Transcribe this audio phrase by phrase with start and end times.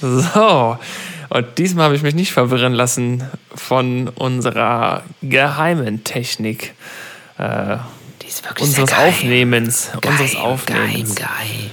[0.00, 0.78] So,
[1.30, 6.74] und diesmal habe ich mich nicht verwirren lassen von unserer geheimen Technik.
[7.38, 7.76] Äh,
[8.22, 9.08] Die ist wirklich unseres sehr geheim.
[9.14, 9.90] Aufnehmens.
[10.04, 11.14] unseres Geheim, Aufnehmens.
[11.14, 11.70] Geheim, geheim.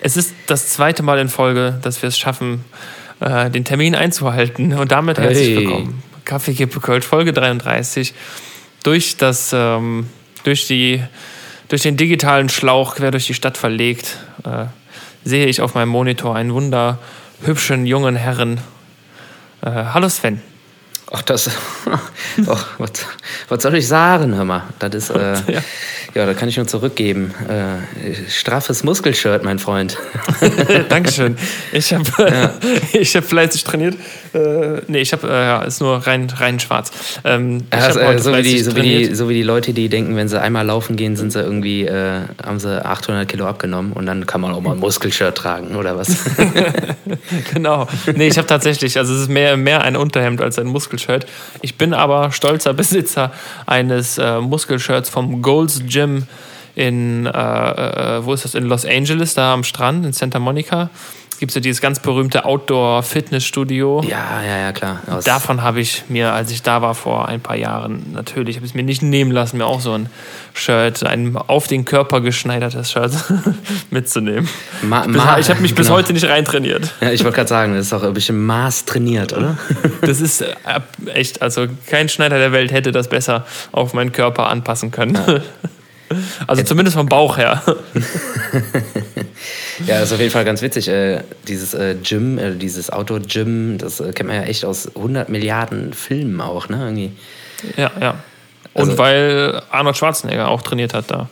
[0.00, 2.64] Es ist das zweite Mal in Folge, dass wir es schaffen,
[3.20, 4.72] äh, den Termin einzuhalten.
[4.74, 5.56] Und damit herzlich Hey.
[5.58, 6.02] willkommen.
[6.24, 8.14] Kaffee Kippe Kölsch, Folge 33.
[8.84, 10.08] Durch das, ähm,
[10.44, 11.02] durch die,
[11.68, 14.66] durch den digitalen Schlauch quer durch die Stadt verlegt, äh,
[15.24, 16.50] sehe ich auf meinem Monitor einen
[17.42, 18.60] wunderhübschen jungen Herren.
[19.62, 20.51] Äh, hallo Sven.
[21.14, 21.50] Ach, das.
[22.46, 22.90] Ach, was,
[23.48, 24.62] was soll ich sagen, hör mal?
[24.78, 25.10] Das ist.
[25.10, 25.60] Äh, Ja.
[26.14, 26.26] ja.
[26.26, 27.34] da kann ich nur zurückgeben.
[27.48, 29.98] Äh, straffes Muskelshirt, mein Freund.
[30.88, 31.36] Dankeschön.
[31.72, 32.52] Ich habe
[32.92, 33.96] ich hab fleißig trainiert.
[34.32, 36.90] Äh, nee, ich habe, äh, ja, ist nur rein, rein schwarz.
[37.24, 40.16] Ähm, Also, äh, so, wie die, so, wie die, so wie die Leute, die denken,
[40.16, 44.06] wenn sie einmal laufen gehen, sind sie irgendwie, äh, haben sie 800 Kilo abgenommen und
[44.06, 46.16] dann kann man auch mal ein Muskelshirt tragen oder was?
[47.52, 47.86] Genau.
[48.14, 51.01] Nee, ich habe tatsächlich, also es ist mehr, mehr ein Unterhemd als ein Muskelshirt.
[51.60, 53.32] Ich bin aber stolzer Besitzer
[53.66, 56.26] eines äh, Muskelshirts vom Gold's Gym
[56.74, 60.90] in, äh, äh, wo ist das, in Los Angeles, da am Strand, in Santa Monica.
[61.42, 64.04] Gibt es ja dieses ganz berühmte Outdoor-Fitnessstudio.
[64.08, 65.00] ja, ja, ja, klar.
[65.10, 68.64] Aus, Davon habe ich mir, als ich da war vor ein paar Jahren, natürlich, habe
[68.64, 70.08] ich es mir nicht nehmen lassen, mir auch so ein
[70.54, 73.10] Shirt, ein auf den Körper geschneidertes Shirt
[73.90, 74.48] mitzunehmen.
[74.82, 75.98] Ma- ma- ich habe mich bis genau.
[75.98, 76.92] heute nicht reintrainiert.
[77.00, 79.58] Ja, ich wollte gerade sagen, das ist doch ein bisschen Maß trainiert, oder?
[80.02, 80.54] Das ist äh,
[81.12, 85.18] echt, also kein Schneider der Welt hätte das besser auf meinen Körper anpassen können.
[86.46, 87.62] Also zumindest vom Bauch her.
[89.86, 90.86] Ja, das ist auf jeden Fall ganz witzig.
[90.88, 95.28] Äh, dieses äh, Gym, äh, dieses Outdoor-Gym, das äh, kennt man ja echt aus 100
[95.28, 96.76] Milliarden Filmen auch, ne?
[96.84, 97.12] Irgendwie.
[97.76, 98.10] Ja, ja.
[98.74, 101.28] Und Also- weil Arnold Schwarzenegger auch trainiert hat da.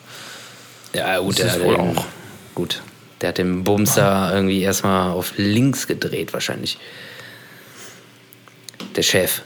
[0.94, 2.04] Ja, gut, Das der, ist wohl den, auch.
[2.54, 2.82] Gut.
[3.20, 6.78] Der hat den Bumser irgendwie erstmal auf links gedreht, wahrscheinlich.
[8.96, 9.42] Der Chef.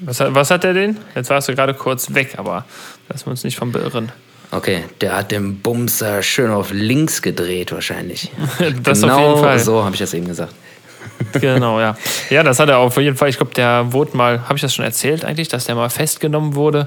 [0.00, 0.98] Was hat, was hat der denn?
[1.14, 2.66] Jetzt warst du gerade kurz weg, aber
[3.08, 4.12] lassen wir uns nicht vom beirren.
[4.54, 8.30] Okay, der hat den Bumser schön auf links gedreht, wahrscheinlich.
[8.82, 9.58] Das genau auf jeden Fall.
[9.58, 10.54] so habe ich das eben gesagt.
[11.40, 11.96] Genau, ja.
[12.30, 13.28] Ja, das hat er auf jeden Fall.
[13.28, 16.54] Ich glaube, der wurde mal, habe ich das schon erzählt eigentlich, dass der mal festgenommen
[16.54, 16.86] wurde,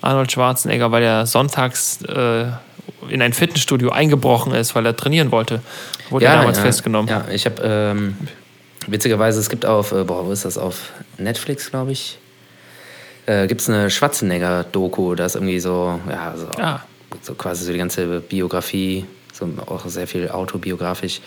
[0.00, 2.44] Arnold Schwarzenegger, weil er sonntags äh,
[3.08, 5.60] in ein Fitnessstudio eingebrochen ist, weil er trainieren wollte.
[6.08, 7.08] Wurde er damals ja, festgenommen.
[7.08, 8.16] Ja, ich habe ähm,
[8.86, 10.56] witzigerweise, es gibt auf, äh, boah, wo ist das?
[10.56, 12.18] Auf Netflix, glaube ich.
[13.26, 16.80] Äh, gibt es eine Schwarzenegger-Doku, da ist irgendwie so, ja, so, Ah.
[17.22, 21.20] So quasi so die ganze Biografie, so auch sehr viel autobiografisch,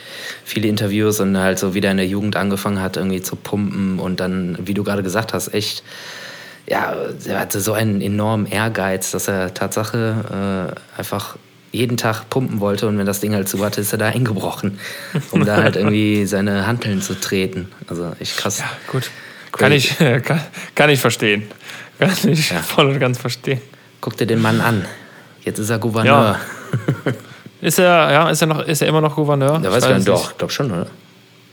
[0.44, 4.00] viele Interviews und halt so, wie der in der Jugend angefangen hat, irgendwie zu pumpen
[4.00, 5.84] und dann, wie du gerade gesagt hast, echt,
[6.68, 6.96] ja,
[7.26, 11.38] er hatte so einen enormen Ehrgeiz, dass er Tatsache äh, einfach
[11.72, 14.80] jeden Tag pumpen wollte und wenn das Ding halt zu hatte, ist er da eingebrochen,
[15.32, 17.70] um da halt irgendwie seine Hanteln zu treten.
[17.88, 18.60] Also echt krass.
[18.60, 19.10] Ja, gut.
[19.52, 20.40] Kann ich, kann,
[20.76, 21.44] kann ich verstehen.
[22.00, 22.62] Kann ich Ja.
[22.62, 23.62] voll und ganz verstehen.
[24.02, 24.86] Guck dir den Mann an.
[25.46, 26.38] Jetzt ist er Gouverneur.
[27.62, 29.58] Ist er, ja, ist er noch, ist er immer noch Gouverneur?
[29.60, 30.88] Der Ich weiß gar nicht, doch, glaub schon, oder?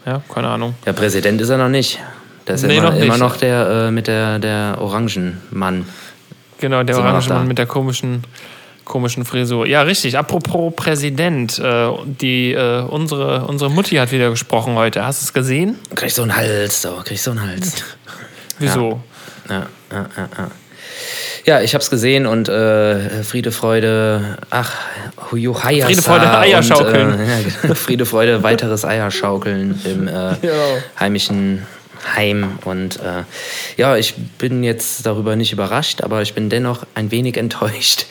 [0.04, 0.74] Ja, keine Ahnung.
[0.84, 2.00] Ja, Präsident ist er noch nicht.
[2.48, 3.04] Der ist Nee, immer, noch nicht.
[3.04, 5.86] immer noch der äh, mit der, der Orangenmann.
[6.58, 7.34] Genau, der Sind wir noch orange da?
[7.36, 8.24] Mann mit der komischen,
[8.84, 9.68] komischen Frisur.
[9.68, 10.18] Ja, richtig.
[10.18, 15.04] Apropos Präsident, äh, die, äh, unsere, unsere Mutti hat wieder gesprochen heute.
[15.04, 15.78] Hast du es gesehen?
[15.94, 17.84] Krieg ich so einen Hals, so, krieg ich so einen Hals.
[18.58, 19.00] Wieso?
[19.48, 20.50] Ja, ja, ja, ja.
[21.44, 24.72] Ja, ich hab's gesehen und äh, Friede, Freude, ach,
[25.32, 27.12] Juhayasa Friede, Freude, Eierschaukeln.
[27.12, 27.74] Und, äh, ja, genau.
[27.74, 30.34] Friede, Freude, weiteres Eierschaukeln im äh,
[30.98, 31.66] heimischen
[32.14, 32.58] Heim.
[32.64, 33.24] Und äh,
[33.76, 38.06] ja, ich bin jetzt darüber nicht überrascht, aber ich bin dennoch ein wenig enttäuscht,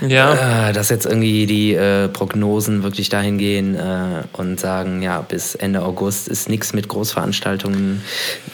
[0.00, 0.68] Ja.
[0.68, 5.54] äh, dass jetzt irgendwie die äh, Prognosen wirklich dahin gehen äh, und sagen, ja, bis
[5.54, 8.02] Ende August ist nichts mit Großveranstaltungen.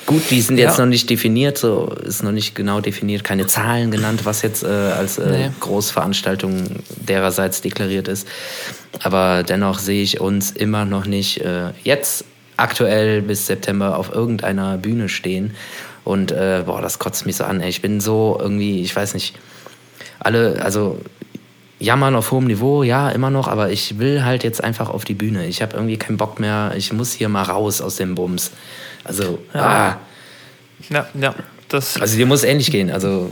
[0.07, 0.85] Gut, die sind jetzt Ja.
[0.85, 4.67] noch nicht definiert, so ist noch nicht genau definiert, keine Zahlen genannt, was jetzt äh,
[4.67, 5.51] als äh, Nee.
[5.61, 8.27] Großveranstaltung dererseits deklariert ist.
[9.03, 12.25] Aber dennoch sehe ich uns immer noch nicht äh, jetzt
[12.57, 15.55] aktuell bis September auf irgendeiner Bühne stehen.
[16.05, 17.61] Und boah, das kotzt mich so an.
[17.61, 17.69] Ey.
[17.69, 19.35] Ich bin so irgendwie, ich weiß nicht,
[20.19, 20.99] alle, also
[21.81, 25.15] jammern auf hohem Niveau, ja, immer noch, aber ich will halt jetzt einfach auf die
[25.15, 25.47] Bühne.
[25.47, 26.73] Ich habe irgendwie keinen Bock mehr.
[26.77, 28.53] Ich muss hier mal raus aus dem Bums.
[29.03, 29.97] Also, ah,
[30.91, 31.35] ja, ja.
[31.69, 32.91] Das, also dir muss ähnlich gehen.
[32.91, 33.31] Also,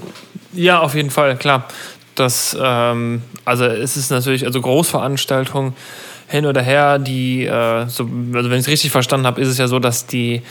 [0.54, 1.68] Ja, auf jeden Fall, klar.
[2.14, 5.74] Das, ähm, also es ist natürlich, also Großveranstaltungen
[6.26, 9.58] hin oder her, die, äh, so, also wenn ich es richtig verstanden habe, ist es
[9.58, 10.42] ja so, dass die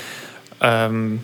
[0.61, 1.21] ähm,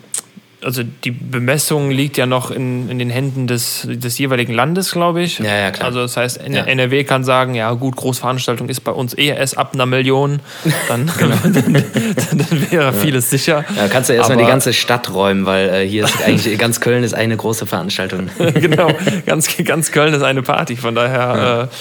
[0.64, 5.22] also die Bemessung liegt ja noch in, in den Händen des, des jeweiligen Landes, glaube
[5.22, 5.38] ich.
[5.38, 5.86] Ja, ja, klar.
[5.88, 6.64] Also das heißt, N Ja.
[6.64, 10.40] NRW kann sagen, ja gut, Großveranstaltung ist bei uns eh erst ab einer Million.
[10.88, 11.36] Dann, Genau.
[11.44, 13.64] dann, dann wäre vieles sicher.
[13.76, 17.04] Ja, kannst du erstmal die ganze Stadt räumen, weil äh, hier ist eigentlich ganz Köln
[17.04, 18.30] ist eine große Veranstaltung.
[18.54, 18.90] genau,
[19.26, 21.68] ganz, ganz Köln ist eine Party, von daher.
[21.70, 21.74] Äh,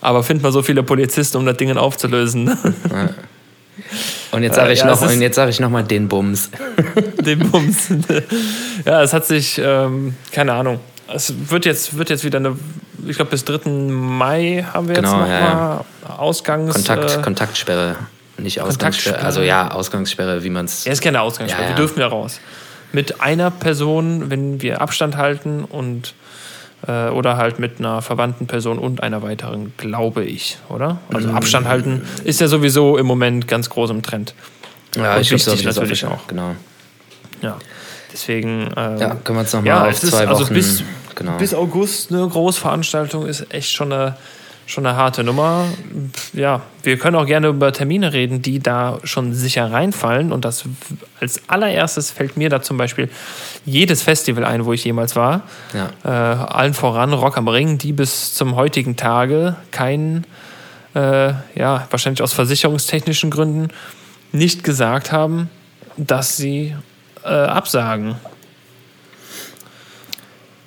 [0.00, 2.56] aber find mal so viele Polizisten, um das Ding aufzulösen.
[4.32, 6.50] Und jetzt sage Äh, ich ja, noch, und jetzt sage ich noch mal den Bums.
[7.20, 7.88] Den Bums.
[8.84, 10.80] ja, es hat sich, ähm, keine Ahnung.
[11.12, 12.56] Es wird jetzt, wird jetzt wieder eine,
[13.06, 13.68] ich glaube bis 3.
[13.70, 15.84] Mai haben wir jetzt Genau, noch ja, mal
[16.16, 16.74] Ausgangs...
[16.74, 17.96] Kontakt, äh, Kontaktsperre,
[18.38, 19.20] nicht Ausgangssperre.
[19.22, 20.84] Also ja, Ausgangssperre, wie man es.
[20.84, 21.62] Ja, ist keine Ausgangssperre.
[21.62, 21.76] Ja, ja.
[21.76, 22.40] Wir dürfen ja raus.
[22.92, 26.14] Mit einer Person, wenn wir Abstand halten und
[26.86, 30.98] äh, oder halt mit einer verwandten Person und einer weiteren, glaube ich, oder?
[31.12, 31.36] Also Mhm.
[31.36, 34.34] Abstand halten ist ja sowieso im Moment ganz groß im Trend.
[34.96, 36.26] Ja, Und ich wichtig das natürlich auch.
[36.28, 36.54] Genau.
[37.42, 37.56] Ja.
[38.12, 38.70] Deswegen.
[38.76, 40.28] Ähm, Ja, können wir uns nochmal ja, auf es ist, zwei Wochen.
[40.42, 40.82] also bis,
[41.14, 41.36] genau.
[41.36, 44.16] bis August eine Großveranstaltung ist echt schon eine,
[44.66, 45.66] schon eine harte Nummer.
[46.32, 50.32] Ja, wir können auch gerne über Termine reden, die da schon sicher reinfallen.
[50.32, 50.64] Und das
[51.20, 53.10] als allererstes fällt mir da zum Beispiel
[53.64, 55.42] jedes Festival ein, wo ich jemals war.
[55.72, 55.90] ja.
[56.04, 60.26] Äh, allen voran Rock am Ring, die bis zum heutigen Tage keinen,
[60.94, 63.68] äh, ja, wahrscheinlich aus versicherungstechnischen Gründen,
[64.32, 65.50] nicht gesagt haben,
[65.96, 66.74] dass sie
[67.24, 68.16] äh, absagen.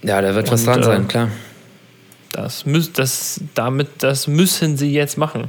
[0.03, 1.29] ja, da wird was Und, dran äh, sein, klar.
[2.37, 2.63] Das,
[2.93, 5.45] das, damit, das müssen sie jetzt machen.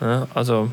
[0.00, 0.72] Ja, also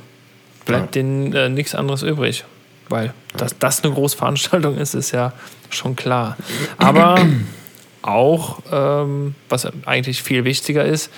[0.65, 2.43] bleibt denen äh, nichts anderes übrig.
[2.89, 5.31] Weil, dass das eine Großveranstaltung ist, ist ja
[5.69, 6.37] schon klar.
[6.77, 7.23] Aber
[8.01, 11.11] auch, ähm, was eigentlich viel wichtiger ist,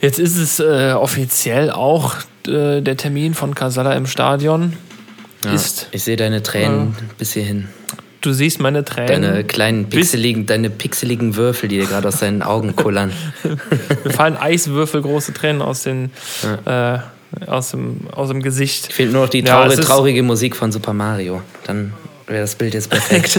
[0.00, 2.16] jetzt ist es äh, offiziell auch
[2.48, 4.76] äh, der Termin von Casala im Stadion.
[5.44, 7.68] Ja, Ist, ich sehe deine Tränen bis hierhin.
[8.20, 9.22] Du siehst meine Tränen.
[9.22, 13.12] Deine kleinen pixeligen, deine pixeligen Würfel, die dir gerade aus deinen Augen kullern.
[14.04, 16.10] Mir fallen Eiswürfel, große Tränen aus, den,
[16.66, 16.98] äh,
[17.46, 18.92] aus, dem, aus dem Gesicht.
[18.92, 21.42] Fehlt nur noch die Ja, traurige, ist- traurige Musik von Super Mario.
[21.66, 21.92] Dann
[22.30, 23.38] wäre das Bild jetzt perfekt.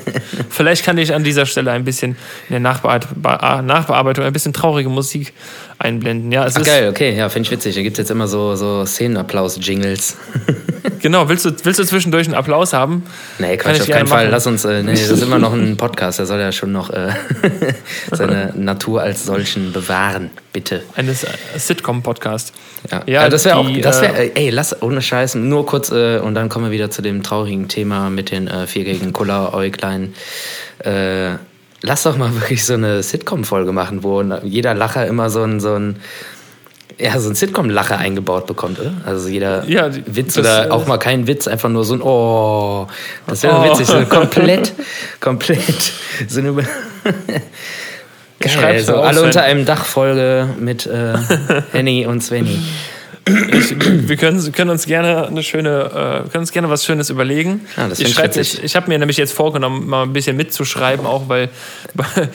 [0.50, 2.16] Vielleicht kann ich an dieser Stelle ein bisschen
[2.48, 2.80] in der
[3.16, 5.32] Be- Nachbearbeitung ein bisschen traurige Musik
[5.78, 6.30] einblenden.
[6.32, 7.74] Ja, es Ach, ist, geil, okay, ja, finde ich witzig.
[7.74, 10.16] Da gibt es jetzt immer so, so Szenenapplaus-Jingles.
[11.00, 13.02] Genau, willst du, willst du zwischendurch einen Applaus haben?
[13.38, 14.24] Nee, Kann Quatsch, ich auf keinen Fall.
[14.24, 14.30] machen.
[14.30, 16.20] Lass uns, äh, nee, das ist immer noch ein Podcast.
[16.20, 17.08] Der soll ja schon noch äh,
[18.12, 20.82] seine Natur als solchen bewahren, bitte.
[20.94, 22.52] Eines äh, Sitcom-Podcast.
[22.90, 25.90] Ja, Ja, ja das wäre auch, das wäre, äh, ey, lass, ohne Scheiß, nur kurz,
[25.90, 30.14] äh, und dann kommen wir wieder zu dem traurigen Thema mit den äh, viereckigen Kulleräuglein.
[30.84, 31.32] Äh,
[31.82, 35.74] lass doch mal wirklich so eine Sitcom-Folge machen, wo jeder Lacher immer so ein, so
[35.74, 35.96] ein,
[36.98, 38.92] ja, so ein Sitcom-Lacher eingebaut bekommt, oder?
[39.06, 41.94] Also jeder Ja, die- Witz das, oder äh, auch mal kein Witz, einfach nur so
[41.94, 42.86] ein Oh.
[43.26, 43.64] Das wäre Oh.
[43.64, 44.72] witzig, so komplett,
[45.20, 45.92] komplett
[46.28, 46.54] so eine
[48.42, 51.14] Geil, so alle unter einem Dach Folge mit äh,
[51.72, 52.58] Henny und Svenny.
[53.24, 57.60] Ich, wir können, können uns gerne eine schöne, äh, können uns gerne was Schönes überlegen.
[57.76, 61.28] Ja, das ich ich ich, habe mir nämlich jetzt vorgenommen, mal ein bisschen mitzuschreiben, auch
[61.28, 61.48] weil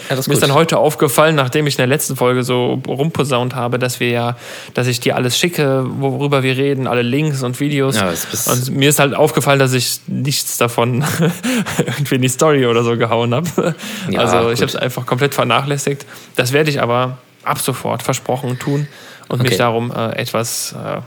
[0.10, 3.80] ist mir ist dann heute aufgefallen, nachdem ich in der letzten Folge so rumposaunt habe,
[3.80, 4.38] dass wir ja,
[4.76, 7.98] dass ich dir alles schicke, worüber wir reden, alle Links und Videos.
[7.98, 8.14] Ja,
[8.46, 11.04] und mir ist halt aufgefallen, dass ich nichts davon
[11.78, 13.76] irgendwie in die Story oder so gehauen habe.
[14.10, 16.06] Ja, also ich habe es einfach komplett vernachlässigt.
[16.38, 18.88] Das werde ich aber ab sofort versprochen tun
[19.30, 19.58] und mich Okay.
[19.58, 21.02] darum äh, etwas äh,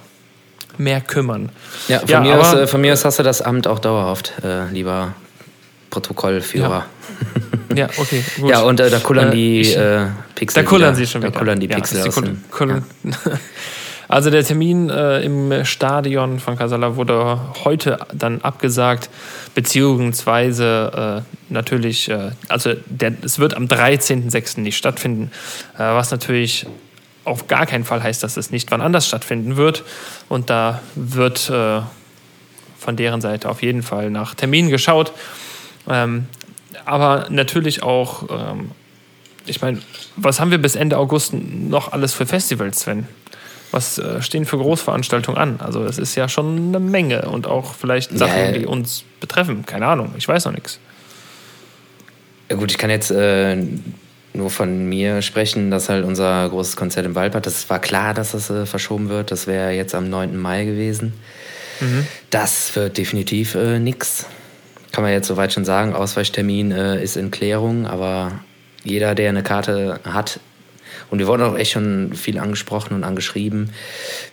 [0.79, 1.51] mehr kümmern.
[1.89, 3.79] Ja, von, Ja, mir aber- aus, äh, von mir aus hast du das Amt auch
[3.79, 5.15] dauerhaft, äh, lieber
[5.91, 6.87] Protokollführer.
[7.75, 8.51] Ja, okay, gut.
[8.51, 9.77] Ja, und äh, da kullern die ich-
[10.35, 10.63] Pixel.
[10.63, 10.95] Da kullern wieder.
[10.97, 11.39] sie schon Da wieder.
[11.39, 12.15] kullern die Ja, Pixel aus.
[12.15, 12.43] dem-
[14.09, 19.09] Also der Termin äh, im Stadion von Casala wurde heute dann abgesagt,
[19.55, 24.61] beziehungsweise äh, natürlich, äh, also der, es wird am 13.06.
[24.61, 25.31] nicht stattfinden,
[25.77, 26.67] was natürlich
[27.31, 29.85] auf gar keinen Fall heißt, dass es nicht wann anders stattfinden wird.
[30.29, 31.81] Und da wird äh,
[32.79, 35.13] von deren Seite auf jeden Fall nach Terminen geschaut.
[35.89, 36.27] Ähm,
[36.85, 38.73] aber natürlich auch, ähm,
[39.47, 39.81] ich meine,
[40.17, 43.07] was haben wir bis Ende August noch alles für Festivals, Sven?
[43.71, 45.61] Was äh, stehen für Großveranstaltungen an?
[45.61, 48.53] Also es ist ja schon eine Menge und auch vielleicht Sachen, Ja.
[48.53, 49.65] die uns betreffen.
[49.65, 50.81] Keine Ahnung, ich weiß noch nichts.
[52.51, 53.57] Ja, gut, ich kann jetzt äh,
[54.33, 58.33] nur von mir sprechen, dass halt unser großes Konzert im Waldbad, das war klar, dass
[58.33, 59.31] das äh, verschoben wird.
[59.31, 60.37] Das wäre jetzt am 9.
[60.37, 61.13] Mai gewesen.
[62.29, 64.27] Das wird definitiv äh, nix.
[64.93, 65.95] Kann man jetzt soweit schon sagen.
[65.95, 68.41] Ausweichtermin äh, ist in Klärung, aber
[68.85, 70.41] jeder, der eine Karte hat,
[71.09, 73.71] Und wir wurden auch echt schon viel angesprochen und angeschrieben,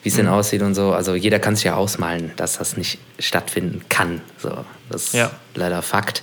[0.04, 0.32] wie es denn Mhm.
[0.34, 0.92] aussieht und so.
[0.94, 4.22] Also jeder kann sich ja ausmalen, dass das nicht stattfinden kann.
[4.38, 5.32] So, das ist Ja.
[5.56, 6.22] leider Fakt.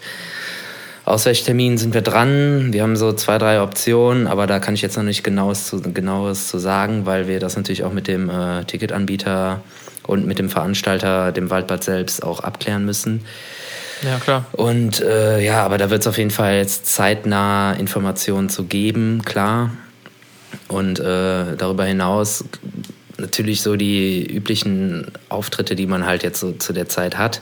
[1.05, 2.73] Ausweichtermin sind wir dran.
[2.73, 5.83] Wir haben so zwei, drei Optionen, aber da kann ich jetzt noch nicht genaues zu,
[5.83, 9.61] genaues zu sagen, weil wir das natürlich auch mit dem äh, Ticketanbieter
[10.07, 13.23] und mit dem Veranstalter, dem Waldbad selbst, auch abklären müssen.
[14.03, 14.47] Ja, klar.
[14.53, 19.23] Und äh, ja, aber da wird es auf jeden Fall jetzt zeitnah Informationen zu geben,
[19.25, 19.71] klar.
[20.69, 22.45] Und äh, darüber hinaus
[23.19, 27.41] natürlich so die üblichen Auftritte, die man halt jetzt so zu der Zeit hat.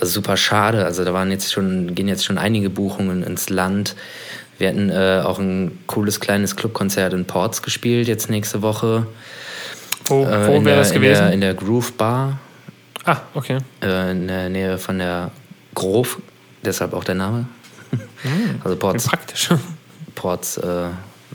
[0.00, 0.84] Also super schade.
[0.84, 3.94] Also da waren jetzt schon, gehen jetzt schon einige Buchungen ins Land.
[4.58, 9.06] Wir hatten äh, auch ein cooles kleines Clubkonzert in Ports gespielt jetzt nächste Woche.
[10.06, 11.20] Wo, Äh, wo wäre der- das gewesen?
[11.24, 12.38] In der, in der Groove Bar
[13.04, 13.58] ah, okay.
[13.82, 15.30] äh, in der Nähe von der
[15.74, 16.16] Grove,
[16.64, 17.46] deshalb auch der Name.
[18.64, 19.48] Also Ports, Praktisch.
[20.14, 20.84] Ports äh,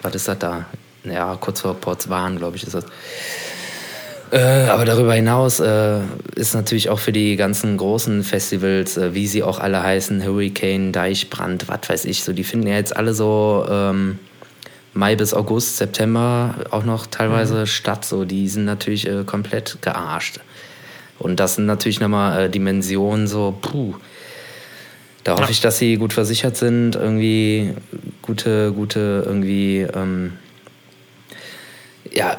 [0.01, 0.65] was ist das da?
[1.03, 2.85] Ja, kurz vor Ports Waren, glaube ich, ist das.
[4.35, 5.99] Äh, aber darüber hinaus äh,
[6.35, 10.91] ist natürlich auch für die ganzen großen Festivals, äh, wie sie auch alle heißen, Hurricane,
[10.91, 14.19] Deichbrand, was weiß ich, so, die finden ja jetzt alle so ähm,
[14.93, 18.03] Mai bis August, September auch noch teilweise statt.
[18.03, 20.41] So, die sind natürlich äh, komplett gearscht.
[21.17, 23.95] Und das sind natürlich nochmal äh, Dimensionen, so, puh.
[25.23, 25.49] Da hoffe Ja.
[25.49, 27.73] ich, dass sie gut versichert sind, irgendwie
[28.21, 30.33] gute, gute, irgendwie, ähm,
[32.11, 32.35] ja,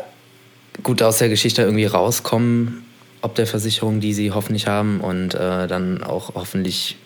[0.82, 2.84] gut aus der Geschichte irgendwie rauskommen,
[3.22, 6.96] ob der Versicherung, die sie hoffentlich haben und äh, dann auch hoffentlich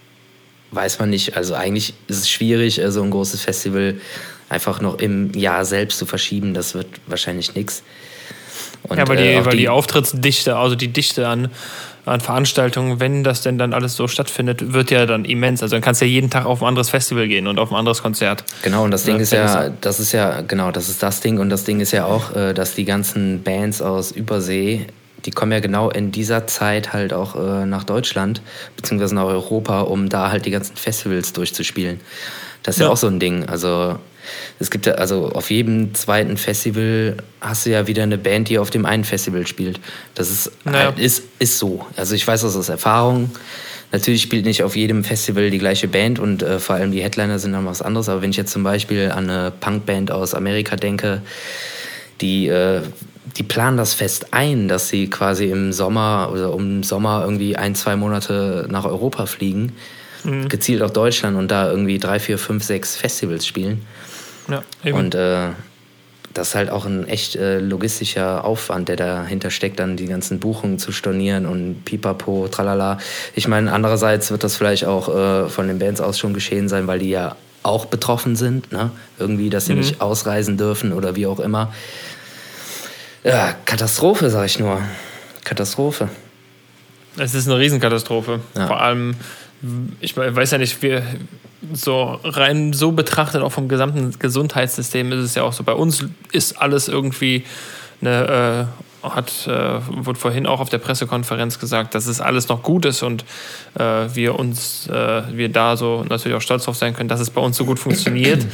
[0.73, 3.97] weiß man nicht, also eigentlich ist es schwierig, äh, so ein großes Festival
[4.49, 7.83] einfach noch im Jahr selbst zu verschieben, das wird wahrscheinlich nichts.
[8.89, 11.51] ja, weil, die, äh, weil die, Auftrittsdichte, also die Dichte an,
[12.11, 15.63] an Veranstaltungen, wenn das denn dann alles so stattfindet, wird ja dann immens.
[15.63, 17.77] Also dann kannst du ja jeden Tag auf ein anderes Festival gehen und auf ein
[17.77, 18.45] anderes Konzert.
[18.63, 21.39] Genau, und das Ding Ja, ist ja, das ist ja, genau, das ist das Ding.
[21.39, 24.87] Und das Ding ist ja auch, äh, dass die ganzen Bands aus Übersee,
[25.25, 28.43] die kommen ja genau in dieser Zeit halt auch äh, nach Deutschland,
[28.77, 32.01] beziehungsweise nach Europa, um da halt die ganzen Festivals durchzuspielen.
[32.63, 32.93] Das ist ja, Ja.
[32.93, 33.49] auch so ein Ding.
[33.49, 33.97] Also
[34.59, 38.59] es gibt ja, also auf jedem zweiten Festival hast du ja wieder eine Band, die
[38.59, 39.81] auf dem einen Festival spielt.
[40.15, 40.87] Das ist, Naja.
[40.87, 41.87] halt, ist, ist so.
[41.97, 43.31] Also ich weiß das aus Erfahrung.
[43.93, 47.39] Natürlich spielt nicht auf jedem Festival die gleiche Band und äh, vor allem die Headliner
[47.39, 48.09] sind dann was anderes.
[48.09, 51.23] Aber wenn ich jetzt zum Beispiel an eine Punkband aus Amerika denke,
[52.21, 52.83] die, äh,
[53.37, 57.75] die planen das fest ein, dass sie quasi im Sommer oder um Sommer irgendwie ein,
[57.75, 59.73] zwei Monate nach Europa fliegen,
[60.51, 63.87] gezielt auf Deutschland und da irgendwie drei, vier, fünf, sechs Festivals spielen.
[64.49, 64.99] Ja, eben.
[64.99, 65.49] Und äh,
[66.33, 70.39] das ist halt auch ein echt äh, logistischer Aufwand, der dahinter steckt, dann die ganzen
[70.39, 72.99] Buchungen zu stornieren und pipapo, tralala.
[73.35, 76.87] Ich meine, andererseits wird das vielleicht auch äh, von den Bands aus schon geschehen sein,
[76.87, 78.91] weil die ja auch betroffen sind, ne?
[79.19, 81.75] Irgendwie, dass sie nicht ausreisen dürfen oder wie auch immer.
[83.23, 84.81] Ja, Katastrophe, sag ich nur.
[85.45, 86.09] Katastrophe.
[87.19, 88.41] Es ist eine Riesenkatastrophe.
[88.57, 88.67] Ja.
[88.67, 89.15] Vor allem,
[90.01, 91.03] ich weiß ja nicht, wir
[91.73, 95.65] so rein so betrachtet, auch vom gesamten Gesundheitssystem ist es ja auch so.
[95.65, 97.45] Bei uns ist alles irgendwie
[98.01, 98.69] eine,
[99.03, 102.85] äh, hat, äh, wurde vorhin auch auf der Pressekonferenz gesagt, dass es alles noch gut
[102.85, 103.25] ist und
[103.79, 103.83] äh,
[104.15, 107.41] wir uns, äh, wir da so natürlich auch stolz drauf sein können, dass es bei
[107.41, 108.47] uns so gut funktioniert.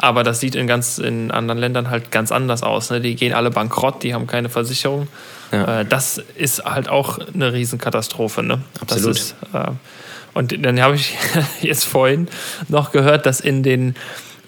[0.00, 2.90] Aber das sieht in ganz in anderen Ländern halt ganz anders aus.
[2.90, 3.00] Ne?
[3.00, 5.08] Die gehen alle bankrott, die haben keine Versicherung.
[5.50, 5.80] Ja.
[5.80, 8.44] Äh, das ist halt auch eine Riesenkatastrophe.
[8.44, 8.60] Ne?
[8.80, 9.10] Absolut.
[9.10, 9.70] Das ist, äh,
[10.38, 11.14] und dann habe ich
[11.60, 12.28] jetzt vorhin
[12.68, 13.96] noch gehört, dass in den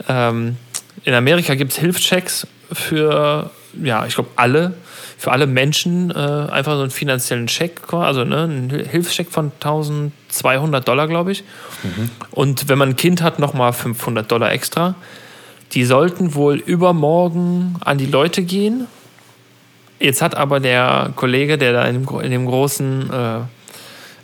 [0.08, 0.56] ähm,
[1.04, 3.50] in Amerika gibt es Hilfschecks für,
[3.82, 4.74] ja, ich glaube, alle,
[5.18, 10.86] für alle Menschen äh, einfach so einen finanziellen Check, also ne, einen Hilfscheck von 1200
[10.86, 11.42] Dollar, glaube ich.
[12.30, 14.94] Und wenn man ein Kind hat, nochmal 500 Dollar extra.
[15.72, 18.86] Die sollten wohl übermorgen an die Leute gehen.
[19.98, 23.40] Jetzt hat aber der Kollege, der da in dem, in dem großen äh,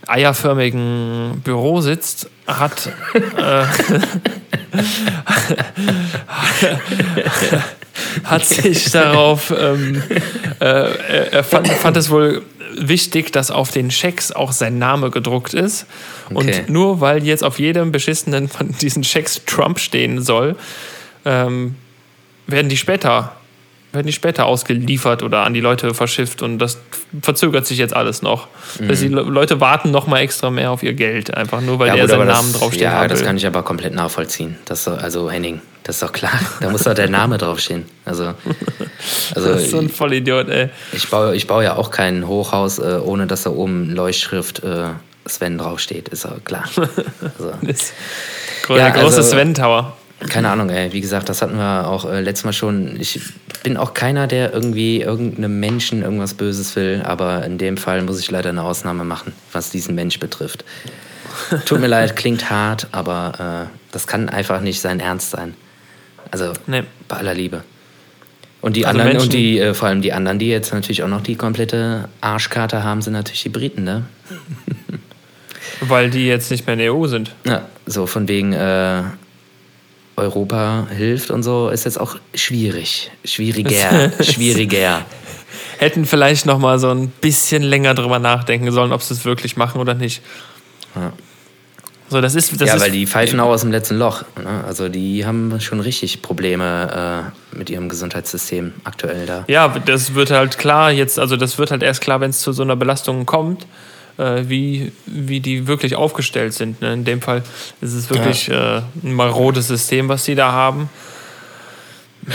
[0.06, 2.90] eierförmigen Büro sitzt, hat
[3.36, 3.64] äh,
[8.24, 10.02] hat sich darauf ähm,
[10.60, 12.42] äh, er- fand, fand es wohl
[12.78, 15.86] wichtig, dass auf den Schecks auch sein Name gedruckt ist.
[16.32, 16.36] Okay.
[16.36, 20.56] Und nur weil jetzt auf jedem beschissenen von diesen Schecks Trump stehen soll,
[21.24, 21.76] ähm,
[22.46, 23.32] werden die später
[23.96, 26.78] werden die später ausgeliefert oder an die Leute verschifft und das
[27.22, 28.46] verzögert sich jetzt alles noch.
[28.88, 31.88] Also die Le- Leute warten noch mal extra mehr auf ihr Geld, einfach nur weil
[31.88, 34.56] Ja, er seinen aber Namen das, draufstehen Ja, haben das kann ich aber komplett nachvollziehen.
[34.66, 36.38] Das doch, also Henning, das ist doch klar.
[36.60, 37.86] Da muss doch der Name draufstehen.
[38.04, 38.34] Also,
[39.34, 40.68] also das ist so ein Vollidiot, ey.
[40.92, 44.90] ich, baue, ich baue ja auch kein Hochhaus, äh, ohne dass da oben Leuchtschrift äh,
[45.26, 46.08] Sven draufsteht.
[46.10, 46.64] Ist auch klar.
[46.76, 47.92] Also, Das,
[48.68, 49.96] der Ja, große also- Sven Tower.
[50.28, 50.92] Keine Ahnung, ey.
[50.92, 52.98] Wie gesagt, das hatten wir auch äh, letztes Mal schon.
[53.00, 53.20] Ich
[53.62, 58.18] bin auch keiner, der irgendwie irgendeinem Menschen irgendwas Böses will, aber in dem Fall muss
[58.20, 60.64] ich leider eine Ausnahme machen, was diesen Mensch betrifft.
[61.66, 65.54] Tut mir leid, klingt hart, aber äh, das kann einfach nicht sein Ernst sein.
[66.30, 66.82] Also Nee.
[67.08, 67.62] bei aller Liebe.
[68.62, 71.02] Und die Also anderen, Menschen- und die, äh, vor allem die anderen, die jetzt natürlich
[71.02, 74.04] auch noch die komplette Arschkarte haben, sind natürlich die Briten, ne?
[75.80, 77.34] Weil die jetzt nicht mehr in der EU sind.
[77.44, 79.02] Ja, so von wegen äh,
[80.16, 83.10] Europa hilft und so ist jetzt auch schwierig.
[83.24, 84.12] Schwieriger.
[84.22, 85.04] schwieriger.
[85.78, 89.56] Hätten vielleicht noch mal so ein bisschen länger drüber nachdenken sollen, ob sie es wirklich
[89.56, 90.22] machen oder nicht.
[90.94, 91.12] Ja.
[92.08, 94.22] So, das ist, das ja, ist, weil die pfeifen auch aus dem letzten Loch.
[94.42, 94.64] Ne?
[94.64, 99.44] Also die haben schon richtig Probleme äh, mit ihrem Gesundheitssystem aktuell da.
[99.48, 102.52] Ja, das wird halt klar jetzt, also das wird halt erst klar, wenn es zu
[102.52, 103.66] so einer Belastung kommt,
[104.18, 106.80] äh, wie, wie die wirklich aufgestellt sind.
[106.80, 106.92] Ne?
[106.92, 107.42] In dem Fall
[107.80, 110.88] ist es wirklich äh, ein marodes System, was die da haben.
[112.28, 112.34] Ja,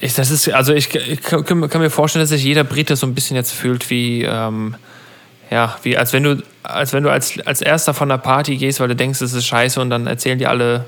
[0.00, 3.06] Ich, das ist, also ich, ich kann, kann mir vorstellen, dass sich jeder Brite so
[3.06, 4.74] ein bisschen jetzt fühlt wie, ähm,
[5.50, 8.80] ja, wie als wenn du, als wenn du als, als erster von der Party gehst,
[8.80, 10.86] weil du denkst, es ist scheiße und dann erzählen die alle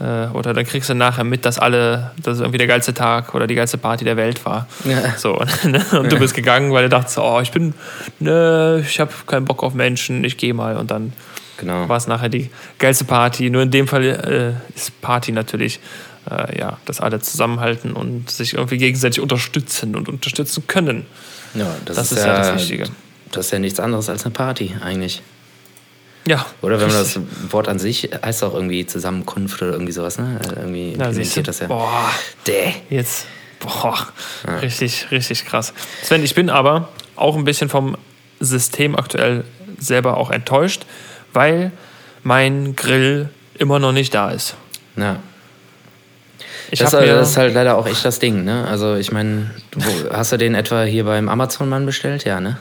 [0.00, 3.46] oder dann kriegst du nachher mit, dass alle, dass es irgendwie der geilste Tag oder
[3.46, 4.68] die geilste Party der Welt war.
[4.84, 5.16] Ja.
[5.16, 5.84] So, ne?
[5.98, 7.74] und du bist gegangen, weil du dachtest, oh, ich bin,
[8.20, 11.12] ne, ich habe keinen Bock auf Menschen, ich gehe mal und dann
[11.58, 11.88] Genau.
[11.88, 13.50] war es nachher die geilste Party.
[13.50, 15.80] Nur in dem Fall äh, ist Party natürlich,
[16.30, 21.04] äh, ja, dass alle zusammenhalten und sich irgendwie gegenseitig unterstützen und unterstützen können.
[21.54, 22.84] Ja, das, Das ist, ist ja das Wichtige.
[23.32, 25.22] Das ist ja nichts anderes als eine Party eigentlich.
[26.28, 26.46] Ja.
[26.62, 27.18] Oder wenn man das
[27.50, 30.38] Wort an sich heißt auch irgendwie Zusammenkunft oder irgendwie sowas, ne?
[30.56, 31.68] Irgendwie Ja, implementiert das ja.
[31.68, 32.10] Boah,
[32.46, 32.74] Däh.
[32.90, 33.26] jetzt.
[33.60, 33.96] Boah,
[34.62, 35.72] richtig, richtig krass.
[36.02, 37.96] Sven, ich bin aber auch ein bisschen vom
[38.38, 39.44] System aktuell
[39.78, 40.86] selber auch enttäuscht,
[41.32, 41.72] weil
[42.22, 44.54] mein Grill immer noch nicht da ist.
[44.96, 45.16] Ja.
[46.70, 48.68] Ich Das, das ist halt leider auch echt das Ding, ne?
[48.68, 49.50] Also ich meine,
[50.12, 52.24] hast du den etwa hier beim Amazon-Mann bestellt?
[52.24, 52.58] Ja, ne?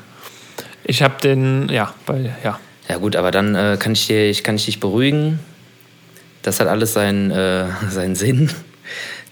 [0.87, 2.59] ich habe den, ja, weil, ja.
[2.89, 5.39] Ja gut, aber dann äh, kann, ich dir, ich, kann ich dich beruhigen.
[6.41, 8.49] Das hat alles seinen, äh, seinen Sinn.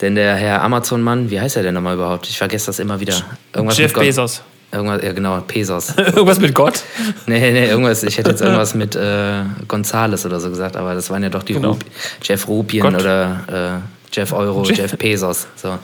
[0.01, 2.27] Denn der Herr Amazon-Mann, wie heißt er denn nochmal überhaupt?
[2.27, 3.15] Ich vergesse das immer wieder.
[3.53, 4.03] Irgendwas Jeff mit Gott.
[4.05, 4.41] Bezos.
[4.71, 5.93] Irgendwas, ja genau, Pesos.
[5.97, 6.81] Irgendwas mit Gott?
[7.27, 8.03] nee, nee, irgendwas.
[8.03, 11.43] Ich hätte jetzt irgendwas mit äh, Gonzales oder so gesagt, aber das waren ja doch
[11.43, 11.69] die Genau.
[11.69, 11.85] Rup
[12.21, 12.95] Jeff Rupien Gott.
[13.01, 15.47] oder äh, Jeff Euro, Jeff- Jeff Pesos.
[15.55, 15.77] So.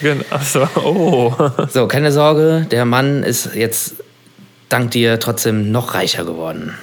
[0.00, 0.24] Genau.
[0.30, 1.34] Achso, oh.
[1.68, 3.96] so, keine Sorge, der Mann ist jetzt
[4.70, 6.74] dank dir trotzdem noch reicher geworden.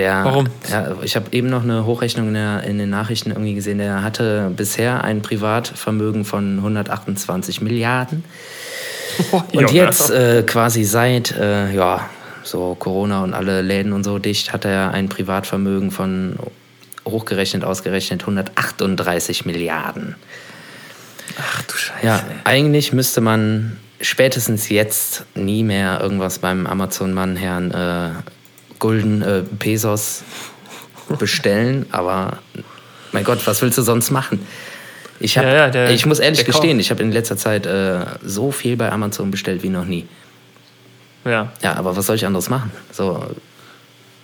[0.00, 0.48] Der, Warum?
[0.70, 3.76] Ja, ich habe eben noch eine Hochrechnung in, der, in den Nachrichten irgendwie gesehen.
[3.76, 8.24] Der hatte bisher ein Privatvermögen von 128 Milliarden.
[9.30, 9.72] Und Junge.
[9.74, 12.08] jetzt äh, quasi seit äh, ja,
[12.42, 16.36] so Corona und alle Läden und so dicht hat er ein Privatvermögen von
[17.06, 20.14] hochgerechnet, ausgerechnet 138 Milliarden.
[21.38, 22.06] Ach du Scheiße.
[22.06, 28.10] Ja, eigentlich müsste man spätestens jetzt nie mehr irgendwas beim Amazon-Mann Herrn äh,
[28.80, 30.24] Gulden äh, Pesos
[31.20, 32.38] bestellen, aber
[33.12, 34.44] mein Gott, was willst du sonst machen?
[35.20, 37.66] Ich, hab, Ja, ja, der- ich muss ehrlich gestehen, Kauf- ich habe in letzter Zeit
[37.66, 40.06] äh, so viel bei Amazon bestellt wie noch nie.
[41.24, 41.52] Ja.
[41.62, 42.72] Ja, aber was soll ich anderes machen?
[42.92, 43.22] So,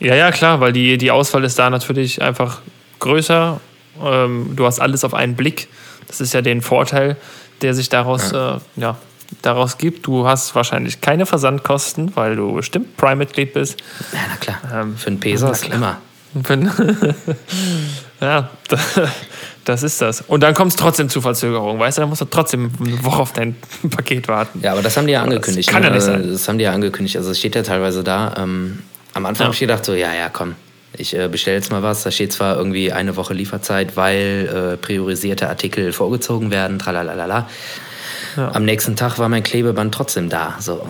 [0.01, 2.61] Ja, ja, klar, weil die, die Auswahl ist da natürlich einfach
[3.01, 3.61] größer.
[4.03, 5.69] Ähm, du hast alles auf einen Blick.
[6.07, 7.17] Das ist ja den Vorteil,
[7.63, 8.57] der sich daraus, ja.
[8.57, 8.97] Äh, ja,
[9.43, 10.07] daraus gibt.
[10.07, 13.81] Du hast wahrscheinlich keine Versandkosten, weil du bestimmt Prime-Mitglied bist.
[14.13, 15.99] ja, na klar, Ähm, für einen Pesos immer.
[18.21, 18.49] Ja,
[19.65, 20.23] das ist das.
[20.23, 22.03] Und dann kommt es trotzdem zu Verzögerungen, weißt du?
[22.03, 23.57] Dann musst du trotzdem eine Woche auf dein
[23.91, 24.61] Paket warten.
[24.63, 25.69] Ja, aber das haben die ja Aber das angekündigt.
[25.69, 25.97] kann ja ne?
[25.97, 26.27] nicht sein.
[26.33, 27.17] Das haben die ja angekündigt.
[27.19, 28.35] Also es steht ja teilweise da.
[28.39, 28.81] Ähm,
[29.13, 29.47] am Anfang Ja.
[29.49, 30.55] habe ich gedacht so, ja, ja, komm.
[30.97, 32.05] Ich äh, bestelle jetzt mal was.
[32.05, 37.49] Da steht zwar irgendwie eine Woche Lieferzeit, weil äh, priorisierte Artikel vorgezogen werden, tralalala.
[38.37, 38.53] Ja.
[38.55, 40.57] Am nächsten Tag war mein Klebeband trotzdem da.
[40.61, 40.87] So.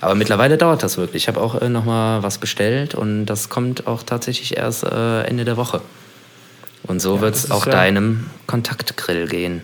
[0.00, 1.22] Aber mittlerweile dauert das wirklich.
[1.24, 5.22] Ich habe auch äh, noch mal was bestellt und das kommt auch tatsächlich erst äh,
[5.22, 5.80] Ende der Woche.
[6.82, 9.62] Und so wird das es auch ja- deinem Kontaktgrill gehen.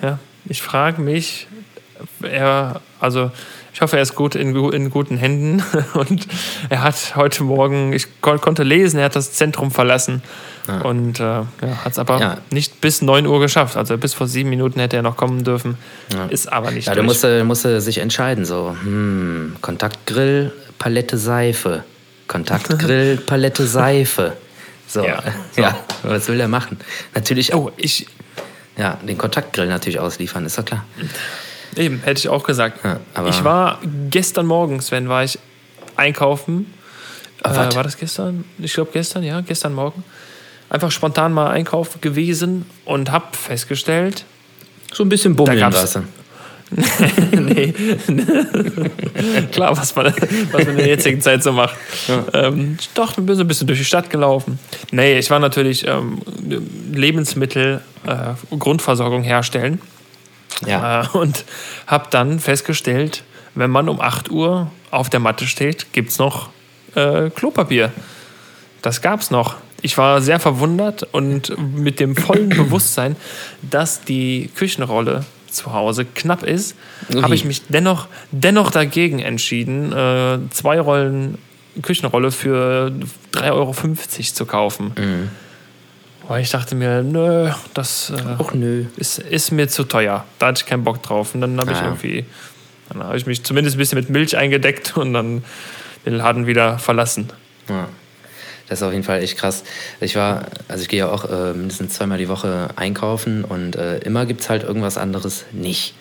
[0.00, 1.48] Ja, ich frage mich,
[2.22, 3.32] er, also
[3.72, 5.62] ich hoffe, er ist gut in, in guten Händen
[5.94, 6.26] und
[6.68, 10.22] er hat heute Morgen, ich kon konnte lesen, er hat das Zentrum verlassen
[10.84, 11.46] und äh, ja,
[11.84, 12.38] hat es aber Ja.
[12.50, 13.76] nicht bis 9 Uhr geschafft.
[13.76, 15.76] Also bis vor sieben Minuten hätte er noch kommen dürfen,
[16.28, 17.06] ist aber nicht Ja, da durch.
[17.08, 21.84] musste, musste sich entscheiden, so, hm, Kontaktgrill, Palette Seife.
[22.28, 24.34] Kontaktgrill, Palette Seife.
[24.86, 25.22] So, Ja,
[25.56, 26.78] ja, was will der machen?
[27.14, 28.06] Natürlich, Oh, ich,
[28.76, 30.84] ja, den Kontaktgrill natürlich ausliefern, ist doch klar.
[31.76, 32.80] Eben, hätte ich auch gesagt.
[32.84, 33.78] Ja, ich war
[34.10, 35.38] gestern Morgen, Sven, war ich
[35.96, 36.66] einkaufen.
[37.42, 38.44] Ah, Äh, war das gestern?
[38.58, 40.04] Ich glaube gestern, ja, gestern Morgen.
[40.68, 44.24] einfach spontan mal einkaufen gewesen und habe festgestellt,
[44.92, 46.02] So ein bisschen Da bummeln du.
[47.32, 47.74] nee.
[49.52, 50.14] Klar, was man,
[50.52, 51.74] was man in der jetzigen Zeit so macht.
[52.32, 54.60] Ähm, doch, ich bin so ein bisschen durch die Stadt gelaufen.
[54.92, 56.20] Nee, ich war natürlich ähm,
[56.92, 59.80] Lebensmittel, äh, Grundversorgung herstellen
[60.66, 61.02] Ja.
[61.02, 61.44] äh, und
[61.86, 66.50] habe dann festgestellt, wenn man um 8 Uhr auf der Matte steht, gibt es noch
[66.94, 67.92] äh, Klopapier.
[68.82, 69.56] Das gab es noch.
[69.82, 73.16] Ich war sehr verwundert und mit dem vollen Bewusstsein,
[73.62, 76.76] dass die Küchenrolle zu Hause knapp ist,
[77.22, 81.38] habe ich mich dennoch, dennoch dagegen entschieden, äh, zwei Rollen
[81.82, 82.92] Küchenrolle für
[83.32, 84.92] 3,50 Euro zu kaufen.
[86.30, 88.84] Weil ich dachte mir, nö, das äh, Och nö.
[88.96, 90.24] ist, ist mir zu teuer.
[90.38, 91.34] Da hatte ich keinen Bock drauf.
[91.34, 91.86] Und dann habe ich Ah.
[91.86, 92.24] irgendwie,
[92.88, 95.42] dann habe ich mich zumindest ein bisschen mit Milch eingedeckt und dann
[96.06, 97.30] den Laden wieder verlassen.
[97.68, 97.88] Ja.
[98.68, 99.64] Das ist auf jeden Fall echt krass.
[99.98, 103.98] Ich war, also ich gehe ja auch äh, mindestens zweimal die Woche einkaufen und äh,
[103.98, 105.94] immer gibt es halt irgendwas anderes nicht.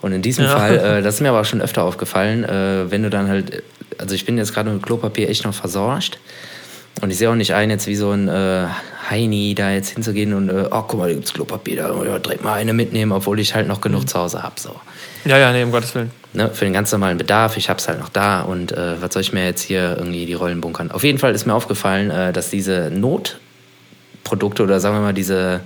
[0.00, 0.56] Und in diesem Ja.
[0.58, 3.62] Fall, äh, das ist mir aber auch schon öfter aufgefallen, äh, wenn du dann halt,
[3.98, 6.18] also ich bin jetzt gerade mit Klopapier echt noch versorgt
[7.02, 8.64] und ich sehe auch nicht ein, jetzt wie so ein äh,
[9.10, 12.44] Heini da jetzt hinzugehen und, äh, oh guck mal, da gibt's Klopapier, da ja, direkt
[12.44, 14.06] mal eine mitnehmen, obwohl ich halt noch genug Mhm.
[14.08, 14.54] zu Hause habe.
[14.58, 14.74] So.
[15.24, 16.10] Ja, ja, nee, um Gottes Willen.
[16.32, 17.56] ne, für den ganz normalen Bedarf.
[17.56, 20.26] Ich habe es halt noch da und äh, was soll ich mir jetzt hier irgendwie
[20.26, 20.90] die Rollen bunkern?
[20.90, 25.60] Auf jeden Fall ist mir aufgefallen, äh, dass diese Notprodukte oder sagen wir mal diese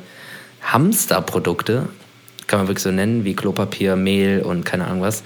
[0.63, 1.89] Hamsterprodukte,
[2.47, 5.23] kann man wirklich so nennen, wie Klopapier, Mehl und keine Ahnung was,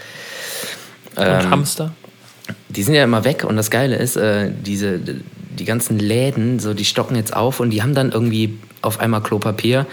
[1.16, 1.92] Und Ähm, Hamster?
[2.68, 5.00] die sind ja immer weg und das Geile ist, äh, diese,
[5.58, 9.22] die ganzen Läden, so die stocken jetzt auf und die haben dann irgendwie auf einmal
[9.22, 9.86] Klopapier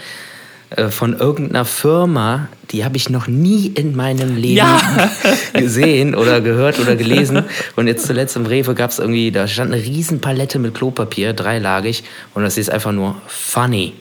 [0.70, 4.80] äh, von irgendeiner Firma, die habe ich noch nie in meinem Leben Ja.
[5.52, 7.44] gesehen oder gehört oder gelesen.
[7.76, 11.32] Und jetzt zuletzt im Rewe gab es irgendwie, da stand eine riesen Palette mit Klopapier,
[11.32, 13.92] dreilagig, und das ist einfach nur funny.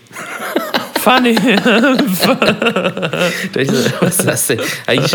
[1.03, 1.35] Funny.
[2.13, 2.29] So,
[3.99, 4.59] Was ist das denn?
[4.85, 5.13] Eigentlich,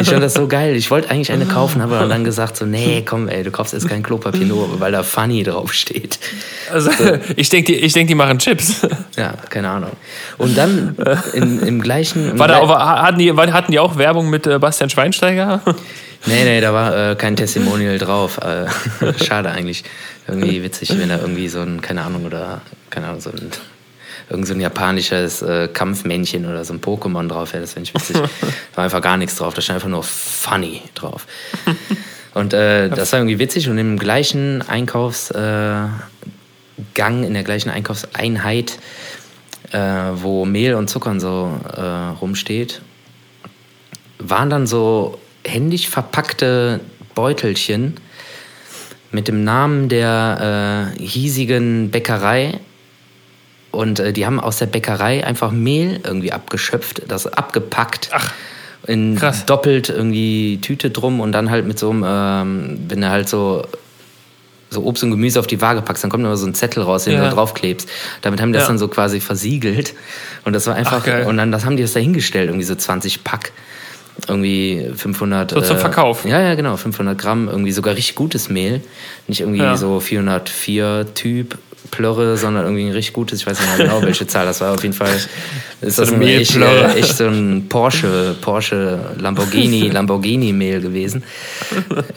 [0.00, 0.76] ich fand das so geil.
[0.76, 3.88] Ich wollte eigentlich eine kaufen, aber dann gesagt so, nee, komm, ey, du kaufst jetzt
[3.88, 6.18] kein Klopapier, nur weil da funny draufsteht.
[6.70, 6.90] Also,
[7.36, 8.86] ich denke, die, ich denk, die machen Chips.
[9.16, 9.90] Ja, keine Ahnung.
[10.38, 10.96] Und dann
[11.32, 12.30] in, im gleichen.
[12.32, 12.66] Im War da,
[13.02, 15.60] hatten, die, hatten die auch Werbung mit äh, Bastian Schweinsteiger?
[16.26, 18.38] Nee, nee, da war äh, kein Testimonial drauf.
[18.38, 18.66] Äh,
[19.24, 19.84] schade eigentlich.
[20.28, 22.60] Irgendwie witzig, wenn da irgendwie so ein, keine Ahnung, oder,
[22.90, 23.50] keine Ahnung, so ein,
[24.30, 27.62] irgend so ein japanisches äh, Kampfmännchen oder so ein Pokémon drauf wäre.
[27.62, 28.16] Das finde ich witzig.
[28.72, 29.54] Da war einfach gar nichts drauf.
[29.54, 31.26] Da stand einfach nur funny drauf.
[32.34, 33.68] Und äh, das war irgendwie witzig.
[33.68, 35.92] Und im gleichen Einkaufsgang,
[36.96, 38.78] äh, in der gleichen Einkaufseinheit,
[39.72, 39.78] äh,
[40.14, 41.80] wo Mehl und Zucker und so äh,
[42.20, 42.80] rumsteht,
[44.18, 46.80] waren dann so händisch verpackte
[47.14, 47.94] Beutelchen
[49.10, 52.60] mit dem Namen der äh, hiesigen Bäckerei.
[53.72, 58.10] Und äh, die haben aus der Bäckerei einfach Mehl irgendwie abgeschöpft, das abgepackt.
[58.12, 58.30] Ach,
[58.86, 59.46] in krass.
[59.46, 63.64] doppelt irgendwie Tüte drum und dann halt mit so einem, ähm, wenn du halt so
[64.70, 67.04] so Obst und Gemüse auf die Waage packst, dann kommt immer so ein Zettel raus,
[67.04, 67.18] den Ja.
[67.20, 67.86] du da draufklebst.
[68.22, 68.68] Damit haben die das Ja.
[68.68, 69.92] dann so quasi versiegelt.
[70.46, 72.74] Und das war einfach, Ach, und dann das haben die das da hingestellt, irgendwie so
[72.74, 73.52] 20 Pack.
[74.28, 75.50] Irgendwie 500.
[75.50, 76.24] So zum Verkauf.
[76.24, 78.80] Ja, ja, genau, 500 Gramm, irgendwie sogar richtig gutes Mehl.
[79.28, 79.76] Nicht irgendwie Ja.
[79.76, 81.58] so 404 Typ
[81.92, 84.72] Plörre, sondern irgendwie ein richtig gutes, ich weiß nicht mehr genau, welche Zahl das war.
[84.74, 85.14] Auf jeden Fall
[85.80, 86.94] ist So das ein echt, Mehlplörre.
[86.94, 91.22] äh, echt so ein Porsche, Porsche, Lamborghini, Lamborghini-Mehl gewesen.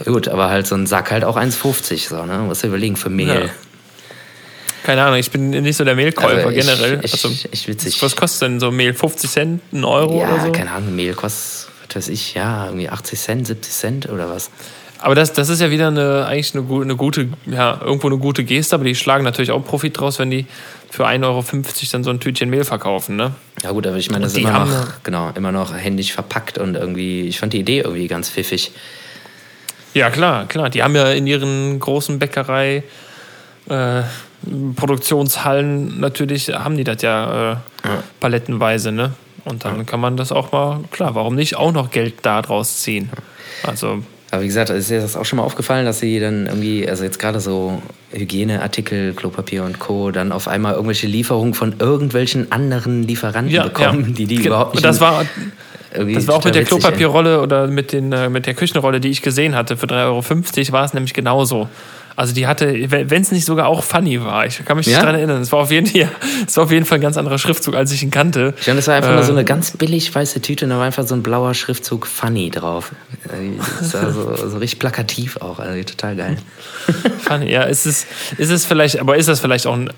[0.05, 2.39] Gut, aber halt so ein Sack halt auch 1,50, so, ne?
[2.39, 3.27] Muss du überlegen für Mehl.
[3.27, 3.49] Ja.
[4.83, 6.99] Keine Ahnung, ich bin nicht so der Mehlkäufer Also ich- generell.
[7.03, 8.01] ich- also, echt witzig.
[8.01, 8.93] Was kostet denn so Mehl?
[8.93, 10.51] 50 Cent, ein Euro Ja, oder so?
[10.51, 14.49] keine Ahnung, Mehl kostet, was weiß ich, ja, irgendwie 80 Cent, 70 Cent oder was.
[15.05, 18.43] Aber das, das ist ja wieder eine, eigentlich eine, eine gute, ja, irgendwo eine gute
[18.43, 20.47] Geste, aber die schlagen natürlich auch Profit draus, wenn die
[20.89, 21.43] für 1,50 Euro
[21.91, 23.35] dann so ein Tütchen Mehl verkaufen, ne?
[23.61, 26.73] Ja gut, aber ich meine, das ist immer noch, genau, immer noch händisch verpackt und
[26.73, 28.71] irgendwie, ich fand die Idee irgendwie ganz pfiffig.
[29.93, 30.71] Ja, klar, klar.
[30.71, 32.81] Die haben ja in ihren großen Bäckerei
[33.69, 34.01] äh,
[34.75, 37.55] Produktionshallen natürlich, haben die das ja, äh,
[38.19, 39.13] palettenweise, ne?
[39.43, 42.81] Und dann kann man das auch mal, klar, warum nicht auch noch Geld da draus
[42.81, 43.11] ziehen?
[43.61, 44.01] Also,
[44.35, 47.05] Aber wie gesagt, ist dir das auch schon mal aufgefallen, dass sie dann irgendwie, also
[47.05, 53.03] jetzt gerade so Hygieneartikel, Klopapier und Co., dann auf einmal irgendwelche Lieferungen von irgendwelchen anderen
[53.03, 54.13] Lieferanten ja, bekommen, ja.
[54.13, 54.83] die die überhaupt nicht.
[54.83, 55.25] Das war,
[55.93, 56.65] das war auch mit der.
[56.65, 60.73] Klopapierrolle oder mit, den, äh, mit der Küchenrolle, die ich gesehen hatte, für 3,50 Euro
[60.73, 61.69] war es nämlich genauso.
[62.17, 64.93] Also die hatte, wenn es nicht sogar auch funny war, ich kann mich Ja?
[64.93, 66.07] nicht daran erinnern, es war, auf jeden, ja,
[66.47, 68.53] es war auf jeden Fall ein ganz anderer Schriftzug, als ich ihn kannte.
[68.57, 70.77] Ich fand, das war einfach nur so Äh, eine ganz billig weiße Tüte und da
[70.77, 72.91] war einfach so ein blauer Schriftzug Funny drauf.
[73.25, 76.37] Äh, Das war so, so richtig plakativ auch, also total geil.
[77.19, 78.05] Funny, ja, ist es,
[78.37, 79.89] ist es vielleicht, aber ist das vielleicht auch ein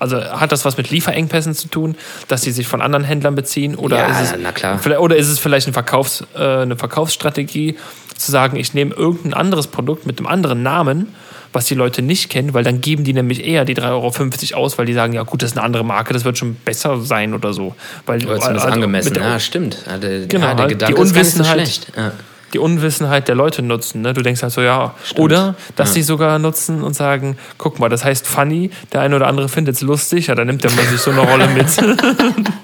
[0.00, 1.94] Also hat das was mit Lieferengpässen zu tun,
[2.26, 3.76] dass sie sich von anderen Händlern beziehen?
[3.76, 4.80] Oder, Ja, ist, es, na klar.
[4.80, 7.76] vielleicht- oder ist es vielleicht ein Verkaufs, äh, eine Verkaufsstrategie,
[8.16, 11.14] zu sagen, ich nehme irgendein anderes Produkt mit einem anderen Namen,
[11.52, 14.78] was die Leute nicht kennen, weil dann geben die nämlich eher die 3,50 Euro aus,
[14.78, 17.34] weil die sagen, ja gut, das ist eine andere Marke, das wird schon besser sein
[17.34, 17.74] oder so.
[18.06, 19.14] Weil, Oder zumindest also angemessen.
[19.14, 19.78] der- Ja, stimmt.
[19.86, 21.52] Ja, der, Genau, ja, der Gedanke die Unwissenheit.
[21.54, 21.92] schlecht.
[21.96, 22.12] Ja.
[22.54, 24.02] die Unwissenheit der Leute nutzen.
[24.02, 24.12] Ne?
[24.12, 24.94] Du denkst halt so, ja.
[25.04, 25.20] Stimmt.
[25.20, 25.94] Oder, dass Ja.
[25.94, 29.76] sie sogar nutzen und sagen, guck mal, das heißt funny, der eine oder andere findet
[29.76, 31.66] es lustig, ja, dann nimmt er mal sich so eine Rolle mit.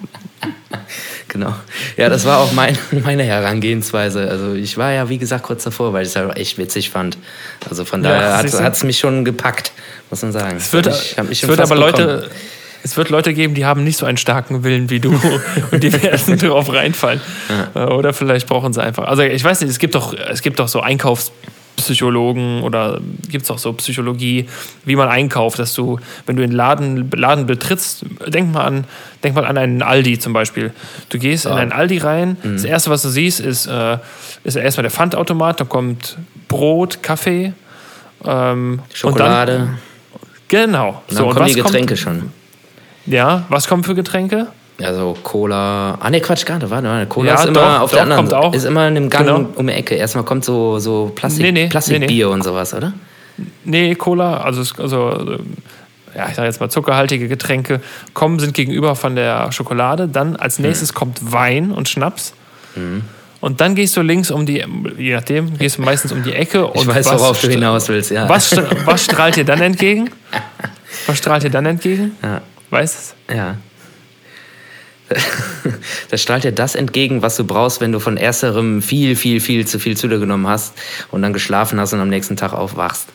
[1.29, 1.55] Genau.
[1.97, 4.29] Ja, das war auch mein, meine Herangehensweise.
[4.31, 7.19] Also ich war ja, wie gesagt, kurz davor, weil ich es halt echt witzig fand.
[7.69, 9.73] Also von Ja, daher hat es mich schon gepackt,
[10.11, 10.57] muss man sagen.
[10.57, 12.09] Es wird, ich hab mich es wird aber bekommen.
[12.09, 12.31] Leute,
[12.83, 15.11] es wird Leute geben, die haben nicht so einen starken Willen wie du
[15.71, 17.21] und die werden drauf reinfallen.
[17.75, 19.05] Äh, Oder vielleicht brauchen sie einfach.
[19.09, 20.81] Also ich weiß nicht, es gibt doch, es gibt doch so
[21.79, 24.49] Einkaufspsychologen oder gibt es auch so Psychologie,
[24.85, 28.85] wie man einkauft, dass du, wenn du den Laden, Laden betrittst, denk mal an,
[29.23, 30.73] denk mal an einen Aldi zum Beispiel.
[31.09, 33.99] Du gehst in einen Aldi rein, das erste, was du siehst, ist, äh,
[34.45, 37.53] ist erstmal der Pfandautomat, da kommt Brot, Kaffee.
[38.25, 39.53] Ähm, Schokolade.
[39.53, 39.79] Und dann,
[40.49, 41.03] genau.
[41.09, 42.33] Und dann kommen was die Getränke kommt, schon.
[43.07, 44.49] Ja, was kommen für Getränke?
[44.83, 45.99] Also Cola.
[46.01, 46.71] Ah ne, Quatsch, gar nicht.
[46.71, 47.07] Warte, warte.
[47.07, 48.55] Cola Ja, ist immer doch, auf der anderen kommt auch.
[48.55, 49.49] Ist immer in einem Gang Genau.
[49.57, 49.95] um die Ecke.
[49.97, 52.93] Erstmal kommt so, so Plastik, Nee, nee, Plastikbier nee, und sowas, oder?
[53.65, 55.39] Nee, Cola, also, es- also
[56.17, 57.81] ja, ich sage jetzt mal zuckerhaltige Getränke,
[58.15, 60.09] kommen, sind gegenüber von der Schokolade.
[60.09, 62.33] Dann als nächstes kommt Wein und Schnaps.
[63.41, 64.65] Und dann gehst du links um die,
[64.97, 66.67] je nachdem, gehst du meistens um die Ecke.
[66.67, 68.29] Und Ich weiß, was worauf du hinaus willst, ja.
[68.29, 70.11] Was, was strahlt dir dann entgegen?
[71.07, 72.13] Was strahlt dir dann entgegen?
[72.23, 72.41] Ja.
[72.71, 73.35] Weißt du?
[73.37, 73.55] Ja.
[76.11, 79.67] Das strahlt dir das entgegen, was du brauchst, wenn du von ersterem viel, viel, viel
[79.67, 80.75] zu viel zu dir genommen hast
[81.11, 83.09] und dann geschlafen hast und am nächsten Tag aufwachst.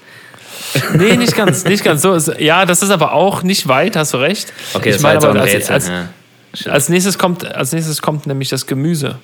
[0.96, 2.14] Nee, nicht ganz, nicht ganz so.
[2.14, 4.52] Ist- Ja, das ist aber auch nicht weit, hast du recht.
[4.74, 5.74] Okay, ich das war meine ein aber, als, Rätsel.
[5.74, 6.72] als, ja.
[6.72, 9.18] Als nächstes kommt, als nächstes kommt nämlich das Gemüse.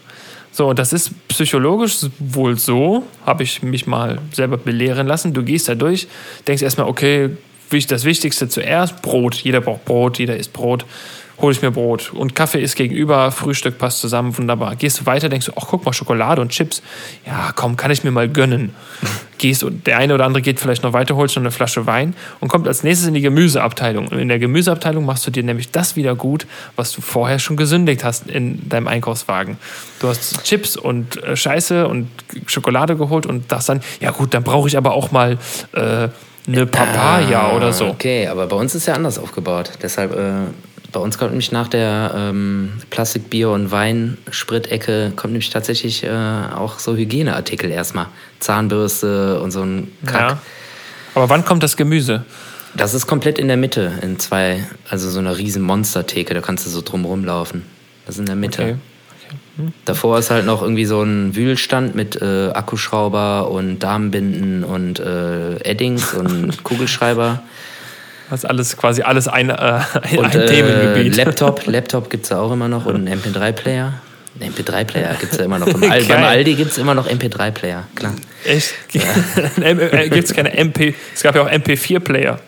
[0.51, 5.33] So, das ist psychologisch wohl so, habe ich mich mal selber belehren lassen.
[5.33, 6.07] Du gehst da durch,
[6.47, 7.29] denkst erstmal, okay,
[7.87, 9.35] das Wichtigste zuerst, Brot.
[9.35, 10.85] Jeder braucht Brot, jeder isst Brot.
[11.41, 12.11] Hol ich mir Brot.
[12.13, 14.75] Und Kaffee ist gegenüber, Frühstück passt zusammen, wunderbar.
[14.75, 16.81] Gehst du weiter, denkst du, ach guck mal, Schokolade und Chips.
[17.25, 18.73] Ja, komm, kann ich mir mal gönnen.
[19.37, 22.13] Gehst und der eine oder andere geht vielleicht noch weiter, holst noch eine Flasche Wein
[22.41, 24.09] und kommt als nächstes in die Gemüseabteilung.
[24.09, 27.55] Und in der Gemüseabteilung machst du dir nämlich das wieder gut, was du vorher schon
[27.55, 29.57] gesündigt hast in deinem Einkaufswagen.
[30.01, 32.09] Du hast Chips und äh, Scheiße und
[32.47, 35.37] Schokolade geholt und das dann, ja gut, dann brauche ich aber auch mal
[35.71, 36.09] äh,
[36.49, 37.87] eine Papaya Ah, oder so.
[37.87, 39.71] Okay, aber bei uns ist ja anders aufgebaut.
[39.81, 40.47] Deshalb, äh,
[40.91, 46.79] bei uns kommt nämlich nach der ähm, Plastikbier- und Weinsprittecke kommt nämlich tatsächlich äh, auch
[46.79, 48.07] so Hygieneartikel erstmal.
[48.39, 50.31] Zahnbürste und so ein Kack.
[50.31, 50.41] Ja.
[51.15, 52.25] Aber wann kommt das Gemüse?
[52.75, 56.65] Das ist komplett in der Mitte, in zwei, also so einer riesen Monstertheke, da kannst
[56.65, 57.65] du so drum rumlaufen.
[58.05, 58.61] Das ist in der Mitte.
[58.61, 58.75] Okay.
[59.85, 65.55] Davor ist halt noch irgendwie so ein Wühlstand mit äh, Akkuschrauber und Darmbinden und äh,
[65.63, 67.43] Eddings und Kugelschreiber.
[68.29, 71.15] Das ist alles quasi alles ein, äh, ein Und äh, Themengebiet.
[71.15, 73.93] Laptop, Laptop gibt es auch immer noch und einen MP3-Player.
[74.39, 75.67] Einen MP3-Player gibt es ja immer noch.
[75.67, 78.13] Im Al beim Aldi gibt es immer noch MP3-Player, klar.
[78.45, 78.73] Echt?
[78.91, 80.95] Gibt es keine MP?
[81.13, 82.39] Es gab ja auch MP4-Player.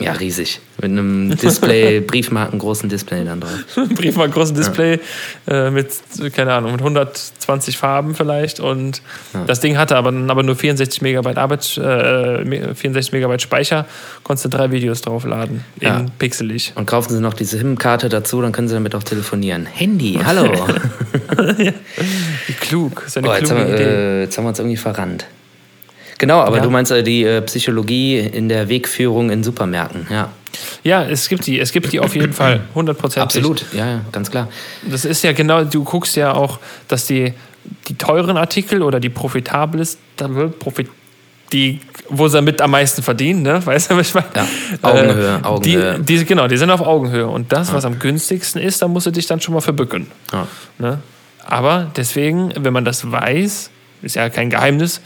[0.00, 0.60] Ja, riesig.
[0.80, 3.50] Mit einem Display, Briefmarken, großen Display dann drauf.
[3.96, 5.00] Brief mal großen Display
[5.48, 5.88] äh, mit,
[6.34, 8.60] keine Ahnung, mit 120 Farben vielleicht.
[8.60, 9.02] Und
[9.46, 13.86] das Ding hatte aber, aber nur 64 Megabyte Arbeits, äh, me- 64 Megabyte Speicher,
[14.22, 15.64] konntest du drei Videos draufladen.
[15.80, 16.06] In Ja.
[16.18, 16.72] pixelig.
[16.76, 19.66] Und kaufen Sie noch diese SIM-Karte dazu, dann können Sie damit auch telefonieren.
[19.66, 20.52] Handy, hallo.
[22.46, 23.02] Wie klug.
[23.04, 23.84] Das ist eine Oh, jetzt, kluge haben wir, Idee.
[23.84, 25.26] äh, jetzt haben wir uns irgendwie verrannt.
[26.18, 26.62] Genau, aber Ja.
[26.62, 30.30] du meinst äh, die äh, Psychologie in der Wegführung in Supermärkten, ja.
[30.82, 31.60] Ja, es gibt die.
[31.60, 32.60] Es gibt die auf jeden Fall.
[32.74, 33.20] 100%.
[33.20, 34.48] Absolut, ja, ja, ganz klar.
[34.90, 37.32] Das ist ja genau, du guckst ja auch, dass die,
[37.86, 39.98] die teuren Artikel oder die profitables,
[40.58, 40.88] profit,
[41.52, 43.64] die, wo sie damit am meisten verdienen, ne?
[43.64, 44.26] Weißt du, was ich meine?
[44.34, 44.46] Ja,
[44.82, 45.98] Augenhöhe, Augenhöhe.
[46.00, 47.26] Die, die, genau, die sind auf Augenhöhe.
[47.28, 50.08] Und das, was am günstigsten ist, da musst du dich dann schon mal verbücken.
[50.32, 50.46] Ja.
[50.78, 50.98] Ne?
[51.46, 53.70] Aber deswegen, wenn man das weiß,
[54.02, 55.00] ist ja kein Geheimnis,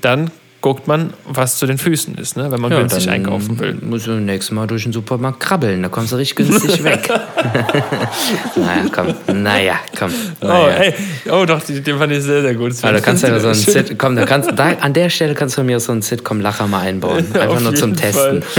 [0.00, 0.30] dann
[0.62, 2.50] guckt man, was zu den Füßen ist, ne?
[2.50, 3.76] wenn man Ja, günstig einkaufen will.
[3.82, 7.08] Musst du nächstes Mal durch den Supermarkt krabbeln, da kommst du richtig günstig weg.
[8.56, 10.10] naja, komm, naja, komm.
[10.40, 10.74] Oh, Naja.
[10.76, 10.94] ey,
[11.30, 12.72] oh doch, die, die fand ich sehr, sehr gut.
[12.82, 13.54] Da kannst du ja so ein.
[13.54, 16.80] Sit komm, da kannst, da, an der Stelle kannst du mir so einen Sitcom-Lacher mal
[16.80, 17.26] einbauen.
[17.38, 18.42] Einfach nur zum Testen.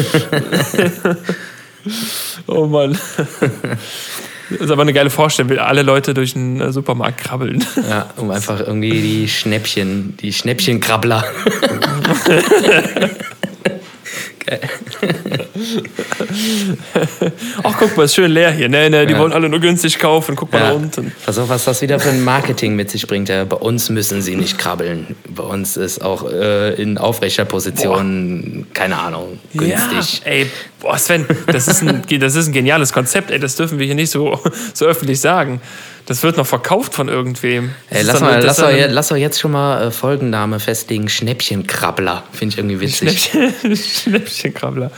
[2.48, 2.98] Oh Mann.
[4.50, 7.64] Das ist aber eine geile Vorstellung, wie alle Leute durch den äh, Supermarkt krabbeln.
[7.90, 11.24] Ja, um einfach irgendwie die Schnäppchen, die Schnäppchenkrabbler.
[14.46, 14.62] Geil.
[17.64, 18.70] Ach, guck mal, ist schön leer hier.
[18.70, 19.20] Nee, nee, die Ja.
[19.20, 20.36] wollen alle nur günstig kaufen.
[20.36, 20.70] Guck mal Ja.
[20.70, 21.12] da unten.
[21.26, 23.28] Pass auf, was das wieder für ein Marketing mit sich bringt.
[23.30, 25.16] Ja, bei uns müssen sie nicht krabbeln.
[25.30, 30.22] Bei uns ist auch äh, in aufrechter Position, keine Ahnung, günstig.
[30.26, 30.50] Ja, ey,
[30.88, 33.96] boah, Sven, das ist, ein, das ist ein geniales Konzept, ey, das dürfen wir hier
[33.96, 34.40] nicht so,
[34.74, 35.62] so öffentlich sagen.
[36.06, 37.72] Das wird noch verkauft von irgendwem.
[37.90, 42.24] Ey, lass, mal, lass, doch, lass doch jetzt schon mal äh, Folgenname festlegen: Schnäppchenkrabbler.
[42.32, 43.24] Finde ich irgendwie witzig.
[43.30, 44.90] Schnäppchen, Schnäppchenkrabbler.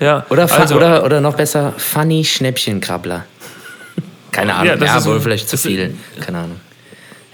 [0.00, 3.24] Ja, Oder, also, oder, oder noch besser, Funny Schnäppchenkrabbler.
[4.32, 5.94] Keine Ahnung, Ja, ja, das ist wohl ein- vielleicht zu viel.
[6.20, 6.60] Keine Ahnung.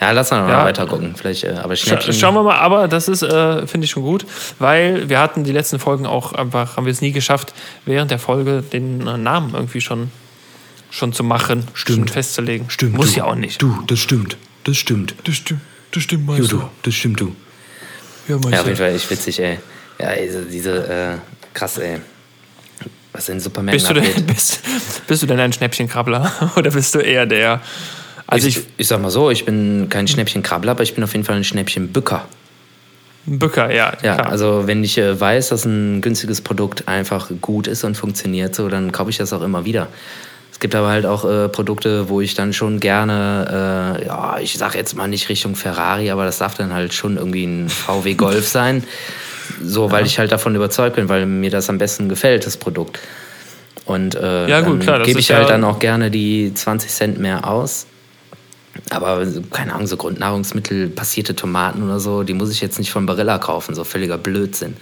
[0.03, 0.57] Ja, lass mal, Ja.
[0.57, 1.15] mal weiter gucken.
[1.15, 4.27] Vielleicht, äh, aber Scha schauen wir mal, aber das ist, äh, finde ich schon gut,
[4.59, 7.55] weil wir hatten die letzten Folgen auch einfach, haben wir es nie geschafft,
[7.87, 10.11] während der Folge den äh, Namen irgendwie schon,
[10.91, 12.69] schon zu machen, schon festzulegen.
[12.69, 12.95] Stimmt.
[12.97, 13.63] Muss du, ja auch nicht.
[13.63, 14.37] Du, das stimmt.
[14.65, 15.15] Das stimmt.
[15.23, 15.61] Das stimmt,
[15.93, 17.37] das stimmt, Jo, du, das stimmt, du.
[18.27, 19.61] Ja, Ja, auf jeden Fall echt witzig, ey.
[20.01, 21.19] Ja, ey, so diese, äh,
[21.55, 22.01] krass, ey.
[23.13, 24.61] Was in Supermärkten Bist du, denn, bist,
[25.07, 27.61] bist du denn ein Schnäppchenkrabbler oder bist du eher der?
[28.33, 31.13] Also ich, ich, ich sag mal so, ich bin kein Schnäppchenkrabbler, aber ich bin auf
[31.13, 32.25] jeden Fall ein Schnäppchenbücker.
[33.25, 33.93] Bücker, ja.
[34.03, 34.31] Ja, klar.
[34.31, 38.69] also wenn ich äh, weiß, dass ein günstiges Produkt einfach gut ist und funktioniert so,
[38.69, 39.87] dann kaufe ich das auch immer wieder.
[40.51, 44.59] Es gibt aber halt auch äh, Produkte, wo ich dann schon gerne, äh, ja, ich
[44.59, 48.15] sag jetzt mal nicht Richtung Ferrari, aber das darf dann halt schon irgendwie ein VW
[48.17, 48.83] Golf sein.
[49.63, 52.99] So, weil ich halt davon überzeugt bin, weil mir das am besten gefällt, das Produkt.
[53.85, 57.19] Und äh, Ja, gut, klar, gebe ich halt ja- dann auch gerne die 20 Cent
[57.21, 57.87] mehr aus.
[58.91, 63.05] Aber keine Ahnung, so Grundnahrungsmittel, passierte Tomaten oder so, die muss ich jetzt nicht von
[63.07, 64.77] Barilla kaufen, so völliger Blödsinn.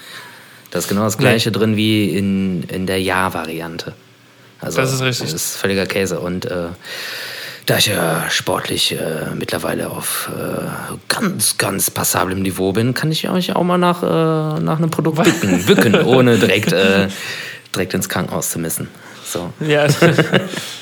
[0.71, 3.95] Da ist genau das gleiche drin wie in, in der Ja-Variante.
[4.61, 5.33] Also, Das ist richtig.
[5.33, 6.21] Das ist völliger Käse.
[6.21, 6.69] Und äh,
[7.67, 13.29] da ich ja sportlich äh, mittlerweile auf äh, ganz, ganz passablem Niveau bin, kann ich
[13.29, 17.09] euch auch mal nach, äh, nach einem Produkt bücken, bücken ohne direkt, äh,
[17.75, 18.89] direkt ins Krankenhaus zu müssen.
[19.25, 19.53] So.
[19.61, 19.87] Ja,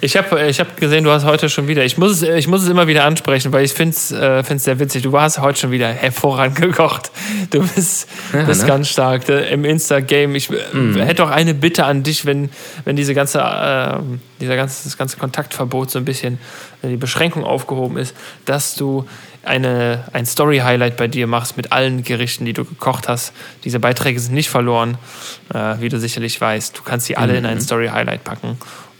[0.00, 2.62] ich habe ich hab gesehen, du hast heute schon wieder, ich muss es, ich muss
[2.62, 5.02] es immer wieder ansprechen, weil ich finde es äh, find's sehr witzig.
[5.02, 7.10] Du hast heute schon wieder hervorragend gekocht.
[7.50, 8.68] Du bist, Ja, bist ne?
[8.68, 10.34] ganz stark äh, im Insta-Game.
[10.34, 10.56] Ich äh,
[10.98, 12.50] hätte auch eine Bitte an dich, wenn,
[12.84, 13.98] wenn diese ganze, äh,
[14.40, 16.38] dieser ganze, das ganze Kontaktverbot so ein bisschen,
[16.82, 19.06] wenn die Beschränkung aufgehoben ist, dass du
[19.44, 23.32] eine, ein Story-Highlight bei dir machst mit allen Gerichten, die du gekocht hast.
[23.64, 24.98] Diese Beiträge sind nicht verloren,
[25.54, 26.76] äh, wie du sicherlich weißt.
[26.76, 28.58] Du kannst sie alle in ein Story-Highlight packen.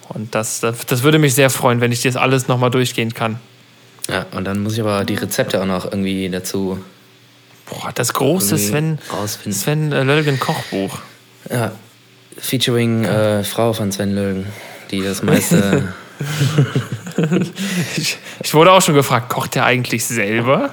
[0.09, 3.39] Und das, das, das würde mich sehr freuen, wenn ich das alles nochmal durchgehen kann.
[4.09, 6.79] Ja, und dann muss ich aber die Rezepte auch noch irgendwie dazu
[7.69, 9.53] Boah, das große Sven, rausfinden.
[9.53, 10.99] Sven äh, Löllgen Kochbuch.
[11.51, 11.73] Ja,
[12.39, 14.47] featuring äh, Frau von Sven Lögen,
[14.91, 15.93] die das meiste.
[17.97, 20.71] Ich, ich wurde auch schon gefragt, kocht der eigentlich selber?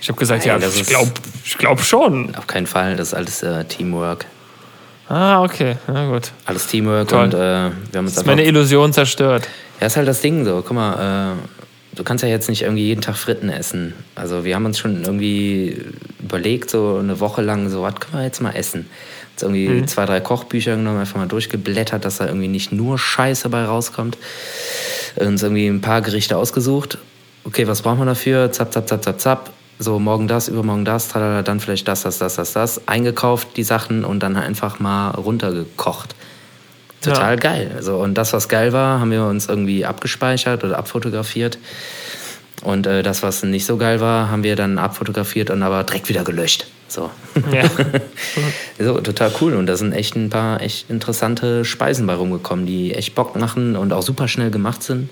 [0.00, 1.12] Ich habe gesagt, Nein, ja, das ich glaube
[1.44, 2.34] ich glaub schon.
[2.36, 4.26] auf keinen Fall, das ist alles äh, Teamwork.
[5.08, 6.32] Ah, okay, na gut.
[6.46, 7.24] Alles Teamwork Toll.
[7.24, 7.42] und äh, wir
[7.94, 9.48] haben uns Das ist meine Illusion zerstört.
[9.80, 10.62] Ja, ist halt das Ding so.
[10.66, 13.92] Guck mal, äh, du kannst ja jetzt nicht irgendwie jeden Tag Fritten essen.
[14.14, 15.76] Also wir haben uns schon irgendwie
[16.22, 18.88] überlegt, so eine Woche lang, so was können wir jetzt mal essen.
[19.32, 19.86] Jetzt irgendwie Mhm.
[19.88, 24.16] zwei, drei Kochbücher genommen, einfach mal durchgeblättert, dass da irgendwie nicht nur Scheiße bei rauskommt.
[25.16, 26.98] Uns irgendwie ein paar Gerichte ausgesucht.
[27.44, 28.50] Okay, was brauchen wir dafür?
[28.52, 29.50] Zap, zap, zap, zap, zap.
[29.78, 32.88] So, morgen das, übermorgen das, tralala, dann vielleicht das, das, das, das, das.
[32.88, 36.14] Eingekauft, die Sachen und dann einfach mal runtergekocht.
[37.00, 37.72] Total geil.
[37.76, 41.58] Also, und das, was geil war, haben wir uns irgendwie abgespeichert oder abfotografiert.
[42.62, 46.08] Und äh, das, was nicht so geil war, haben wir dann abfotografiert und aber direkt
[46.08, 46.66] wieder gelöscht.
[46.88, 47.10] So.
[47.52, 47.64] Ja.
[48.78, 49.54] so, total cool.
[49.54, 53.76] Und da sind echt ein paar echt interessante Speisen bei rumgekommen, die echt Bock machen
[53.76, 55.10] und auch super schnell gemacht sind.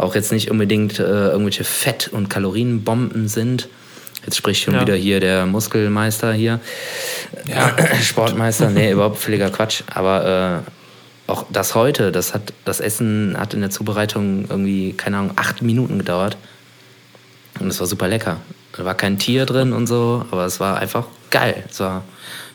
[0.00, 3.68] Auch jetzt nicht unbedingt äh, irgendwelche Fett- und Kalorienbomben sind.
[4.24, 4.82] Jetzt spricht schon Ja.
[4.82, 6.60] wieder hier der Muskelmeister hier.
[7.46, 7.74] Ja.
[8.02, 9.82] Sportmeister, nee, überhaupt völliger Quatsch.
[9.92, 10.64] Aber
[11.26, 15.32] äh, auch das heute, das hat das Essen hat in der Zubereitung irgendwie, keine Ahnung,
[15.36, 16.36] acht Minuten gedauert.
[17.60, 18.38] Und es war super lecker.
[18.76, 21.64] Da war kein Tier drin und so, aber es war einfach geil.
[21.70, 22.04] Es war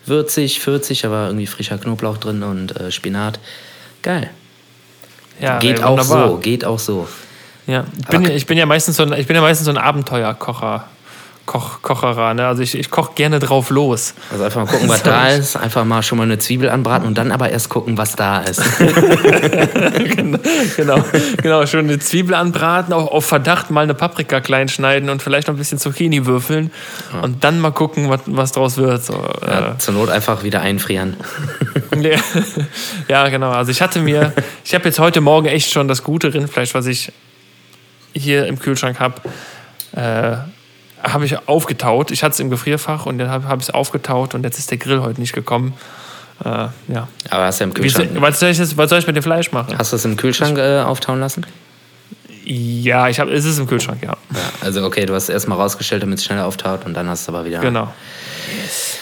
[0.06, 3.40] würzig, 40, da war irgendwie frischer Knoblauch drin und äh, Spinat.
[4.02, 4.30] Geil.
[5.40, 7.08] Ja, geht ey, auch so, geht auch so.
[7.68, 9.78] Ja, ich bin, ich bin ja meistens so ein, ich bin ja meistens so ein
[9.78, 10.86] Abenteuerkocher.
[11.46, 12.48] Koch, Kocherer, ne?
[12.48, 14.16] Also ich, ich koche gerne drauf los.
[14.32, 17.18] Also einfach mal gucken, was da ist, einfach mal schon mal eine Zwiebel anbraten und
[17.20, 18.64] dann aber erst gucken, was da ist.
[20.76, 21.04] genau,
[21.42, 25.48] genau, schon eine Zwiebel anbraten, auch auf Verdacht mal eine Paprika klein schneiden und vielleicht
[25.48, 26.72] noch ein bisschen Zucchini würfeln
[27.22, 29.06] und dann mal gucken, was, was draus wird.
[29.06, 31.16] So, Ja, zur Not einfach wieder einfrieren.
[31.92, 32.18] äh,
[33.08, 33.52] ja, genau.
[33.52, 36.88] Also ich hatte mir, ich habe jetzt heute Morgen echt schon das gute Rindfleisch, was
[36.88, 37.12] ich
[38.16, 39.22] hier im Kühlschrank habe,
[39.94, 40.38] äh,
[41.04, 42.12] habe ich aufgetaut.
[42.12, 44.72] Ich hatte es im Gefrierfach und dann habe hab ich es aufgetaut und jetzt ist
[44.72, 45.74] der Grill heute nicht gekommen.
[46.44, 47.08] Äh, ja.
[47.30, 48.10] Aber hast du im Wie, Kühlschrank.
[48.16, 49.78] was, soll ich was soll ich mit dem Fleisch machen?
[49.78, 51.46] Hast du es im Kühlschrank äh, auftauen lassen?
[52.44, 54.10] Ja, ich habe, es ist im Kühlschrank, ja.
[54.10, 57.28] Ja, also okay, du hast es erstmal rausgestellt, damit es schneller auftaut und dann hast
[57.28, 57.60] du aber wieder.
[57.60, 57.92] Genau.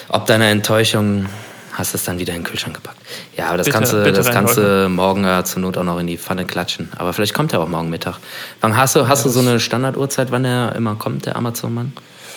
[0.08, 1.26] Ob deiner Enttäuschung
[1.74, 2.98] hast du es dann wieder in den Kühlschrank gepackt.
[3.38, 4.94] Ja, aber das Bitte- kannst du, das reinholen.
[4.96, 6.90] morgen ja zur Not auch noch in die Pfanne klatschen.
[6.98, 8.18] Aber vielleicht kommt er auch morgen Mittag.
[8.62, 11.94] Wann hast du, hast du so eine Standarduhrzeit, wann er immer kommt, der Amazon-Mann?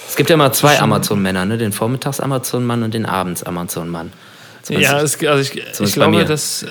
[0.09, 1.59] Es gibt ja immer zwei Amazon-Männer, ne?
[1.59, 4.13] Den Vormittags-Amazon-Mann und den Abends-Amazon-Mann.
[4.69, 6.65] Ja, es, also ich, ich glaube, dass.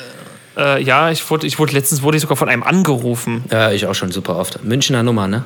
[0.57, 3.43] Äh, ja, ich wurde, ich wurde letztens wurde ich sogar von einem angerufen.
[3.51, 4.63] ja, ich auch schon super oft.
[4.63, 5.43] Münchner Nummer, ne?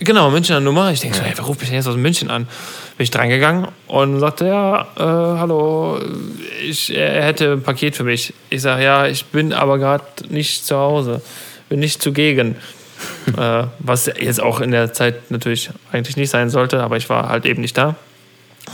[0.00, 0.92] Genau, Münchner Nummer.
[0.92, 2.46] Ich denke so, hey, wer ruft mich denn jetzt aus München an?
[2.96, 6.00] Bin ich reingegangen und sagte, ja, äh, hallo,
[6.62, 8.32] ich, er hätte ein Paket für mich.
[8.48, 11.20] Ich sage, ja, ich bin aber gerade nicht zu Hause,
[11.68, 12.56] bin nicht zugegen.
[13.36, 17.28] äh, was jetzt auch in der Zeit natürlich eigentlich nicht sein sollte, aber ich war
[17.28, 17.96] halt eben nicht da.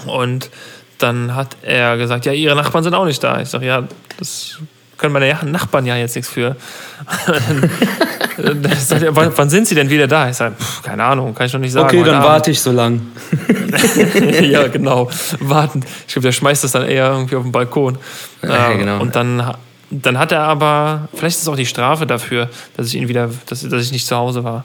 [0.07, 0.51] Und
[0.99, 3.41] dann hat er gesagt, ja, ihre Nachbarn sind auch nicht da.
[3.41, 4.59] Ich sage, ja, das
[4.99, 6.57] können meine Nachbarn ja jetzt nichts für.
[8.37, 10.29] Dann sagt wann, wann sind sie denn wieder da?
[10.29, 11.87] Ich sage, keine Ahnung, kann ich noch nicht sagen.
[11.99, 12.49] heute Abend.
[12.49, 13.01] ich so lang.
[14.43, 15.09] ja, genau.
[15.41, 15.85] Warten.
[16.07, 17.99] Ich glaube, der schmeißt das dann eher irgendwie auf den Balkon.
[18.43, 19.01] Ja, Ähm, genau.
[19.01, 19.55] Und dann,
[19.91, 23.31] dann hat er aber, vielleicht ist es auch die Strafe dafür, dass ich ihn wieder,
[23.47, 24.65] dass, dass ich nicht zu Hause war.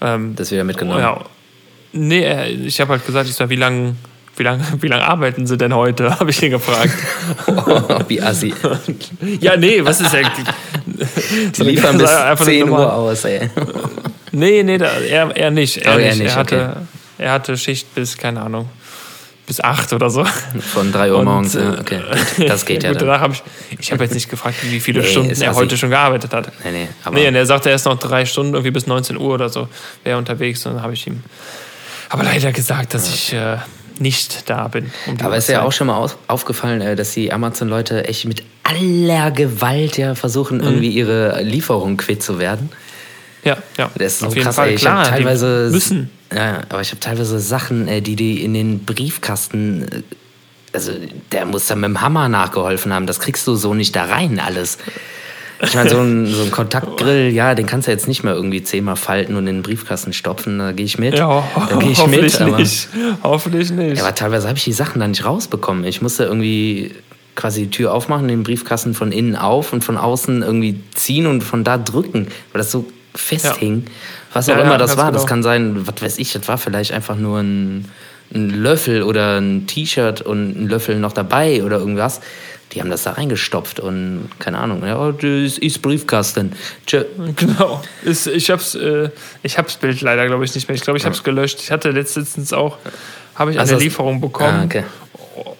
[0.00, 1.00] Ähm, Das wieder mitgenommen.
[1.00, 1.20] ja.
[1.92, 3.94] Nee, er- ich habe halt gesagt, ich sag, wie lange
[4.36, 6.10] wie lang, wie lang arbeiten sie denn heute?
[6.20, 6.92] Habe ich ihn gefragt.
[8.08, 8.52] Wie assi.
[9.40, 10.22] ja, nee, was ist er?
[11.56, 12.86] Die liefern bis Einfach nur 10 normal.
[12.86, 13.48] Uhr aus, ey.
[14.32, 15.76] Nee, nee, da, er, er nicht.
[15.78, 16.18] Er, Oh, er nicht.
[16.22, 16.76] nicht, er, hatte,
[17.18, 18.68] er hatte Schicht bis, keine Ahnung,
[19.46, 20.24] bis acht oder so.
[20.72, 21.54] Von 3 Uhr Und, morgens.
[21.54, 22.00] äh, ja, okay,
[22.48, 23.08] das geht ja Gut, dann.
[23.08, 23.42] danach habe ich,
[23.78, 26.50] ich habe jetzt nicht gefragt, wie viele Nee, Stunden er heute schon gearbeitet hat.
[26.64, 29.16] Nee, nee, aber Nee, und er sagte, er ist noch drei Stunden, irgendwie bis 19
[29.16, 29.68] Uhr oder so,
[30.02, 30.66] wäre er unterwegs.
[30.66, 31.22] Und dann habe ich ihm
[32.08, 33.56] aber leider gesagt, dass ich äh,
[33.98, 34.90] nicht da bin.
[35.06, 38.42] um Aber ist ja auch schon mal aus, aufgefallen, äh, dass die Amazon-Leute echt mit
[38.62, 40.64] aller Gewalt ja versuchen, Mhm.
[40.64, 42.70] irgendwie ihre Lieferung quitt zu werden.
[43.44, 43.90] Ja, ja.
[43.96, 44.56] Das ist so auf krass.
[44.56, 44.68] Fall.
[44.68, 44.74] ey.
[44.74, 46.10] Ich Klar, teilweise müssen.
[46.34, 49.82] Ja, aber ich habe teilweise Sachen, äh, die die in den Briefkasten.
[49.90, 50.02] äh,
[50.72, 50.92] Also
[51.30, 53.06] der muss da mit dem Hammer nachgeholfen haben.
[53.06, 54.78] Das kriegst du so nicht da rein alles.
[55.62, 58.62] Ich meine, so ein, so ein Kontaktgrill, ja, den kannst du jetzt nicht mehr irgendwie
[58.62, 60.58] zehnmal falten und in den Briefkasten stopfen.
[60.58, 61.16] Da gehe ich mit.
[61.16, 62.42] Ja, da gehe ich hoffentlich mit.
[62.42, 62.88] Aber, nicht.
[63.22, 63.98] Hoffentlich nicht.
[63.98, 65.84] ja, aber teilweise habe ich die Sachen da nicht rausbekommen.
[65.84, 66.92] Ich musste irgendwie
[67.36, 71.42] quasi die Tür aufmachen, den Briefkasten von innen auf und von außen irgendwie ziehen und
[71.42, 73.84] von da drücken, weil das so festhing.
[74.32, 75.12] Was auch Ja, immer ja, das war.
[75.12, 75.28] Das genau.
[75.28, 77.86] kann sein, was weiß ich, das war vielleicht einfach nur ein,
[78.34, 82.20] ein Löffel oder ein T-Shirt und ein Löffel noch dabei oder irgendwas.
[82.72, 84.84] Die haben das da reingestopft und keine Ahnung.
[84.84, 86.52] Ja, oh, das ist Briefkasten.
[86.86, 87.04] Tschö.
[87.36, 87.82] Genau.
[88.02, 89.10] Ist, ich hab's, äh,
[89.42, 90.74] ich hab's Bild leider, glaube ich, nicht mehr.
[90.74, 91.60] Ich glaube, ich hab's gelöscht.
[91.60, 92.78] Ich hatte letztens auch,
[93.36, 94.60] habe ich Also eine das- Lieferung bekommen.
[94.62, 94.84] Ah, okay.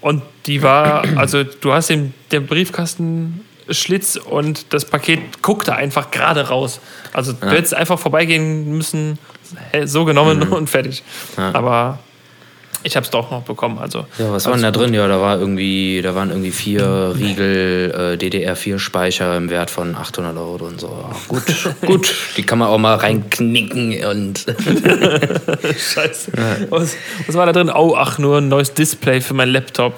[0.01, 6.11] Und die war, also du hast den, der Briefkasten Schlitz und das Paket guckte einfach
[6.11, 6.81] gerade raus.
[7.13, 9.19] Also du hättest einfach vorbeigehen müssen,
[9.85, 10.53] so genommen Mhm.
[10.53, 11.03] und fertig.
[11.37, 11.99] Aber
[12.85, 13.79] ich habe es doch noch bekommen.
[13.79, 14.95] Also, Ja, was war denn da drin?
[14.95, 19.97] Ja, da war irgendwie, da waren irgendwie vier Riegel äh, DDR4 Speicher im Wert von
[19.97, 20.87] 800 Euro und so.
[20.89, 21.43] Ja, Gut,
[21.87, 22.15] gut.
[22.37, 24.45] Die kann man auch mal reinknicken und
[25.77, 26.33] Scheiße.
[26.71, 27.71] Was, was war da drin?
[27.75, 29.95] Oh, ach, nur ein neues Display für meinen Laptop.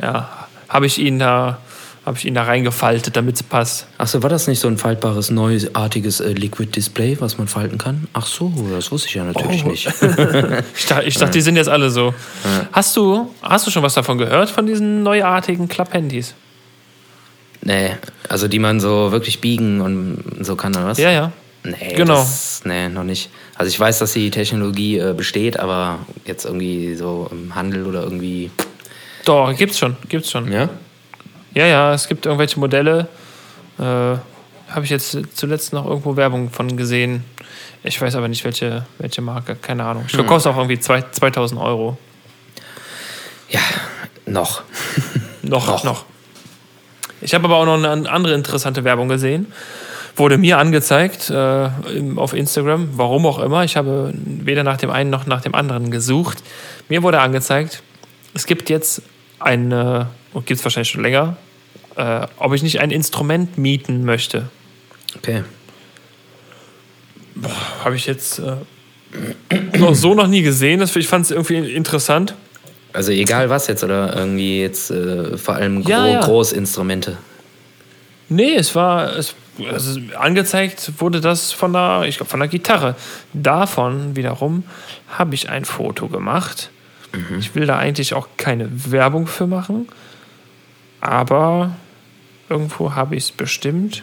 [0.00, 1.58] Ja, habe ich ihn da,
[2.06, 3.86] habe ich ihn da reingefaltet, damit es passt.
[3.98, 7.78] Ach so, war das nicht so ein faltbares, neuartiges äh, Liquid Display, was man falten
[7.78, 8.06] kann?
[8.12, 9.68] Ach so, das wusste ich ja natürlich Oh.
[9.68, 9.86] nicht.
[10.76, 12.14] Ich dachte, ich dachte die sind jetzt alle so.
[12.72, 16.34] Hast du, hast du schon was davon gehört von diesen neuartigen Klapphandys?
[17.62, 17.90] nee,
[18.28, 20.98] also die man so wirklich biegen und so kann, oder was?
[20.98, 21.32] Ja, ja.
[21.64, 22.18] Nee, Genau.
[22.18, 23.28] Das, nee, noch nicht.
[23.56, 28.04] Also ich weiß, dass die Technologie äh, besteht, aber jetzt irgendwie so im Handel oder
[28.04, 28.52] irgendwie.
[29.24, 30.52] Doch, gibt's schon, gibt's schon.
[30.52, 30.68] Ja?
[31.56, 33.08] Ja, ja, es gibt irgendwelche Modelle.
[33.78, 37.24] Äh, Habe ich jetzt zuletzt noch irgendwo Werbung von gesehen.
[37.82, 39.56] Ich weiß aber nicht, welche, welche Marke.
[39.56, 40.04] Keine Ahnung.
[40.06, 41.96] Ich glaube, kostet auch irgendwie zwei, 2000 Euro.
[43.48, 43.60] Ja,
[44.26, 44.64] noch.
[45.42, 45.84] Noch, Noch.
[45.84, 46.04] noch.
[47.20, 49.50] Ich habe aber auch noch eine andere interessante Werbung gesehen.
[50.16, 51.68] Wurde mir angezeigt äh,
[52.16, 53.62] auf Instagram, warum auch immer.
[53.62, 56.42] Ich habe weder nach dem einen noch nach dem anderen gesucht.
[56.88, 57.82] Mir wurde angezeigt,
[58.34, 59.02] es gibt jetzt
[59.38, 61.36] eine, und gibt es wahrscheinlich schon länger,
[61.96, 64.48] äh, ob ich nicht ein Instrument mieten möchte.
[65.16, 65.44] Okay.
[67.84, 70.80] Habe ich jetzt äh, noch so noch nie gesehen.
[70.80, 72.34] Das, ich fand es irgendwie interessant.
[72.92, 76.20] Also egal was jetzt oder irgendwie jetzt äh, vor allem gro Ja, ja.
[76.20, 77.18] Großinstrumente.
[78.28, 79.34] Nee, es war es,
[79.70, 82.96] also angezeigt wurde das von der, ich glaube von der Gitarre.
[83.34, 84.64] Davon wiederum
[85.08, 86.70] habe ich ein Foto gemacht.
[87.38, 89.88] Ich will da eigentlich auch keine Werbung für machen.
[91.00, 91.70] aber
[92.48, 94.02] irgendwo habe ich es bestimmt.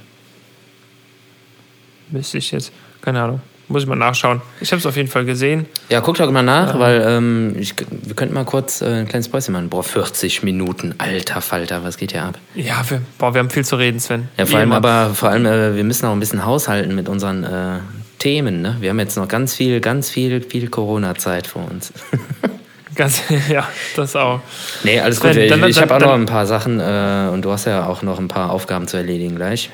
[2.10, 2.72] Müsste ich jetzt,
[3.02, 4.42] keine Ahnung, muss ich mal nachschauen.
[4.62, 5.66] Ich habe es auf jeden Fall gesehen.
[5.90, 9.30] Ja, guck doch mal nach, weil ähm, ich, wir könnten mal kurz äh, ein kleines
[9.30, 9.70] Päuschen machen.
[9.70, 12.38] Boah, 40 Minuten, alter Falter, was geht hier ab?
[12.56, 14.28] Ja, wir, boah, wir haben viel zu reden, Sven.
[14.38, 14.76] Ja, vor Wie allem immer.
[14.78, 17.80] aber, vor allem, äh, wir müssen auch ein bisschen haushalten mit unseren äh,
[18.20, 18.78] Themen, ne?
[18.80, 21.94] Wir haben jetzt noch ganz viel, ganz viel, viel Corona-Zeit vor uns.
[22.96, 24.40] Ganz, ja, das auch.
[24.84, 25.36] nee, alles gut.
[25.36, 28.02] Ich, dann- ich habe auch noch ein paar Sachen äh, und du hast ja auch
[28.02, 29.70] noch ein paar Aufgaben zu erledigen gleich.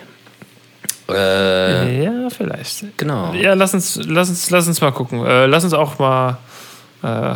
[1.10, 2.98] Äh, Ja, vielleicht.
[2.98, 3.34] genau.
[3.34, 5.26] Ja, lass uns, lass uns, lass uns mal gucken.
[5.26, 6.38] Äh, lass uns auch mal,
[7.04, 7.36] äh,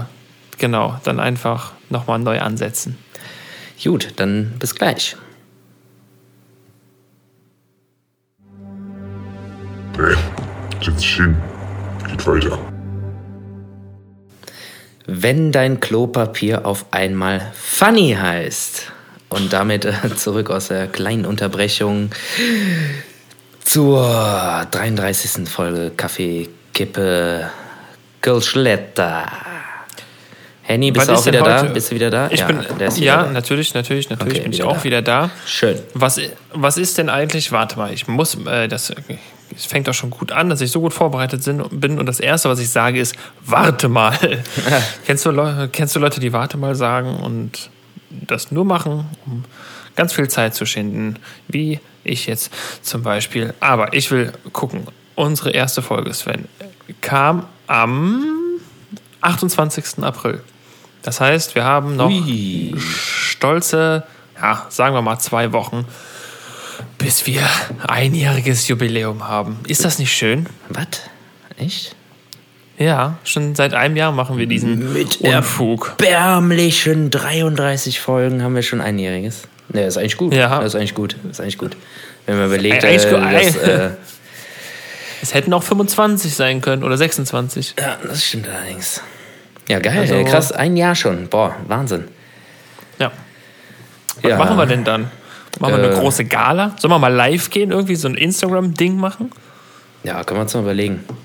[0.59, 2.97] genau, dann einfach nochmal neu ansetzen.
[3.83, 5.15] Gut, dann bis gleich.
[9.97, 10.15] Nee,
[10.83, 11.35] setz dich hin.
[12.09, 12.57] Geht weiter.
[15.05, 18.91] Wenn dein Klopapier auf einmal funny heißt.
[19.29, 22.11] Und damit äh, zurück aus der kleinen Unterbrechung
[23.63, 25.49] zur 33.
[25.49, 27.49] Folge Kaffee, Kippe,
[28.21, 29.25] Kölschletter.
[30.61, 31.63] Henny, bist Was du auch wieder da?
[31.63, 32.29] Bist du wieder da?
[32.31, 33.31] Ich bin, ist wieder ja, da.
[33.31, 34.83] natürlich, natürlich, natürlich Okay, bin ich auch da.
[34.83, 35.29] wieder da.
[35.45, 35.77] Schön.
[35.93, 36.21] Was,
[36.53, 38.93] was ist denn eigentlich, warte mal, ich muss, äh, das,
[39.55, 42.49] es fängt doch schon gut an, dass ich so gut vorbereitet bin und das Erste,
[42.49, 43.15] was ich sage, ist,
[43.45, 44.17] warte mal.
[45.05, 47.69] kennst, du Leu kennst du Leute, die warte mal sagen und
[48.09, 49.43] das nur machen, um
[49.95, 51.17] ganz viel Zeit zu schinden,
[51.47, 53.53] wie ich jetzt zum Beispiel.
[53.59, 56.47] Aber ich will gucken, unsere erste Folge, Sven,
[57.01, 58.23] kam am
[59.21, 60.03] 28.
[60.03, 60.41] April.
[61.01, 62.75] Das heißt, wir haben noch Ui.
[62.77, 64.03] stolze,
[64.41, 65.85] ja, sagen wir mal zwei Wochen,
[67.03, 67.41] bis wir
[67.85, 69.59] einjähriges Jubiläum haben.
[69.67, 70.47] Ist das nicht schön?
[70.69, 70.87] Was?
[71.57, 71.95] Echt?
[72.77, 75.95] Ja, schon seit einem Jahr machen wir diesen Mit Unfug.
[75.99, 79.43] Erbärmlichen 33 Folgen haben wir schon einjähriges.
[79.69, 80.33] Ne, ist eigentlich gut.
[80.33, 80.59] Ja.
[80.59, 81.17] Das ist eigentlich gut.
[81.23, 81.75] Das ist eigentlich gut.
[82.25, 83.89] Wenn man überlegt, äh, dass, äh,
[85.21, 87.75] Es hätten auch 25 sein können oder 26.
[87.79, 89.01] Ja, das stimmt allerdings.
[89.69, 89.99] Ja, geil.
[89.99, 91.27] Also- krass, ein Jahr schon.
[91.27, 92.05] Boah, Wahnsinn.
[92.99, 93.11] Ja.
[94.21, 94.37] Was Ja.
[94.37, 95.11] machen wir denn dann?
[95.59, 95.99] Machen wir eine Äh.
[95.99, 96.75] große Gala?
[96.79, 99.31] Sollen wir mal live gehen, irgendwie so ein Instagram-Ding machen?
[100.03, 100.95] Ja, können wir uns mal überlegen.
[101.05, 101.17] Können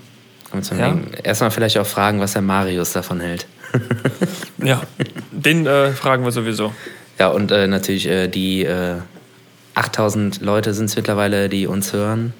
[0.53, 0.87] wir uns mal Ja.
[0.89, 1.13] überlegen.
[1.23, 3.47] Erstmal vielleicht auch fragen, was der Marius davon hält.
[4.61, 4.81] Ja,
[5.31, 6.73] den äh, fragen wir sowieso.
[7.17, 8.95] Ja, und äh, natürlich äh, die äh,
[9.75, 12.33] 8000 Leute sind es mittlerweile, die uns hören.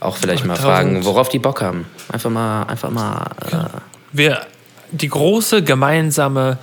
[0.00, 0.74] Auch vielleicht mal 8000.
[0.74, 1.86] fragen, worauf die Bock haben.
[2.10, 3.30] Einfach mal, einfach mal.
[3.52, 3.78] Äh,
[4.12, 4.40] Wir,
[4.90, 6.58] die große gemeinsame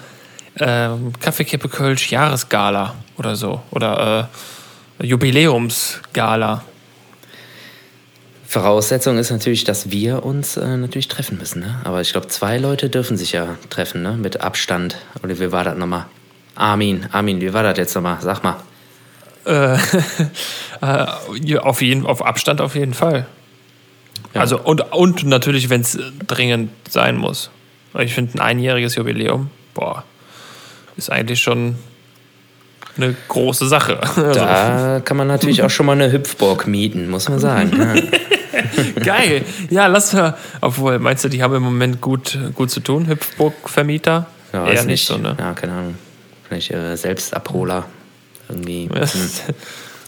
[0.56, 3.62] Kaffeekippe Kölsch Jahresgala oder so.
[3.70, 4.30] Oder
[5.00, 6.64] äh, Jubiläumsgala.
[8.48, 11.62] Voraussetzung ist natürlich, dass wir uns äh, natürlich treffen müssen.
[11.62, 11.80] Ne?
[11.84, 14.14] Aber ich glaube, zwei Leute dürfen sich ja treffen, ne?
[14.14, 14.98] Mit Abstand.
[15.24, 16.08] Oder wie war das nochmal?
[16.56, 18.18] Armin, Armin, wie war das jetzt nochmal?
[18.22, 18.58] Sag mal.
[19.46, 19.78] Äh,
[20.82, 23.28] äh, auf, jeden, auf Abstand auf jeden Fall.
[24.34, 24.42] Ja.
[24.42, 25.98] Also und, und natürlich, wenn es
[26.28, 27.52] dringend sein muss.
[28.00, 30.04] Ich finde, ein einjähriges Jubiläum, boah,
[30.98, 31.76] ist eigentlich schon
[32.98, 34.00] eine große Sache.
[34.02, 37.70] Also, Da kann man natürlich auch schon mal eine Hüpfburg mieten, muss man sagen.
[37.78, 38.04] ne?
[39.04, 39.44] geil.
[39.70, 40.36] Ja, lass mal.
[40.62, 44.28] Obwohl, meinst du, die haben im Moment gut, gut zu tun, Hüpfburg-Vermieter?
[44.54, 45.36] Ja, Eher weiß nicht so, ne?
[45.40, 45.96] Ja, keine Ahnung.
[46.48, 47.86] Vielleicht äh, Selbstabholer.
[48.50, 48.90] Irgendwie.
[48.94, 49.02] Ja.
[49.06, 49.30] Hm.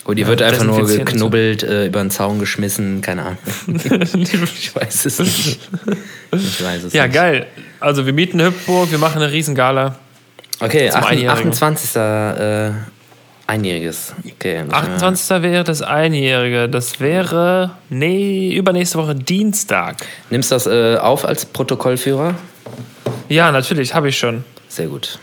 [0.06, 0.98] Oder die wird einfach nur und so.
[0.98, 3.38] geknubbelt, äh, über den Zaun geschmissen, keine Ahnung.
[3.68, 5.60] ich weiß es nicht.
[6.34, 7.14] Ich weiß es Ja, nicht.
[7.16, 7.46] geil.
[7.80, 9.96] Also wir mieten Hüpfburg, wir machen eine Riesengala.
[10.64, 11.11] Okay, Zum 28.
[11.11, 11.49] Einjährigen.
[11.51, 11.95] 28.
[11.95, 12.72] Äh,
[13.45, 14.14] Einjähriges.
[14.36, 15.41] Okay, muss ich mal- 28.
[15.43, 16.70] wäre das Einjährige.
[16.70, 19.97] Das wäre, nee, übernächste Woche Dienstag.
[20.30, 22.36] Nimmst du das äh, auf als Protokollführer?
[23.28, 24.45] Ja, natürlich, habe ich schon.
[24.70, 25.20] Sehr gut.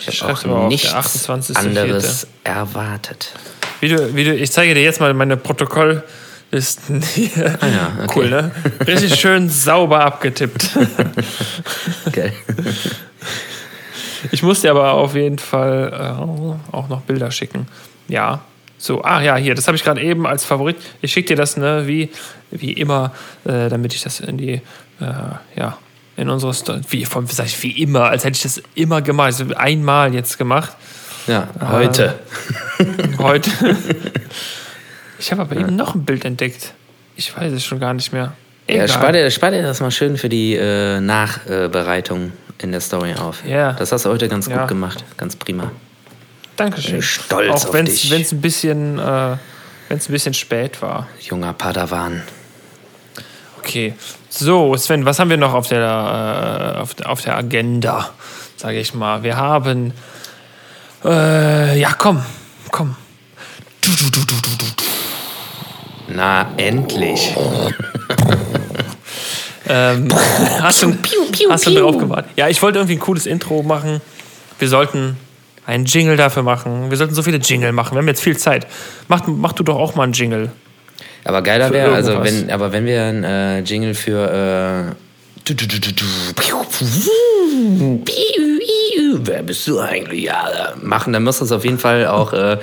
[0.00, 1.56] Ich habe auch nichts 28.04..
[1.56, 3.32] anderes erwartet.
[3.80, 7.56] Wie du, wie du, ich zeige dir jetzt mal meine Protokolllisten hier.
[7.60, 8.12] Ah ja, okay.
[8.16, 8.50] Cool, ne?
[8.86, 10.70] Richtig schön sauber abgetippt.
[12.12, 12.32] Geil.
[14.30, 17.66] Ich muss dir aber auf jeden Fall äh, auch noch Bilder schicken.
[18.08, 18.40] Ja.
[18.80, 20.76] So, ah ja, hier, das habe ich gerade eben als Favorit.
[21.02, 22.10] Ich schicke dir das, ne, wie,
[22.50, 23.12] wie immer,
[23.44, 24.60] äh, damit ich das in die, äh,
[25.56, 25.78] ja,
[26.16, 29.26] in unsere Story, wie, von, sag ich, wie immer, als hätte ich das immer gemacht.
[29.26, 30.76] Also einmal jetzt gemacht.
[31.26, 32.18] Ja, heute.
[33.18, 33.50] Heute.
[35.18, 36.72] ich habe aber eben noch ein Bild entdeckt.
[37.16, 38.32] Ich weiß es schon gar nicht mehr.
[38.68, 38.88] Ja, Egal.
[38.88, 43.44] spar dir, spar dir das mal schön für die äh, Nachbereitung in der Story auf.
[43.44, 43.72] Ja.
[43.72, 44.58] Das hast du heute ganz Ja.
[44.58, 45.04] gut gemacht.
[45.16, 45.70] Ganz prima.
[46.56, 46.92] Dankeschön.
[46.94, 49.36] bin stolz Auch auf wenn es ein bisschen, äh,
[49.88, 51.06] wenn's ein bisschen spät war.
[51.20, 52.22] Junger Padawan.
[53.58, 53.94] Okay.
[54.28, 58.10] So, Sven, was haben wir noch auf der, äh, auf, auf der Agenda,
[58.56, 59.22] sage ich mal?
[59.22, 59.92] Wir haben
[61.04, 62.20] Äh, ja, komm,
[62.72, 62.96] komm.
[63.82, 64.64] Du, du, du, du, du, du.
[66.08, 67.36] Na, endlich.
[69.68, 70.08] Ähm,
[70.60, 70.94] hast du,
[71.50, 72.32] hast du drauf gewartet?
[72.36, 74.00] Ja, ich wollte irgendwie ein cooles Intro machen.
[74.58, 75.16] Wir sollten
[75.66, 76.90] einen Jingle dafür machen.
[76.90, 77.94] Wir sollten so viele Jingle machen.
[77.94, 78.66] Wir haben jetzt viel Zeit.
[79.08, 80.50] Mach, mach du doch auch mal einen Jingle.
[81.24, 85.54] Aber geiler wäre, also wenn, aber wenn wir einen äh, Jingle für äh,
[89.20, 90.24] Wer bist du eigentlich?
[90.24, 92.58] Ja, machen, dann muss das auf jeden Fall auch äh,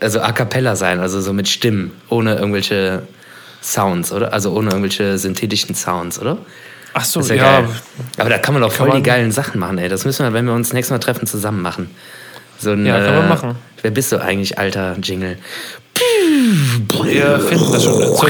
[0.00, 3.02] also a cappella sein, also so mit Stimmen, ohne irgendwelche
[3.62, 4.32] Sounds, oder?
[4.32, 6.38] Also ohne irgendwelche synthetischen Sounds, oder?
[6.94, 7.60] Ach so, ja.
[7.60, 7.68] geil.
[8.18, 9.88] Aber da kann man doch voll man- die geilen Sachen machen, ey.
[9.88, 11.90] Das müssen wir, wenn wir uns nächstes Mal treffen, zusammen machen.
[12.58, 13.54] So ein, Ja, können wir äh, machen.
[13.80, 15.38] Wer bist du eigentlich, alter Jingle?
[17.04, 18.02] Wir finden das schon.
[18.02, 18.28] So,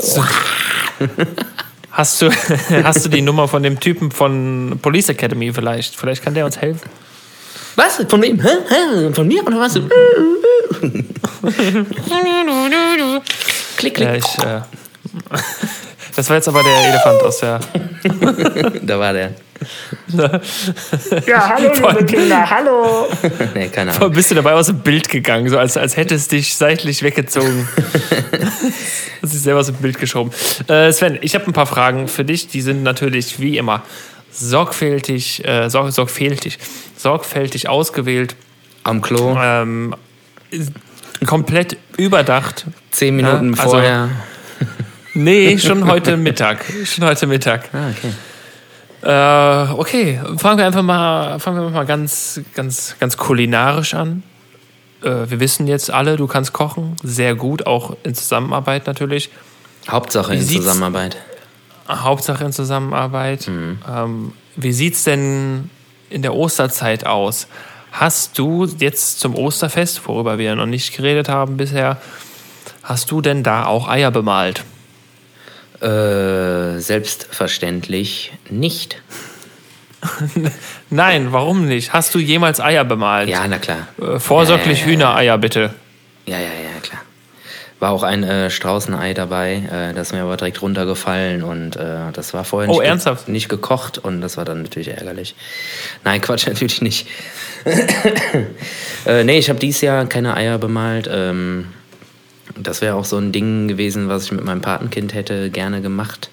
[0.00, 0.24] so.
[1.92, 2.30] Hast du,
[2.84, 5.96] hast du die Nummer von dem Typen von Police Academy vielleicht?
[5.96, 6.88] Vielleicht kann der uns helfen.
[7.74, 7.96] Was?
[8.08, 8.40] Von wem?
[8.40, 8.48] Hä?
[8.68, 9.12] Hä?
[9.12, 9.74] Von mir oder was?
[13.80, 14.08] klick, klick.
[14.08, 14.60] Ja, ich, äh,
[16.16, 17.60] das war jetzt aber der Elefant aus der.
[18.82, 19.34] Da war der.
[21.26, 23.06] Ja, hallo, liebe Kinder, hallo.
[23.54, 24.12] Nee, keine Ahnung.
[24.12, 27.68] Bist du dabei aus dem Bild gegangen, so als, als hättest dich seitlich weggezogen.
[29.22, 30.32] Hast dich selber aus dem Bild geschoben.
[30.66, 32.48] Äh, Sven, ich habe ein paar Fragen für dich.
[32.48, 33.82] Die sind natürlich wie immer
[34.32, 36.58] sorgfältig, äh, sorg, sorgfältig,
[36.96, 38.36] sorgfältig ausgewählt,
[38.82, 39.94] Am Klo, ähm,
[41.26, 42.66] komplett überdacht.
[42.90, 44.08] zehn Minuten also- vorher.
[45.12, 46.64] Nee, schon heute Mittag.
[46.84, 47.68] Schon heute Mittag.
[47.72, 48.12] Ah, okay.
[49.02, 54.22] Äh, okay, fangen wir einfach mal, fangen wir mal ganz, ganz, ganz kulinarisch an.
[55.02, 59.30] Äh, wir wissen jetzt alle, du kannst kochen, sehr gut, auch in Zusammenarbeit natürlich.
[59.88, 61.16] Hauptsache in Zusammenarbeit.
[61.88, 63.48] Hauptsache in Zusammenarbeit.
[63.48, 65.70] Ähm, wie sieht's denn
[66.10, 67.48] in der Osterzeit aus?
[67.92, 71.98] Hast du jetzt zum Osterfest, worüber wir noch nicht geredet haben bisher,
[72.82, 74.64] hast du denn da auch Eier bemalt?
[75.80, 79.00] Äh, selbstverständlich nicht.
[80.90, 81.92] Nein, warum nicht?
[81.92, 83.28] Hast du jemals Eier bemalt?
[83.28, 83.88] Ja, na klar.
[84.00, 84.96] Äh, vorsorglich Ja, ja, ja.
[84.96, 85.74] Hühnereier bitte.
[86.26, 87.00] Ja, ja, ja, klar.
[87.80, 92.12] War auch ein äh, Straußenei dabei, äh, das ist mir aber direkt runtergefallen und äh,
[92.12, 95.34] das war vorher Oh, nicht, ge- nicht gekocht und das war dann natürlich ärgerlich.
[96.04, 97.08] Nein, Quatsch, natürlich nicht.
[99.06, 101.08] äh, nee, ich habe dieses Jahr keine Eier bemalt.
[101.10, 101.66] Ähm,
[102.58, 106.28] das wäre auch so ein Ding gewesen, was ich mit meinem Patenkind hätte gerne gemacht.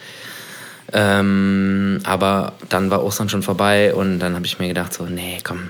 [0.94, 5.38] Ähm, aber dann war Ostern schon vorbei und dann habe ich mir gedacht, so, nee,
[5.44, 5.70] komm,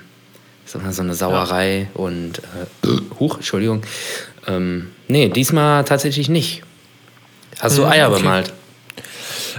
[0.65, 2.87] so, so eine Sauerei und äh,
[3.19, 3.81] huch, Entschuldigung.
[4.47, 6.63] Ähm, nee, diesmal tatsächlich nicht.
[7.59, 8.19] Hast du Mhm, Eier okay.
[8.21, 8.53] bemalt?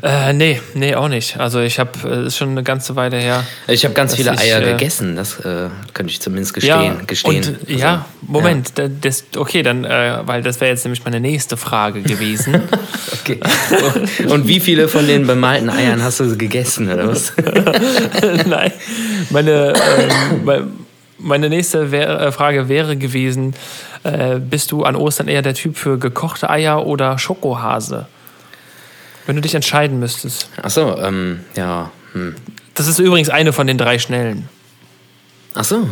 [0.00, 1.40] Äh, nee, nee, auch nicht.
[1.40, 3.44] Also ich habe, äh, ist schon eine ganze Weile her.
[3.66, 7.04] Ich habe ganz viele ich, Eier äh, gegessen, das äh, könnte ich zumindest gestehen.
[7.08, 7.36] gestehen.
[7.38, 11.18] Und, Also, ja, Moment, da- Das, okay, dann, äh, weil das wäre jetzt nämlich meine
[11.18, 12.62] nächste Frage gewesen.
[13.20, 13.40] Okay.
[14.28, 17.32] Und wie viele von den bemalten Eiern hast du gegessen, oder was?
[18.46, 18.72] Nein,
[19.30, 19.72] meine,
[20.46, 20.72] ähm,
[21.18, 23.54] meine nächste wär, äh, Frage wäre gewesen,
[24.04, 28.06] äh, bist du an Ostern eher der Typ für gekochte Eier oder Schokohase?
[29.26, 30.48] Wenn du dich entscheiden müsstest.
[30.62, 31.90] Ach so, ähm, ja.
[32.12, 32.34] Hm.
[32.74, 34.48] Das ist übrigens eine von den drei schnellen.
[35.54, 35.86] Ach so.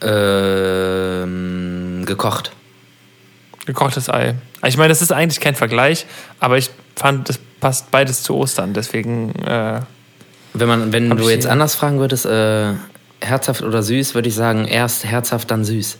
[0.00, 1.74] Ähm,
[2.06, 2.52] gekocht.
[3.66, 4.36] Gekochtes Ei.
[4.64, 6.06] Ich meine, das ist eigentlich kein Vergleich,
[6.40, 8.74] aber ich fand, das passt beides zu Ostern.
[8.74, 9.80] Deswegen, äh,
[10.52, 12.74] Wenn, man, wenn du jetzt anders fragen würdest, äh,
[13.24, 15.98] herzhaft oder süß, würde ich sagen, erst herzhaft, dann süß.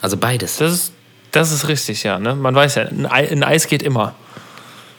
[0.00, 0.56] Also beides.
[0.56, 0.92] das ist,
[1.30, 2.18] das ist richtig, ja.
[2.18, 2.34] Ne?
[2.34, 4.14] Man weiß ja, ein, Ei, ein Eis geht immer.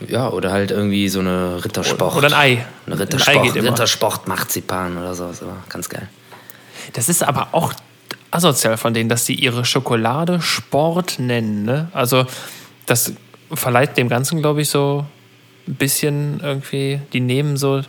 [0.08, 2.16] Ja, oder halt irgendwie so eine Rittersport.
[2.16, 2.66] Oder ein Ei.
[2.86, 3.72] Ein Ein Rittersport, Ei geht immer.
[3.72, 5.42] Rittersport Marzipan oder sowas.
[5.42, 6.08] Aber ganz geil.
[6.94, 7.74] Das ist aber auch
[8.32, 11.64] asozial von denen, dass sie ihre Schokolade Sport nennen.
[11.64, 11.90] Ne?
[11.94, 12.26] Also
[12.86, 13.14] das
[13.54, 15.06] verleiht dem Ganzen, glaube ich, so
[15.68, 17.82] ein bisschen irgendwie, die nehmen so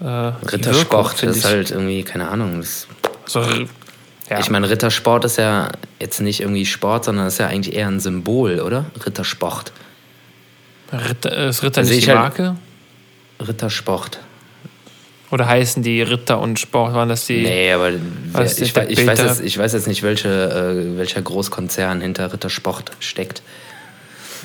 [0.00, 2.62] äh, Wirkung, Rittersport, das ist halt irgendwie, keine Ahnung.
[3.26, 3.40] So,
[4.28, 4.38] ja.
[4.38, 8.00] Ich meine, Rittersport ist ja jetzt nicht irgendwie Sport, sondern ist ja eigentlich eher ein
[8.00, 8.86] Symbol, oder?
[9.04, 9.72] Rittersport.
[10.92, 12.56] Ritter, ist Ritter Also nicht ich die halt- Marke?
[13.40, 14.20] Rittersport.
[15.30, 17.42] Oder heißen die Ritter und Sport, waren das die?
[17.42, 17.92] Nee, aber
[18.32, 22.90] wer, ich, ich, weiß jetzt, ich weiß jetzt nicht, welche, äh, welcher Großkonzern hinter Rittersport
[22.98, 23.42] steckt.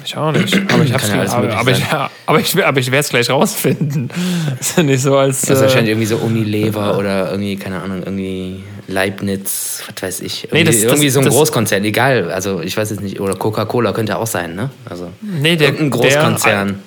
[0.06, 0.53] Ich auch nicht.
[0.72, 1.84] Aber ich, hab's ja alles aber, aber, ich,
[2.28, 4.10] aber ich, aber ich werde es gleich rausfinden.
[4.60, 5.41] ist ja nicht so als.
[5.41, 10.20] Das ist äh, wahrscheinlich irgendwie so Unilever oder irgendwie, keine Ahnung, irgendwie Leibniz, was weiß
[10.22, 10.43] ich.
[10.45, 12.32] Irgendwie, Nee, das- das- irgendwie so ein das- Großkonzern, egal.
[12.32, 14.70] Also ich weiß jetzt nicht, oder Coca-Cola könnte auch sein, ne?
[14.88, 16.80] Also nee, der, irgendein der Großkonzern.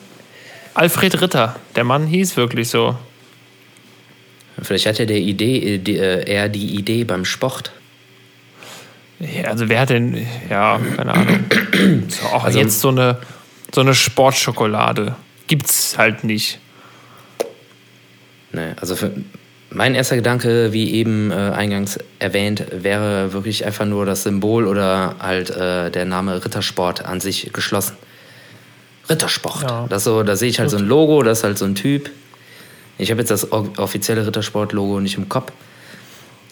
[0.74, 2.96] Alfred Ritter, der Mann hieß wirklich so.
[4.62, 7.72] Vielleicht hat er der Idee, äh, die, äh, eher die Idee beim Sport.
[9.20, 11.40] Ja, also wer hat denn, ja, keine Ahnung.
[12.08, 13.18] So, auch Also- jetzt so eine,
[13.74, 15.14] so eine Sportschokolade.
[15.46, 16.58] Gibt's halt nicht.
[18.52, 19.12] Nee, also für,
[19.70, 25.16] mein erster Gedanke, wie eben äh, eingangs erwähnt, wäre wirklich einfach nur das Symbol oder
[25.20, 27.96] halt äh, der Name Rittersport an sich geschlossen.
[29.10, 29.62] Rittersport.
[29.62, 29.86] Ja.
[29.88, 32.10] Das so, da sehe ich halt so ein Logo, das ist halt so ein Typ.
[32.98, 35.52] Ich habe jetzt das offizielle Rittersport-Logo nicht im Kopf.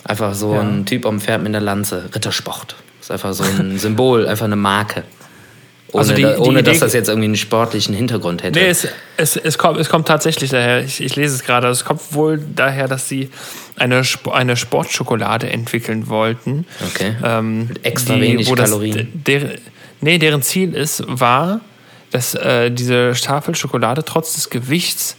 [0.05, 0.61] Einfach so Ja.
[0.61, 2.09] ein Typ am Pferd mit einer Lanze.
[2.15, 2.77] Rittersport.
[3.07, 5.05] Ist einfach so ein Symbol, einfach eine Marke.
[5.93, 8.59] Ohne, Also die- die ohne dass Idee- das jetzt irgendwie einen sportlichen Hintergrund hätte.
[8.59, 11.85] Nee, es, es, es, kommt, es kommt tatsächlich daher, ich, ich lese es gerade, es
[11.85, 13.31] kommt wohl daher, dass sie
[13.77, 14.03] eine,
[14.33, 16.67] eine Sportschokolade entwickeln wollten.
[16.93, 17.15] Okay.
[17.23, 19.09] Ähm, Mit extra wenig wo das- Kalorien.
[19.25, 19.53] Der,
[20.01, 21.61] nee, deren Ziel ist, war,
[22.11, 25.17] dass äh, diese Tafel Schokolade trotz des Gewichts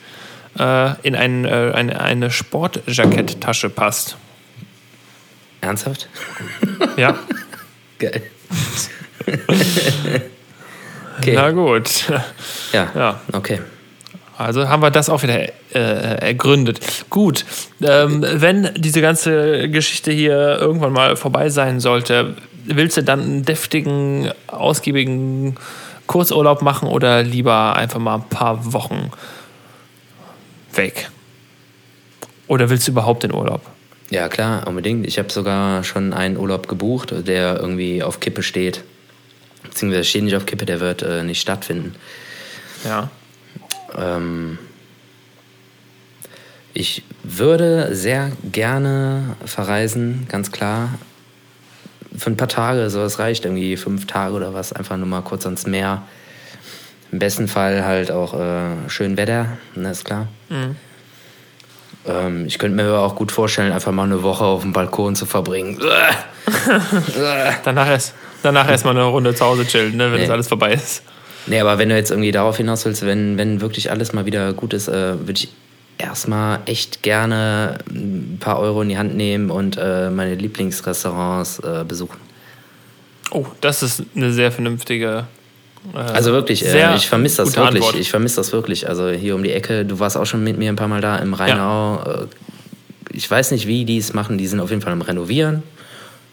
[0.59, 4.17] äh, in ein, äh, eine, eine Sportjacketttasche passt.
[5.61, 6.09] Ernsthaft?
[6.97, 7.17] Ja,
[7.99, 8.21] Geil.
[11.17, 11.33] okay.
[11.33, 12.09] na gut.
[12.71, 12.91] Ja.
[12.95, 13.21] Ja.
[13.33, 13.59] Okay.
[14.37, 16.79] Also haben wir das auch wieder äh, ergründet.
[17.09, 17.43] Gut,
[17.81, 22.35] ähm, wenn diese ganze Geschichte hier irgendwann mal vorbei sein sollte,
[22.65, 25.55] willst du dann einen deftigen, ausgiebigen
[26.05, 29.11] Kurzurlaub machen oder lieber einfach mal ein paar Wochen
[30.73, 31.09] weg?
[32.47, 33.61] Oder willst du überhaupt in Urlaub?
[34.09, 35.05] Ja, klar, unbedingt.
[35.05, 38.83] Ich habe sogar schon einen Urlaub gebucht, der irgendwie auf Kippe steht.
[39.63, 41.93] Beziehungsweise steht nicht auf Kippe, der wird äh, nicht stattfinden.
[42.85, 43.09] Ja.
[43.97, 44.57] Ähm,
[46.73, 50.97] ich würde sehr gerne verreisen, ganz klar.
[52.15, 55.21] Für ein paar Tage, so es reicht irgendwie fünf Tage oder was, einfach nur mal
[55.21, 56.03] kurz ans Meer.
[57.11, 60.27] Im besten Fall halt auch äh, schön Wetter, ne, ist klar.
[62.07, 65.15] Ähm, ich könnte mir aber auch gut vorstellen, einfach mal eine Woche auf dem Balkon
[65.15, 65.79] zu verbringen.
[67.63, 70.21] Danach erst, danach erstmal eine Runde zu Hause chillen, ne, wenn Nee.
[70.21, 71.03] das alles vorbei ist.
[71.47, 74.53] Nee, aber wenn du jetzt irgendwie darauf hinaus willst, wenn, wenn wirklich alles mal wieder
[74.53, 75.49] gut ist, äh, würde ich
[75.97, 81.83] erstmal echt gerne ein paar Euro in die Hand nehmen und äh, meine Lieblingsrestaurants äh,
[81.87, 82.17] besuchen.
[83.31, 85.25] Oh, das ist eine sehr vernünftige.
[85.93, 87.83] Äh, Also wirklich, äh, ich vermisse das wirklich.
[87.83, 87.95] Antwort.
[87.95, 88.87] Ich vermisse das wirklich.
[88.89, 91.17] Also hier um die Ecke, du warst auch schon mit mir ein paar Mal da
[91.17, 92.03] im Rheinau.
[92.03, 92.25] Äh,
[93.13, 94.37] Ich weiß nicht, wie die es machen.
[94.37, 95.63] Die sind auf jeden Fall am Renovieren.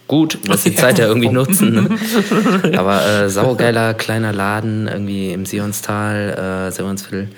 [0.07, 1.73] Gut, dass die Zeit ja irgendwie nutzen.
[1.75, 2.77] Ne?
[2.79, 7.29] Aber äh, saugeiler kleiner Laden irgendwie im Sionstal, äh, Sionsviertel.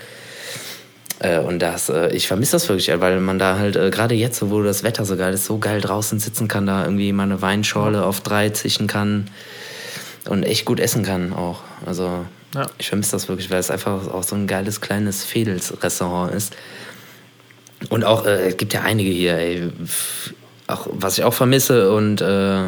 [1.20, 4.42] Äh, und das, äh, ich vermisse das wirklich, weil man da halt, äh, gerade jetzt,
[4.50, 7.40] wo das Wetter so geil ist, so geil draußen sitzen kann, da irgendwie mal eine
[7.40, 9.28] Weinschorle auf drei zischen kann
[10.28, 11.60] und echt gut essen kann auch.
[11.84, 12.24] Also
[12.54, 12.66] Ja.
[12.78, 16.56] ich vermisse das wirklich, weil es einfach auch so ein geiles kleines Fedels-Restaurant ist.
[17.90, 19.70] Und auch, äh, es gibt ja einige hier, ey,
[20.66, 22.62] auch, was ich auch vermisse und äh,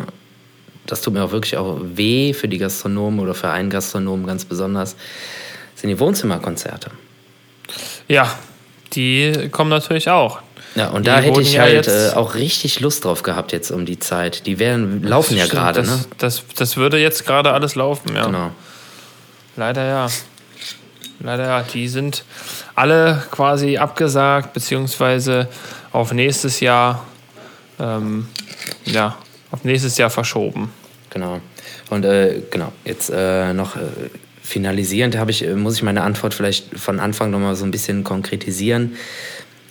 [0.87, 4.45] das tut mir auch wirklich auch weh für die Gastronomen oder für einen Gastronomen ganz
[4.45, 4.97] besonders,
[5.75, 6.91] sind die Wohnzimmerkonzerte.
[8.09, 8.35] Ja,
[8.93, 10.41] die kommen natürlich auch.
[10.75, 13.53] Ja, und Die da hätte ich ja halt jetzt- äh, auch richtig Lust drauf gehabt
[13.53, 14.47] jetzt um die Zeit.
[14.47, 16.05] Die wären, laufen ja gerade, das, ne?
[16.19, 18.27] Das, das würde jetzt gerade alles laufen, ja.
[18.27, 18.51] Genau.
[19.57, 20.07] Leider ja.
[21.21, 21.63] Leider ja.
[21.63, 22.25] Die sind
[22.77, 25.49] alle quasi abgesagt, beziehungsweise
[25.91, 27.05] auf nächstes Jahr,
[27.81, 28.29] ähm,
[28.85, 29.17] ja,
[29.51, 30.73] auf nächstes Jahr verschoben.
[31.11, 31.41] Genau.
[31.91, 33.81] Und äh, genau, jetzt äh, noch äh,
[34.43, 38.05] finalisierend habe ich, äh, muss ich meine Antwort vielleicht von Anfang nochmal so ein bisschen
[38.05, 38.95] konkretisieren.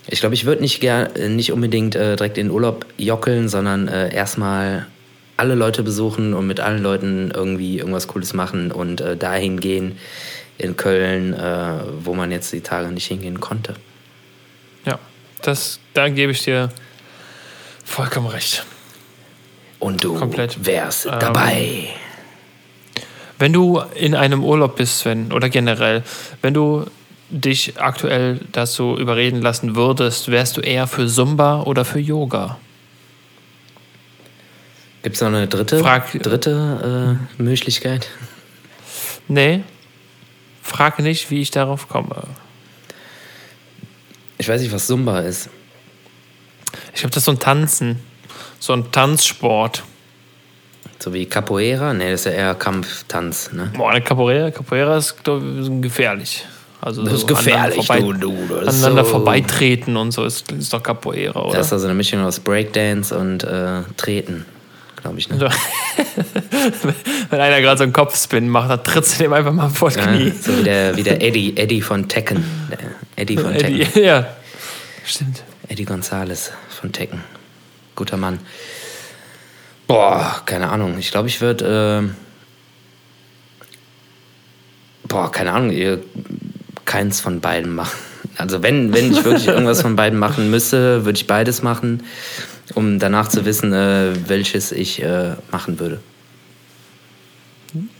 [0.07, 3.49] Ich glaube, ich würde nicht, ger äh, nicht unbedingt äh, direkt in den Urlaub jockeln,
[3.49, 4.87] sondern äh, erstmal
[5.35, 9.97] alle Leute besuchen und mit allen Leuten irgendwie irgendwas Cooles machen und äh, dahin gehen
[10.57, 13.75] in Köln, äh, wo man jetzt die Tage nicht hingehen konnte.
[14.85, 14.97] Ja,
[15.43, 16.69] das, da gebe ich dir
[17.85, 18.65] vollkommen recht.
[19.79, 20.65] Und du Komplett.
[20.65, 21.89] wärst Ähm, dabei.
[23.37, 26.03] Wenn du in einem Urlaub bist, Sven, oder generell,
[26.41, 26.85] wenn du
[27.29, 32.57] dich aktuell dazu überreden lassen würdest, wärst du eher für Zumba oder für Yoga?
[35.03, 38.09] Gibt es noch eine dritte, Frag- dritte äh, Möglichkeit?
[39.27, 39.63] Nee.
[40.61, 42.23] Frage nicht, wie ich darauf komme.
[44.37, 45.49] Ich weiß nicht, was Zumba ist.
[46.93, 47.99] Ich glaube, das ist so ein Tanzen.
[48.59, 49.83] So ein Tanzsport.
[50.99, 51.93] So wie Capoeira?
[51.93, 53.71] Nee, das ist ja eher Kampftanz, ne?
[53.75, 55.39] Boah, eine Capoeira, Capoeira ist ich,
[55.81, 56.45] gefährlich.
[56.79, 60.23] Also Das ist so gefährlich, aneinander du, du, das ist aneinander so- vorbeitreten und so
[60.23, 61.57] ist, ist doch Capoeira, oder?
[61.57, 64.45] Das ist also eine Mischung aus Breakdance und äh, Treten,
[65.01, 65.39] glaube ich, ne?
[67.29, 69.97] Wenn einer gerade so einen Kopfspin macht, dann trittst du dem einfach mal vor das
[69.97, 70.31] Ja, Knie.
[70.31, 72.45] so wie der, wie der Eddie, Eddie von Tekken.
[73.15, 73.81] Eddie von Tekken.
[73.81, 74.27] Eddie, ja,
[75.03, 75.43] stimmt.
[75.67, 77.23] Eddie Gonzalez von Tekken.
[77.95, 78.39] Guter Mann.
[79.87, 80.97] Boah, keine Ahnung.
[80.99, 81.99] Ich glaube, ich würde.
[82.03, 82.15] ähm,
[85.07, 85.71] boah, keine Ahnung.
[85.71, 86.01] Ihr,
[86.87, 87.97] keins von beiden machen.
[88.37, 92.03] Also, wenn, wenn ich wirklich irgendwas von beiden machen müsste, würde ich beides machen,
[92.73, 95.99] um danach zu wissen, äh, welches ich äh, machen würde.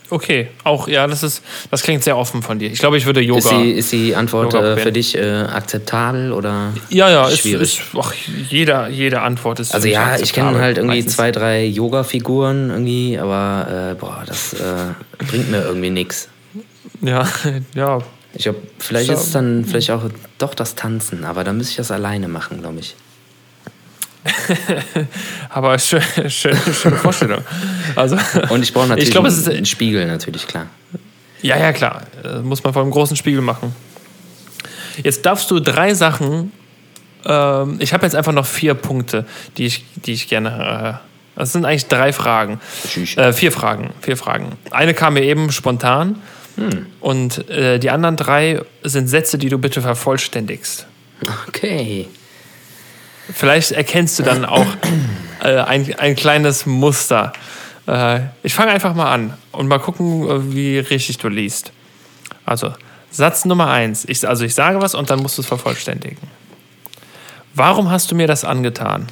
[0.10, 2.72] Okay, auch, ja, das ist, das klingt sehr offen von dir.
[2.72, 3.40] Ich glaube, ich würde Yoga.
[3.40, 7.62] Ist die, ist die Antwort äh, für dich äh, akzeptabel oder ja, ja, ist, schwierig?
[7.62, 8.14] ist ach,
[8.50, 9.76] jeder, jede Antwort ist.
[9.76, 11.16] Also ja, ich kenne halt irgendwie meistens.
[11.16, 14.94] zwei, drei Yoga-Figuren irgendwie, aber äh, boah, das äh,
[15.28, 16.30] bringt mir irgendwie nichts.
[17.02, 17.28] Ja,
[17.76, 18.00] ja.
[18.38, 19.14] Ich glaube, vielleicht So.
[19.14, 20.04] ist es dann vielleicht auch
[20.38, 22.96] doch das Tanzen, aber dann müsste ich das alleine machen, glaube ich.
[25.50, 27.42] Aber schön, schön, schöne Vorstellung.
[27.96, 28.18] Also,
[28.50, 30.68] Und ich brauche natürlich ich glaube, es ist, einen Spiegel, natürlich, klar.
[31.42, 32.04] Ja, ja, klar.
[32.22, 33.74] Das muss man vor einem großen Spiegel machen.
[35.02, 36.52] Jetzt darfst du drei Sachen.
[37.26, 39.26] Ähm, ich habe jetzt einfach noch vier Punkte,
[39.58, 41.00] die ich, die ich gerne.
[41.36, 42.60] Äh, das sind eigentlich drei Fragen.
[43.16, 43.94] Äh, vier Fragen.
[44.02, 44.54] Vier Fragen.
[44.72, 46.22] Eine kam mir eben spontan.
[47.00, 50.88] Und äh, die anderen drei sind Sätze, die du bitte vervollständigst.
[51.48, 52.08] Okay.
[53.34, 54.66] Vielleicht erkennst du dann auch
[55.44, 57.34] äh, ein, ein kleines Muster.
[57.88, 61.72] Äh, ich fange einfach mal an und mal gucken, äh, wie richtig du liest.
[62.46, 62.74] Also,
[63.12, 64.06] Satz Nummer eins.
[64.06, 66.18] Ich, also, ich sage was und dann musst du es vervollständigen.
[67.54, 69.08] Warum hast du mir das angetan?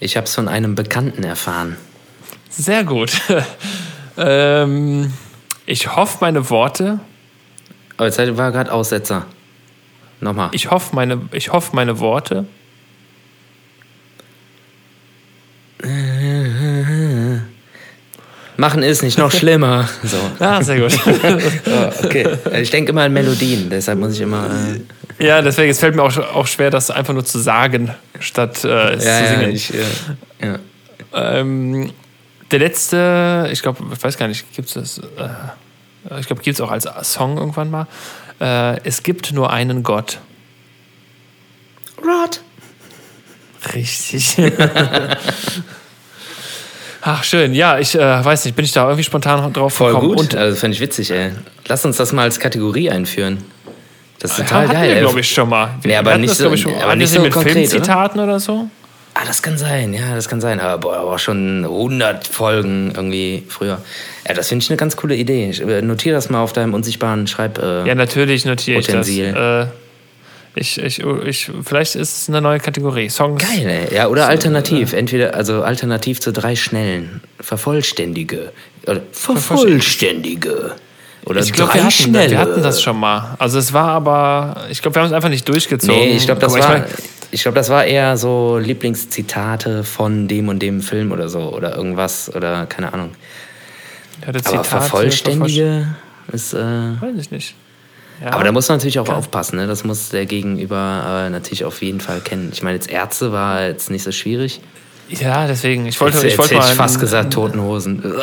[0.00, 1.76] Ich habe es von einem Bekannten erfahren.
[2.48, 3.12] Sehr gut.
[4.16, 5.12] ähm,
[5.66, 7.00] ich hoffe, meine Worte,
[7.96, 9.26] Aber jetzt war gerade Aussetzer.
[10.20, 10.50] Nochmal.
[10.52, 12.46] ich hoffe, meine, ich hoffe, meine Worte
[18.56, 19.88] Machen ist nicht noch schlimmer.
[20.04, 20.18] So.
[20.38, 20.92] Ah, sehr gut.
[21.66, 22.26] Ja, okay.
[22.60, 24.50] Ich denke immer an Melodien, deshalb muss ich immer.
[25.18, 28.62] Äh, ja, deswegen, es fällt mir auch, auch schwer, das einfach nur zu sagen, statt
[28.64, 29.50] äh, es ja, zu ja, singen.
[29.50, 30.58] ich, äh, ja.
[31.14, 31.90] Ähm,
[32.50, 34.98] der letzte, ich glaube, ich weiß gar nicht, gibt es das?
[34.98, 37.86] Äh, ich glaube, gibt es auch als Song irgendwann mal.
[38.40, 40.18] Äh, es gibt nur einen Gott.
[42.02, 42.40] Rod.
[43.74, 44.36] Richtig.
[47.02, 47.54] Ach, schön.
[47.54, 50.08] Ja, ich äh, weiß nicht, bin ich da irgendwie spontan drauf Voll gekommen.
[50.14, 50.18] gut.
[50.18, 51.32] Und also fand ich witzig, ey.
[51.66, 53.42] Lass uns das mal als Kategorie einführen.
[54.18, 55.00] Das ist total hatten geil.
[55.00, 55.70] glaube ich, schon mal.
[55.80, 58.68] Wir Nee, aber nicht das, so- ich, aber nicht so mit konkret, Filmzitaten oder so?
[59.20, 60.60] Ah, das kann sein, ja, das kann sein.
[60.60, 63.80] Aber boah, aber schon 100 Folgen irgendwie früher.
[64.26, 65.50] Ja, das finde ich eine ganz coole Idee.
[65.50, 67.58] Ich, äh, notiere das mal auf deinem unsichtbaren Schreib.
[67.58, 69.08] Äh, Ja, natürlich notiere ich das.
[69.08, 69.66] Äh,
[70.56, 73.08] ich, ich, ich, vielleicht ist es eine neue Kategorie.
[73.10, 73.40] Songs.
[73.42, 73.94] Geil, ey.
[73.94, 74.92] Ja, oder alternativ.
[74.94, 77.20] Entweder, also alternativ zu drei Schnellen.
[77.40, 78.52] Vervollständige.
[78.86, 80.72] Oder vervollständige.
[81.26, 82.30] Oder Ich glaube, wir, hatten- Schnelle.
[82.30, 83.36] wir hatten das schon mal.
[83.38, 85.94] Also es war aber, ich glaube, wir haben es einfach nicht durchgezogen.
[85.94, 86.88] Nee, ich glaube, das, Aber ich war, mein,
[87.30, 91.52] ich glaub, das war eher so Lieblingszitate von dem und dem Film oder so.
[91.54, 92.34] Oder irgendwas.
[92.34, 93.10] Oder keine Ahnung.
[94.22, 95.86] ja, Aber Zitate, vervollständige
[96.32, 96.52] ist.
[96.54, 96.58] Äh,
[97.00, 97.54] Weiß ich nicht.
[98.22, 98.32] Ja.
[98.32, 99.66] Aber da muss man natürlich auch aufpassen, ne?
[99.66, 102.50] Das muss der Gegenüber äh, natürlich auf jeden Fall kennen.
[102.52, 104.60] Ich meine, jetzt Ärzte war jetzt nicht so schwierig.
[105.08, 105.86] ja, deswegen.
[105.86, 108.02] Ich wollte, Jetzt, ich jetzt wollte hätte mal ich fast einen- gesagt, Totenhosen.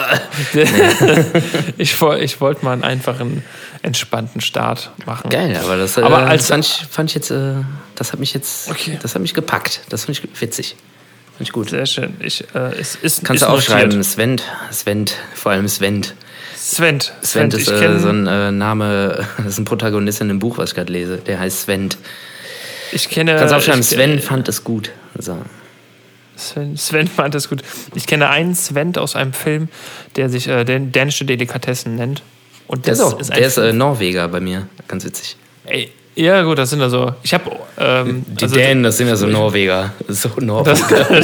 [1.78, 3.44] ich, ich wollte mal einen einfachen,
[3.82, 5.30] entspannten Start machen.
[5.30, 7.54] Geil, aber das, Aber äh, als- fand, ich, fand ich jetzt, äh,
[7.96, 8.98] das hat mich jetzt, Okay.
[9.02, 9.82] das hat mich gepackt.
[9.90, 10.76] Das fand ich witzig.
[11.38, 11.70] Fand ich gut.
[11.70, 12.16] Sehr schön.
[12.20, 14.06] Ich, äh, es ist, Kannst ist du aufschreiben, notiert.
[14.06, 15.06] Sven, Sven,
[15.36, 16.06] vor allem Sven.
[16.56, 17.00] Sven.
[17.22, 20.72] Sven ist äh, so ein äh, Name, das ist ein Protagonist in einem Buch, was
[20.72, 21.18] ich gerade lese.
[21.18, 21.90] Der heißt Sven.
[22.92, 24.92] ich kenne, Kannst du aufschreiben, Sven fand es gut.
[25.18, 25.38] So.
[26.36, 27.62] Sven, Sven fand das gut.
[27.96, 29.70] Ich kenne einen Sven aus einem Film,
[30.16, 32.22] der sich äh, dänische Delikatessen nennt.
[32.68, 34.68] Und Der ist, auch, ist ein der ist äh, Norweger bei mir.
[34.88, 35.38] Ganz witzig.
[35.66, 37.14] Ey, ja, gut, das sind also.
[37.22, 37.52] Ich habe.
[37.78, 39.94] Ähm, Die also, Dänen, das sind ja so Norweger.
[40.08, 41.24] So Norweger.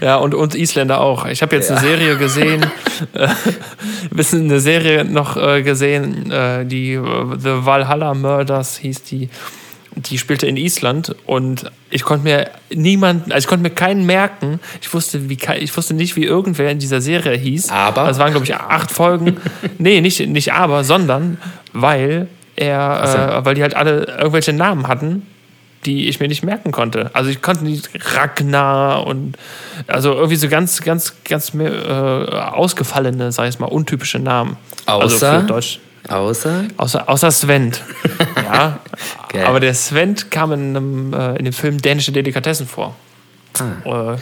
[0.00, 1.26] Ja, und, und Isländer auch.
[1.26, 2.66] Ich habe jetzt eine Serie gesehen,
[3.14, 3.28] äh,
[4.10, 7.00] bisschen eine Serie noch äh, gesehen, äh, die äh,
[7.38, 9.28] The Valhalla Murders hieß die.
[9.96, 14.60] Die spielte in Island und ich konnte mir niemanden, also ich konnte mir keinen merken.
[14.82, 17.70] Ich wusste, wie, ich wusste nicht, wie irgendwer in dieser Serie hieß.
[17.70, 18.04] Aber?
[18.04, 19.38] Das waren, glaube ich, acht Folgen.
[19.78, 21.38] nee, nicht, nicht aber, sondern
[21.72, 25.22] weil er, äh, weil die halt alle irgendwelche Namen hatten,
[25.86, 27.10] die ich mir nicht merken konnte.
[27.14, 29.36] Also ich konnte nicht Ragnar und
[29.86, 34.56] also irgendwie so ganz, ganz, ganz mehr, äh, ausgefallene, sag ich mal, untypische Namen.
[34.86, 35.40] also Außer?
[35.40, 35.80] für Deutsch.
[36.08, 36.64] Außer?
[36.76, 37.72] Außer, außer Sven.
[38.36, 38.78] ja.
[39.32, 39.44] Geil.
[39.46, 42.94] Aber der Sven kam in, einem, äh, in dem Film Dänische Delikatessen vor.
[43.58, 44.16] Äh, Ah.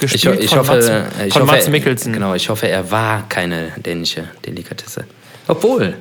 [0.00, 0.88] Ich, gespielt ich von, hoffe, Mats,
[1.26, 2.12] ich von hoffe, Mats Mikkelsen.
[2.12, 5.04] Genau, ich hoffe, er war keine dänische Delikatesse.
[5.46, 5.94] Obwohl,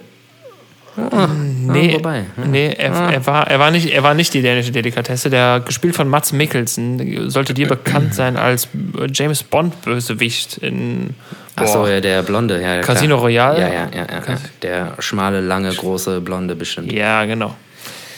[0.95, 2.45] Nee, Ah, wobei, ja.
[2.45, 5.31] nee er, er, war, er, war nicht, er war nicht die dänische Delikatesse.
[5.31, 8.67] Der gespielt von Mats Mikkelsen sollte dir bekannt sein als
[9.11, 11.15] James Bond-Bösewicht in
[11.55, 12.61] Achso, ja, der Blonde.
[12.61, 12.81] Ja.
[12.81, 13.59] Casino Royale.
[13.59, 14.37] Ja, ja, ja, ja.
[14.61, 16.91] Der schmale, lange, große Blonde bestimmt.
[16.91, 17.55] Ja, genau.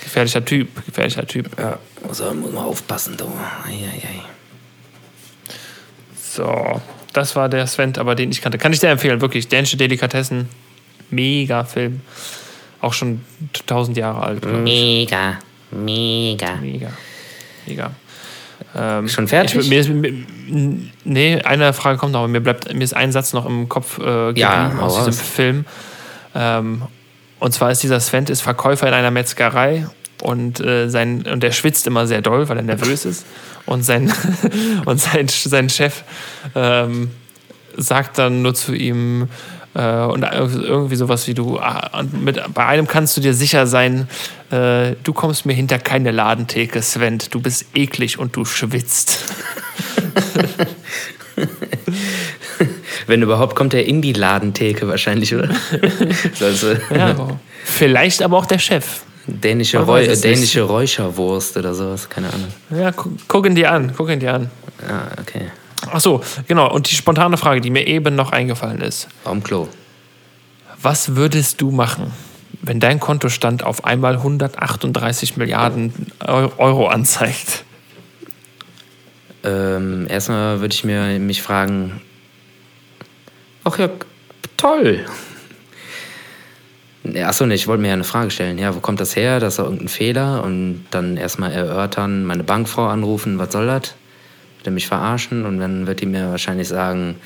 [0.03, 1.49] Gefährlicher Typ, gefährlicher Typ.
[1.59, 1.79] Ja.
[2.11, 3.25] So, muss man aufpassen, du.
[3.65, 4.21] Ei, ei, ei.
[6.15, 6.81] So,
[7.13, 8.57] das war der Sven, aber den ich kannte.
[8.57, 9.47] Kann ich dir empfehlen, wirklich.
[9.47, 10.47] Dänische Delikatessen,
[11.09, 12.01] mega Film.
[12.81, 13.21] Auch schon
[13.65, 14.45] tausend Jahre alt.
[14.45, 15.39] Mega,
[15.71, 16.55] mega.
[16.57, 16.91] Mega.
[17.65, 17.91] Mega.
[18.75, 19.55] Ähm, Schon fertig?
[19.55, 20.13] Ich, mir ist, mir,
[21.05, 23.97] nee, eine Frage kommt noch, aber mir bleibt mir ist ein Satz noch im Kopf
[23.99, 25.13] äh, geblieben Ja, aus diesem.
[25.25, 25.65] Film.
[26.33, 26.81] Ähm,
[27.39, 29.87] und zwar ist dieser Sven ist Verkäufer in einer Metzgerei
[30.21, 33.25] und äh, sein und der schwitzt immer sehr doll, weil er nervös ist.
[33.65, 34.11] Und sein
[34.85, 36.03] und sein, sein Chef
[36.53, 37.11] ähm,
[37.77, 39.29] sagt dann nur zu ihm
[39.75, 44.07] äh, und irgendwie sowas wie du ah, mit, bei einem kannst du dir sicher sein,
[44.51, 47.19] äh, du kommst mir hinter keine Ladentheke, Sven.
[47.29, 49.19] Du bist eklig und du schwitzt.
[53.07, 55.49] Wenn überhaupt, kommt er in die Ladentheke wahrscheinlich, oder?
[56.41, 57.15] also, Ja,
[57.63, 59.01] vielleicht aber auch der Chef.
[59.27, 60.23] dänische, Räu nicht.
[60.23, 62.47] dänische Räucherwurst oder sowas, keine Ahnung.
[62.69, 64.49] Ja, gu guck ihn dir an, guck ihn dir an.
[64.87, 65.51] Ja, okay.
[65.91, 66.71] Ach so, genau.
[66.73, 69.07] Und die spontane Frage, die mir eben noch eingefallen ist.
[69.25, 69.67] Raumklo.
[70.81, 72.11] Was würdest du machen,
[72.61, 75.93] wenn dein Kontostand auf einmal 138 Milliarden
[76.25, 77.63] Eu- Euro anzeigt?
[79.43, 82.01] Ähm, erstmal würde ich mir mich fragen,
[83.63, 83.89] ach ja,
[84.57, 85.05] toll.
[87.23, 88.57] Achso, nee, ich wollte mir ja eine Frage stellen.
[88.57, 89.39] Ja, wo kommt das her?
[89.39, 90.43] Das ist doch irgendein Fehler.
[90.43, 93.93] Und dann erstmal erörtern, meine Bankfrau anrufen, was soll das?
[94.65, 95.45] Wird er mich verarschen?
[95.45, 97.17] Und dann wird die mir wahrscheinlich sagen,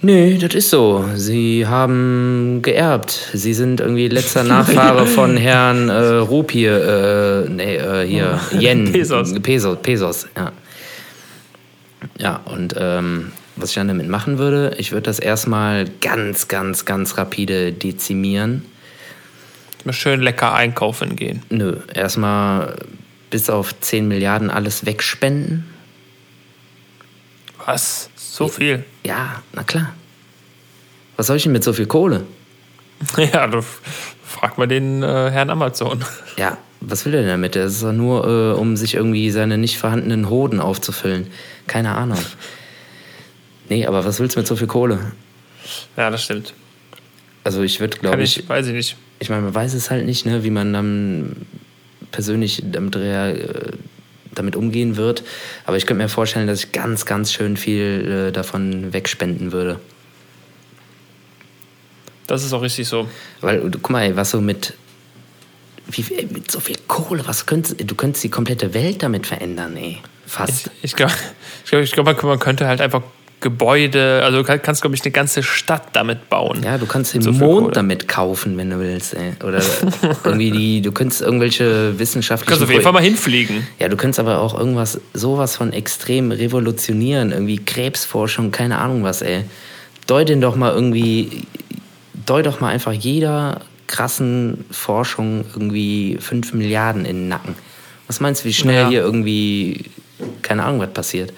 [0.00, 1.04] nee, das ist so.
[1.16, 3.10] Sie haben geerbt.
[3.34, 8.90] Sie sind irgendwie letzter Nachfahre von Herrn äh, Rupier, äh, nee, äh, hier, Yen.
[8.90, 9.34] Pesos.
[9.42, 10.52] Pesos, Pesos, ja.
[12.18, 16.86] Ja, und ähm, was ich dann damit machen würde, ich würde das erstmal ganz, ganz,
[16.86, 18.64] ganz rapide dezimieren.
[19.84, 21.42] Mal schön lecker einkaufen gehen.
[21.50, 22.76] Nö, erstmal
[23.28, 25.71] bis auf 10 Milliarden alles wegspenden.
[27.66, 28.10] Was?
[28.16, 28.84] So viel?
[29.04, 29.92] Ja, na klar.
[31.16, 32.24] Was soll ich denn mit so viel Kohle?
[33.16, 33.62] Ja, du
[34.24, 36.04] frag mal den äh, Herrn Amazon.
[36.36, 37.56] Ja, was will er denn damit?
[37.56, 41.26] Das ist doch nur, äh, um sich irgendwie seine nicht vorhandenen Hoden aufzufüllen.
[41.66, 42.18] Keine Ahnung.
[43.68, 45.12] Nee, aber was willst du mit so viel Kohle?
[45.96, 46.54] Ja, das stimmt.
[47.44, 48.96] Also ich würde, glaube ich, ich, weiß ich nicht.
[49.18, 51.46] ich meine, man weiß es halt nicht, ne, wie man dann
[52.12, 53.72] persönlich damit, rea- äh,
[54.34, 55.22] damit umgehen wird.
[55.64, 59.78] Aber ich könnte mir vorstellen, dass ich ganz, ganz schön viel äh, davon wegspenden würde.
[62.26, 63.08] Das ist auch richtig so.
[63.40, 64.74] Weil, du- guck mal, was so mit,
[65.88, 69.98] wie, mit so viel Kohle, was könntest, du könntest die komplette Welt damit verändern, ey.
[70.26, 70.68] Fast.
[70.78, 71.12] Ich, ich glaube,
[71.64, 73.02] ich glaub, ich glaub, man- man könnte halt einfach
[73.42, 76.62] Gebäude, also du kann- kannst, glaube ich, eine ganze Stadt damit bauen.
[76.64, 79.32] Ja, du kannst den So Mond damit kaufen, wenn du willst, ey.
[79.46, 79.60] Oder
[80.24, 83.66] irgendwie die, du könntest irgendwelche Du wissenschaftlichen kannst auf jeden Fall mal hinfliegen.
[83.78, 89.20] Ja, du könntest aber auch irgendwas, sowas von extrem revolutionieren, irgendwie Krebsforschung, keine Ahnung was,
[89.20, 89.44] ey.
[90.06, 91.42] Deut den doch mal irgendwie,
[92.26, 97.54] deut doch mal einfach jeder krassen Forschung irgendwie 5 Milliarden in den Nacken.
[98.06, 98.88] Was meinst du, wie schnell Ja.
[98.88, 99.84] hier irgendwie,
[100.42, 101.32] keine Ahnung, was passiert?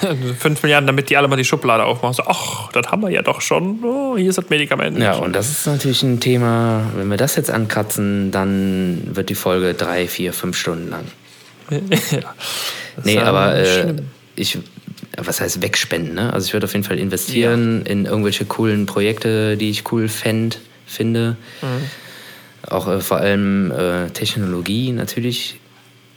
[0.38, 2.14] 5 Milliarden, damit die alle mal die Schublade aufmachen.
[2.14, 3.82] So, ach, das haben wir ja doch schon.
[3.84, 4.98] Oh, hier ist das Medikament.
[4.98, 9.34] Ja, und das ist natürlich ein Thema, wenn wir das jetzt ankratzen, dann wird die
[9.34, 11.04] Folge drei, vier, fünf Stunden lang.
[11.70, 12.34] ja.
[12.96, 13.94] Das Nee, aber äh,
[14.36, 14.58] ich,
[15.16, 16.32] was heißt wegspenden, ne?
[16.32, 20.60] Also ich würde auf jeden Fall investieren in irgendwelche coolen Projekte, die ich cool fänd,
[20.86, 21.36] finde.
[21.62, 22.70] Mhm.
[22.70, 25.60] Auch äh, vor allem äh, Technologie natürlich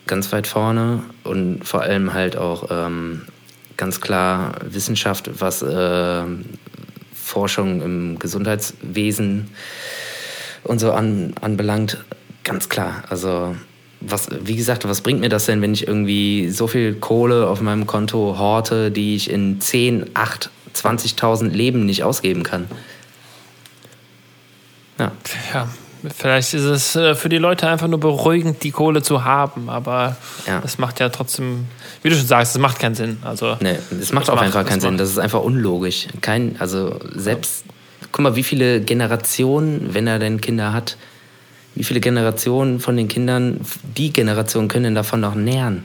[0.05, 3.23] ganz weit vorne und vor allem halt auch ähm,
[3.77, 6.23] ganz klar Wissenschaft, was äh,
[7.13, 9.49] Forschung im Gesundheitswesen
[10.63, 12.03] und so an, anbelangt,
[12.43, 13.03] ganz klar.
[13.09, 13.55] Also,
[14.01, 17.61] was, wie gesagt, was bringt mir das denn, wenn ich irgendwie so viel Kohle auf
[17.61, 22.67] meinem Konto horte, die ich in 10, 8, 20.000 Leben nicht ausgeben kann?
[24.99, 25.11] Ja,
[25.53, 25.69] Ja,
[26.15, 30.15] vielleicht ist es äh, für die Leute einfach nur beruhigend, die Kohle zu haben, aber
[30.45, 30.59] Ja.
[30.61, 31.65] das macht ja trotzdem,
[32.03, 33.17] wie du schon sagst, es macht keinen Sinn.
[33.23, 34.91] Also, nee, das macht auch macht- einfach keinen Sinn.
[34.93, 36.07] macht- Das ist einfach unlogisch.
[36.21, 37.63] Kein, also selbst,
[38.11, 40.97] guck mal, wie viele Generationen, wenn er denn Kinder hat,
[41.75, 43.61] wie viele Generationen von den Kindern,
[43.97, 45.83] die Generation können denn davon noch nähern?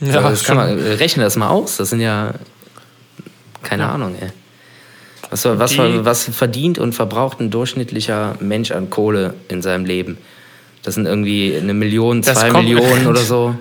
[0.00, 1.78] ja, also das kann man, rechne das mal aus.
[1.78, 2.34] Das sind ja,
[3.62, 4.28] keine Ahnung, ey.
[5.30, 10.18] Was, was, was verdient und verbraucht ein durchschnittlicher Mensch an Kohle in seinem Leben?
[10.82, 13.54] Das sind irgendwie eine Million, zwei kommt- Millionen oder so.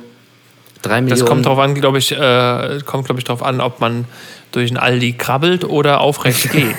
[0.81, 1.19] Drei Millionen.
[1.19, 4.05] Das kommt drauf an, glaube ich, äh, kommt, glaube ich, drauf an, ob man
[4.51, 6.75] durch ein Aldi krabbelt oder aufrecht geht.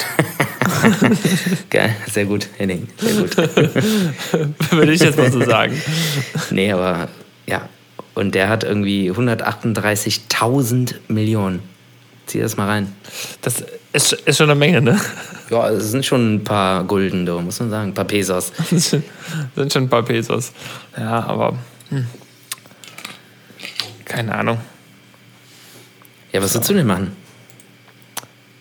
[1.70, 2.88] Geil, sehr gut, Henning.
[2.98, 3.36] Sehr gut.
[4.70, 5.80] Würde ich jetzt mal so sagen.
[6.50, 7.08] nee, aber
[7.46, 7.68] ja.
[8.14, 11.60] Und der hat irgendwie 138.000 Millionen.
[12.26, 12.94] Zieh das mal rein.
[13.42, 15.00] Das ist, ist schon eine Menge, ne?
[15.50, 17.90] Ja, es sind schon ein paar Gulden, du, muss man sagen.
[17.90, 18.52] Ein paar Pesos.
[18.70, 18.90] Das
[19.56, 20.52] sind schon ein paar Pesos.
[20.96, 21.56] Ja, aber
[21.90, 22.06] hm.
[24.04, 24.58] keine Ahnung.
[26.32, 27.16] Ja, was würdest du denn machen?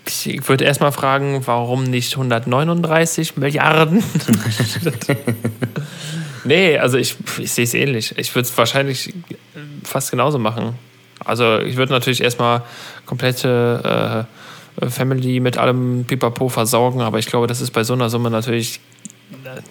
[0.05, 4.03] Ich würde erstmal fragen, warum nicht 139 Milliarden?
[6.43, 8.14] nee, also ich, ich sehe es ähnlich.
[8.18, 9.14] Ich würde es wahrscheinlich
[9.84, 10.78] fast genauso machen.
[11.26, 12.63] Also ich würde natürlich erstmal
[13.05, 14.28] komplette
[14.82, 18.30] äh, Family mit allem Pipapo versorgen, aber ich glaube, das ist bei so einer Summe
[18.30, 18.80] natürlich
[19.43, 19.61] äh,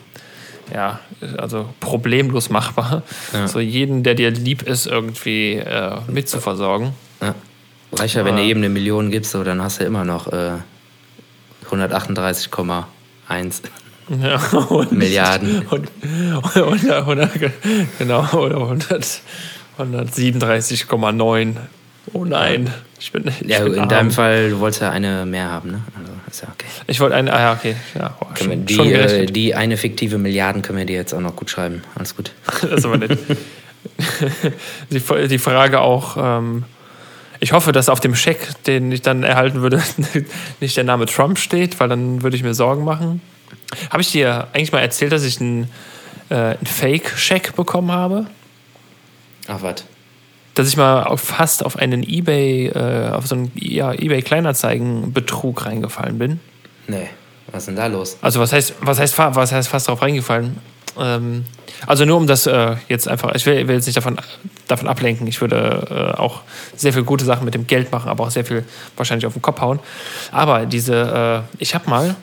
[0.75, 1.01] ja,
[1.39, 3.03] also problemlos machbar.
[3.33, 3.49] Ja.
[3.49, 6.93] So jeden, der dir lieb ist, irgendwie äh, mitzuversorgen.
[7.21, 7.35] Ja.
[7.93, 10.53] Reicht ja, wenn du eben eine Million gibst, so, dann hast du immer noch äh,
[11.71, 12.85] 138,1.
[14.21, 14.37] Ja,
[14.69, 15.65] und, Milliarden.
[15.71, 15.89] Und,
[16.57, 17.31] und, 100,
[17.99, 19.23] genau, oder 100,
[19.79, 21.57] 137,9.
[22.13, 23.89] Oh nein, ich bin, ich Ja, bin in arm.
[23.89, 25.83] deinem Fall, du wolltest ja eine mehr haben, ne?
[25.99, 26.67] Also, ist ja okay.
[26.89, 27.77] Ich wollte eine, ah ja, okay.
[27.95, 31.21] Ja, wir schon, die, schon äh, die eine fiktive Milliarden können wir dir jetzt auch
[31.21, 31.83] noch gut schreiben.
[31.95, 32.33] Alles gut.
[32.63, 33.19] Das ist aber nett.
[34.91, 36.65] die, die Frage auch, ähm,
[37.41, 39.83] ich hoffe, dass auf dem Scheck, den ich dann erhalten würde,
[40.61, 43.21] nicht der Name Trump steht, weil dann würde ich mir Sorgen machen.
[43.91, 45.69] Habe ich dir eigentlich mal erzählt, dass ich einen,
[46.31, 48.27] äh, einen Fake-Scheck bekommen habe?
[49.49, 49.85] Ach, was?
[50.55, 55.65] dass ich mal auf, fast auf einen eBay, äh, auf so einen ja, eBay Kleinanzeigen-Betrug
[55.67, 56.41] reingefallen bin.
[56.89, 57.09] Nee,
[57.51, 58.19] was ist denn da los?
[58.21, 60.59] Also was heißt, was heißt, was heißt fast drauf reingefallen?
[60.99, 61.45] Ähm,
[61.87, 64.19] also nur um das äh, jetzt einfach, ich will, will jetzt nicht davon,
[64.69, 65.27] davon ablenken.
[65.27, 66.43] Ich würde äh, auch
[66.77, 68.65] sehr viele gute Sachen mit dem Geld machen, aber auch sehr viel
[68.97, 69.81] wahrscheinlich auf den Kopf hauen.
[70.33, 72.15] Aber diese, äh, ich habe mal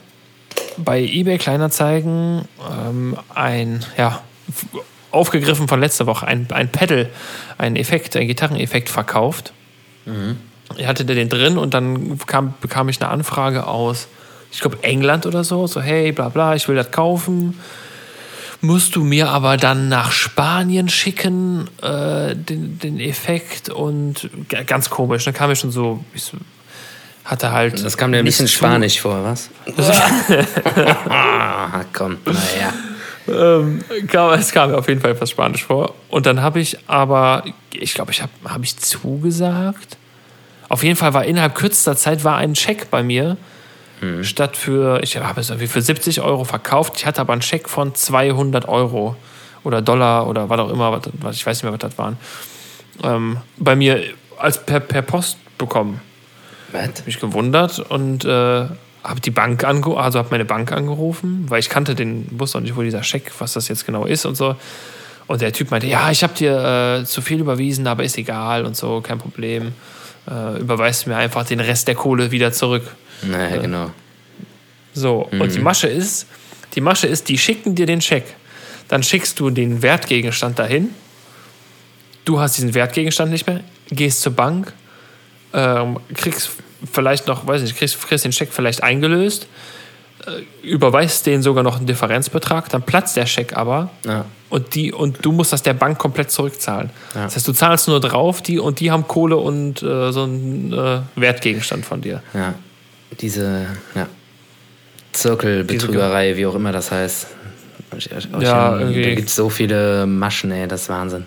[0.78, 2.48] bei eBay Kleinanzeigen
[2.88, 4.22] ähm, ein, ja,
[5.12, 7.10] aufgegriffen von letzter Woche, ein, ein Pedal,
[7.58, 9.54] ein Effekt, ein Gitarreneffekt verkauft.
[10.78, 14.08] Ich hatte den drin und dann kam, bekam ich eine Anfrage aus,
[14.52, 17.60] ich glaube, England oder so, so, hey, bla bla, ich will das kaufen.
[18.62, 24.30] Musst du mir aber dann nach Spanien schicken, äh, den, den Effekt und
[24.68, 25.24] ganz komisch.
[25.26, 26.38] Dann kam ich schon so, ich so
[27.24, 27.84] hatte halt.
[27.86, 29.50] Das kam dir ein bisschen zu- spanisch vor, was?
[31.10, 32.74] ah, komm, naja.
[33.32, 35.96] Ähm, kam, es kam mir auf jeden Fall etwas Spanisch vor.
[36.10, 39.98] Und dann habe ich aber, ich glaube, ich habe hab ich zugesagt.
[40.70, 43.38] Auf jeden Fall war innerhalb kürzester Zeit war ein Scheck bei mir.
[44.22, 46.94] Statt für, ich habe es irgendwie für 70 Euro verkauft.
[46.96, 49.18] Ich hatte aber einen Scheck von 200 Euro
[49.66, 52.18] oder Dollar oder was auch immer, was, was ich weiß nicht mehr, was das waren.
[53.04, 54.02] Ähm, bei mir
[54.38, 56.00] als per, per Post bekommen.
[56.72, 57.06] Was?
[57.06, 58.68] mich gewundert und äh,
[59.04, 62.62] habe die Bank ange also habe meine Bank angerufen, weil ich kannte den, wusste auch
[62.62, 64.56] nicht, wo dieser Scheck, was das jetzt genau ist und so.
[65.28, 68.66] Und der Typ meinte, ja, ich habe dir äh, zu viel überwiesen, aber ist egal
[68.66, 69.74] und so, kein Problem.
[70.30, 72.84] Äh, überweist mir einfach den Rest der Kohle wieder zurück.
[73.22, 73.92] Naja, genau.
[74.94, 76.28] So, und die Masche ist,
[76.74, 78.26] die Masche ist, die schicken dir den Scheck.
[78.88, 80.90] Dann schickst du den Wertgegenstand dahin.
[82.26, 84.74] Du hast diesen Wertgegenstand nicht mehr, gehst zur Bank,
[85.54, 86.52] ähm, kriegst
[86.92, 89.48] vielleicht noch, weiß nicht, kriegst, kriegst den Scheck vielleicht eingelöst,
[90.26, 94.26] äh, überweist denen sogar noch einen Differenzbetrag, dann platzt der Scheck aber Ja.
[94.50, 96.90] und, die, und du musst das der Bank komplett zurückzahlen.
[97.16, 97.24] Ja.
[97.26, 100.74] Das heißt, du zahlst nur drauf, die und die haben Kohle und äh, so einen
[100.74, 102.22] äh, Wertgegenstand von dir.
[102.34, 102.54] Ja,
[103.20, 104.08] diese ja,
[105.14, 107.28] Zirkelbetrügerei, wie auch immer das heißt.
[108.40, 111.26] Ja, da gibt es so viele Maschen, ey, das ist Wahnsinn.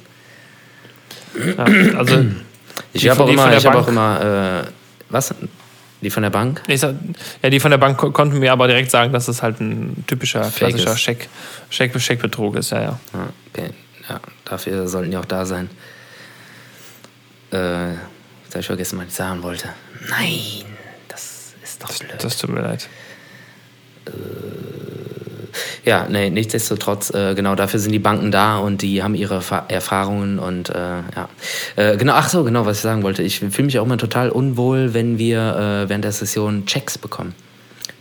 [1.58, 1.64] Ja,
[1.98, 2.24] also
[2.92, 3.86] Ich habe auch immer, ich habe Bank?
[3.86, 4.70] auch immer, äh,
[5.12, 5.34] was?
[6.00, 6.62] Die von der Bank?
[6.74, 6.96] Sag,
[7.42, 10.02] ja, die von der Bank ko- konnten mir aber direkt sagen, dass es halt ein
[10.08, 10.96] typischer, Fake klassischer.
[10.96, 11.28] Scheck,
[11.70, 12.70] Scheck, Scheckbetrug ist.
[12.70, 13.00] Ja, ja.
[13.14, 13.70] Ja, okay.
[14.08, 15.70] ja, dafür sollten die auch da sein.
[17.52, 19.68] Äh, jetzt habe ich vergessen, was ich sagen wollte.
[20.08, 20.64] Nein,
[21.06, 22.14] das ist doch blöd.
[22.18, 22.88] Das tut mir leid.
[25.84, 29.64] Ja, nee, nichtsdestotrotz, äh, genau dafür sind die Banken da und die haben ihre Fa
[29.68, 31.28] Erfahrungen und äh, ja.
[31.76, 33.22] Äh, genau, ach so, genau, was ich sagen wollte.
[33.22, 37.34] Ich fühle mich auch immer total unwohl, wenn wir äh, während der Session Checks bekommen.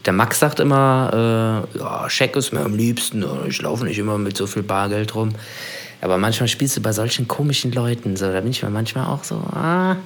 [0.05, 3.99] Der Max sagt immer, äh, ja, Scheck ist mir am liebsten, äh, ich laufe nicht
[3.99, 5.33] immer mit so viel Bargeld rum.
[6.01, 9.23] Aber manchmal spielst du bei solchen komischen Leuten, so, da bin ich mir manchmal auch
[9.23, 9.97] so, ah,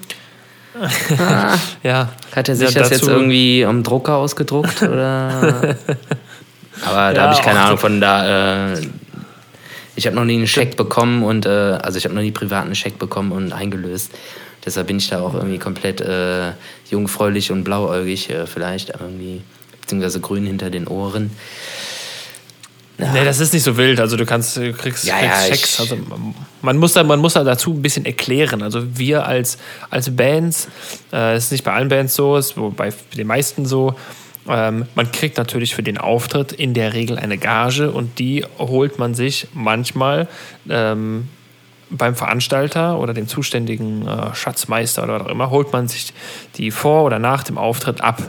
[1.84, 2.10] Ja.
[2.36, 4.82] Hat er sich Ja, das jetzt irgendwie am Drucker ausgedruckt?
[4.82, 5.76] Oder?
[6.86, 8.74] Aber da Ja, habe ich keine ach, Ahnung von da.
[8.74, 8.82] Äh,
[9.95, 12.76] ich habe noch nie einen Scheck bekommen und äh, also ich habe noch nie privaten
[12.76, 14.12] Scheck bekommen und eingelöst.
[14.66, 16.52] Deshalb bin ich da auch irgendwie komplett äh,
[16.90, 19.41] jungfräulich und blauäugig äh, vielleicht irgendwie,
[19.82, 21.32] beziehungsweise grün hinter den Ohren.
[22.98, 23.99] Nee, das ist nicht so wild.
[23.99, 25.80] Also du kannst, du kriegst, Ja, kriegst ja, Checks.
[25.82, 25.98] Also
[26.62, 28.62] man muss da, man muss da dazu ein bisschen erklären.
[28.64, 29.57] Also wir als,
[29.90, 30.70] als Bands,
[31.12, 33.95] äh, ist nicht bei allen Bands so, ist bei den meisten so.
[34.48, 39.00] Ähm, man kriegt natürlich für den Auftritt in der Regel eine Gage und die holt
[39.00, 40.28] man sich manchmal
[40.70, 41.28] ähm,
[41.90, 46.14] beim Veranstalter oder dem zuständigen äh, Schatzmeister oder was auch immer, holt man sich
[46.56, 48.22] die vor oder nach dem Auftritt ab.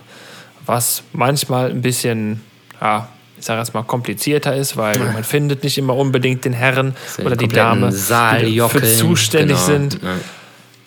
[0.65, 2.43] Was manchmal ein bisschen,
[2.81, 6.97] ja, ich sage jetzt mal, komplizierter ist, weil man findet nicht immer unbedingt den Herren
[7.25, 10.03] oder die Dame, die dafür zuständig genau, sind.
[10.03, 10.17] ja.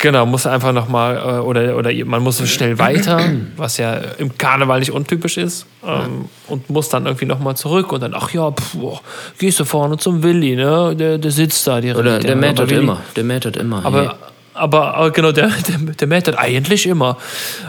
[0.01, 3.19] Genau, muss einfach nochmal, äh, oder, oder man muss schnell weiter,
[3.57, 8.01] was ja im Karneval nicht untypisch ist, ähm, und muss dann irgendwie nochmal zurück und
[8.01, 9.01] dann, ach ja, boah,
[9.37, 10.95] gehst du vorne zum Willi, ne?
[10.95, 11.99] Der, der sitzt da direkt.
[11.99, 13.01] Oder der mäht Willi- immer.
[13.17, 13.85] Der mäht immer.
[13.85, 14.09] Aber, hey.
[14.53, 17.17] aber, aber genau, der, der, der mäht eigentlich immer.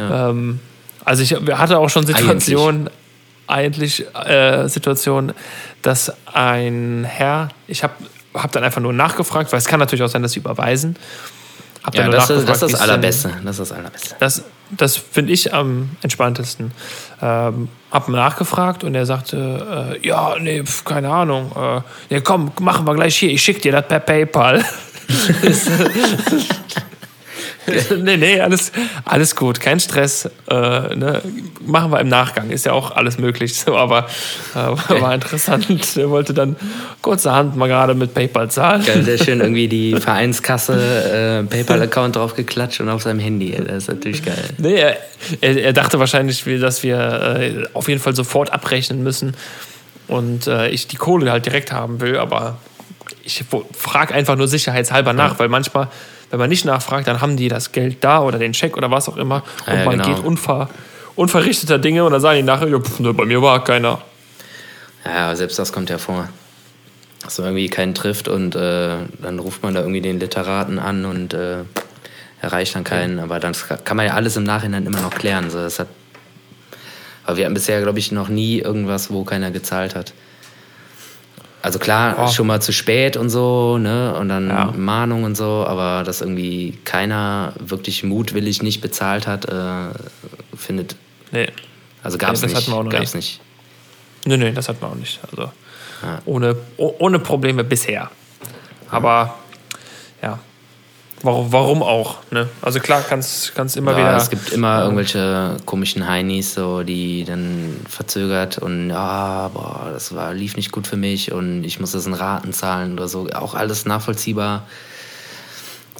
[0.01, 0.61] Ähm,
[1.05, 2.91] also ich hatte auch schon Situationen,
[3.49, 5.33] eigentlich, äh, Situationen,
[5.83, 7.95] dass ein Herr, ich habe
[8.35, 10.95] hab dann einfach nur nachgefragt, weil es kann natürlich auch sein, dass sie überweisen.
[11.83, 13.31] Hab Ja, das ist, das ist das Allerbeste.
[13.45, 14.17] Das ist das Allerbeste.
[14.19, 16.73] das, das finde ich am entspanntesten.
[17.23, 21.53] Ähm, hab nachgefragt und er sagte, äh, ja, nee, pf, keine Ahnung.
[21.57, 23.31] Äh, ja, komm, machen wir gleich hier.
[23.31, 24.65] Ich schicke dir das per PayPal.
[27.97, 28.73] nee, nee, alles,
[29.05, 30.27] alles gut, kein Stress.
[30.49, 31.23] Äh, ne?
[31.65, 33.55] Machen wir im Nachgang, ist ja auch alles möglich.
[33.55, 34.07] So, aber
[34.55, 35.67] äh, war interessant.
[35.97, 36.57] Er wollte dann
[37.03, 38.85] kurzerhand mal gerade mit PayPal zahlen.
[38.85, 43.53] Geil, sehr schön irgendwie die Vereinskasse, äh, PayPal-Account draufgeklatscht und auf seinem Handy.
[43.53, 44.45] Das ist natürlich geil.
[44.59, 44.97] Nee, er,
[45.41, 49.35] er, dachte wahrscheinlich, dass wir äh, auf jeden Fall sofort abrechnen müssen
[50.09, 52.59] und äh, ich die Kohle halt direkt haben will, aber
[53.25, 55.89] ich frage einfach nur sicherheitshalber nach, weil manchmal,
[56.31, 59.09] wenn man nicht nachfragt, dann haben die das Geld da oder den Scheck oder was
[59.09, 60.15] auch immer und Ja, man genau.
[60.15, 60.69] geht unver,
[61.17, 64.01] unverrichteter Dinge und dann sagen die nachher, ja, pff, ne, bei mir war keiner.
[65.05, 66.29] Ja, selbst das kommt ja vor.
[67.23, 71.05] Dass man irgendwie keinen trifft und äh, dann ruft man da irgendwie den Literaten an
[71.05, 71.65] und äh,
[72.41, 73.19] erreicht dann keinen.
[73.19, 73.55] Aber dann
[73.85, 75.51] kann man ja alles im Nachhinein immer noch klären.
[75.51, 75.89] So, das hat,
[77.25, 80.15] aber wir hatten bisher, glaube ich, noch nie irgendwas, wo keiner gezahlt hat.
[81.63, 82.29] Also klar, Oh.
[82.29, 84.15] schon mal zu spät und so, ne?
[84.15, 84.73] Und dann Ja.
[84.77, 89.91] Mahnung und so, aber dass irgendwie keiner wirklich mutwillig nicht bezahlt hat, äh,
[90.57, 90.97] findet.
[91.33, 91.49] Nee,
[92.03, 92.57] Also gab es das nicht.
[92.63, 93.41] hatten wir auch noch Gab's nicht.
[94.25, 94.27] nicht.
[94.27, 95.21] nee, nee, das hat man auch nicht.
[95.31, 95.51] Also
[96.25, 98.11] ohne, oh, ohne Probleme bisher.
[98.91, 99.35] Aber
[100.23, 100.39] ja,
[101.23, 102.19] warum, warum auch?
[102.31, 102.49] Ne?
[102.63, 104.17] Also klar, kannst kannst immer ja, wieder.
[104.17, 110.35] es gibt immer irgendwelche komischen Heinis, so, die dann verzögert und ja, boah, das war,
[110.35, 113.29] lief nicht gut für mich und ich muss das in Raten zahlen oder so.
[113.35, 114.67] Auch alles nachvollziehbar.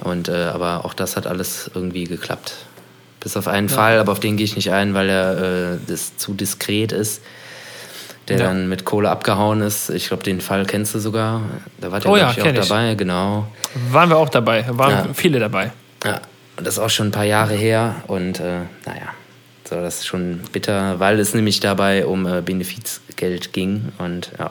[0.03, 2.55] Und äh, aber auch das hat alles irgendwie geklappt.
[3.21, 6.17] Bis auf einen Fall, aber auf den gehe ich nicht ein, weil er äh, das
[6.17, 7.21] zu diskret ist.
[8.31, 8.45] Der Ja.
[8.47, 9.91] dann mit Kohle abgehauen ist.
[9.91, 11.43] Ich glaube, den Fall kennst du sogar.
[11.81, 12.69] Da war der, Oh ja, ich, auch ich.
[12.69, 13.47] dabei, genau.
[13.91, 15.15] Waren wir auch dabei, waren Ja.
[15.15, 15.73] viele dabei.
[16.05, 16.21] Ja,
[16.57, 19.09] und das ist auch schon ein paar Jahre her und äh, naja,
[19.69, 24.51] so, das ist schon bitter, weil es nämlich dabei um äh, Benefizgeld ging und ja,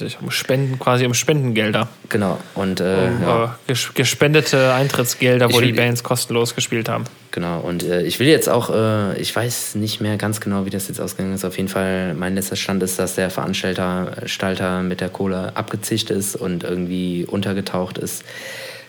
[0.00, 1.88] Ich, um Spenden, quasi um Spendengelder.
[2.08, 2.38] genau.
[2.54, 7.04] Und äh, Um, ja, äh, ges- gespendete Eintrittsgelder, wo will- die Bands kostenlos gespielt haben.
[7.30, 7.60] genau.
[7.60, 10.88] Und äh, ich will jetzt auch, äh, ich weiß nicht mehr ganz genau, wie das
[10.88, 11.44] jetzt ausgegangen ist.
[11.44, 16.10] Auf jeden Fall, mein letzter Stand ist, dass der Veranstalter Stalter mit der Kohle abgezischt
[16.10, 18.24] ist und irgendwie untergetaucht ist.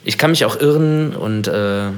[0.03, 1.89] Ich kann mich auch irren und äh,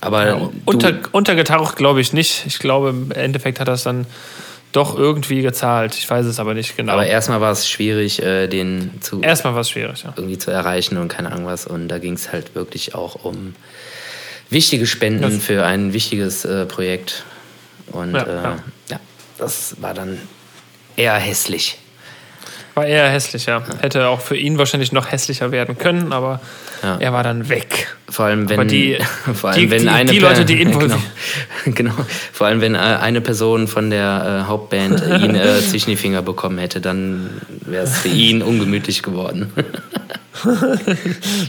[0.00, 2.44] aber Ja, unter, untergetaucht glaube ich nicht.
[2.46, 4.06] Ich glaube, im Endeffekt hat es dann
[4.74, 5.94] doch irgendwie gezahlt.
[5.94, 6.92] Ich weiß es aber nicht genau.
[6.92, 10.12] aber erstmal war es schwierig, äh, den zu Erstmal war es schwierig, ja.
[10.16, 11.66] irgendwie zu erreichen und keine Ahnung was.
[11.66, 13.54] Und da ging es halt wirklich auch um
[14.50, 17.24] wichtige Spenden Das- für ein wichtiges äh, Projekt.
[17.92, 18.58] Und Ja, äh, ja.
[18.90, 19.00] ja.
[19.38, 20.18] das war dann
[20.96, 21.78] eher hässlich.
[22.74, 23.62] War eher hässlich, ja.
[23.80, 26.40] Hätte auch für ihn wahrscheinlich noch hässlicher werden können, aber
[26.82, 26.96] Ja.
[26.98, 27.86] er war dann weg.
[28.10, 28.98] Vor allem, wenn, die-
[29.34, 30.98] vor allem, die- wenn die- eine die Leute, die involviert-
[31.64, 31.94] genau, genau,
[32.32, 36.22] vor allem, wenn äh, eine Person von der äh, Hauptband ihn äh, zwischen die Finger
[36.22, 37.30] bekommen hätte, dann
[37.64, 39.52] wäre es für ihn ungemütlich geworden.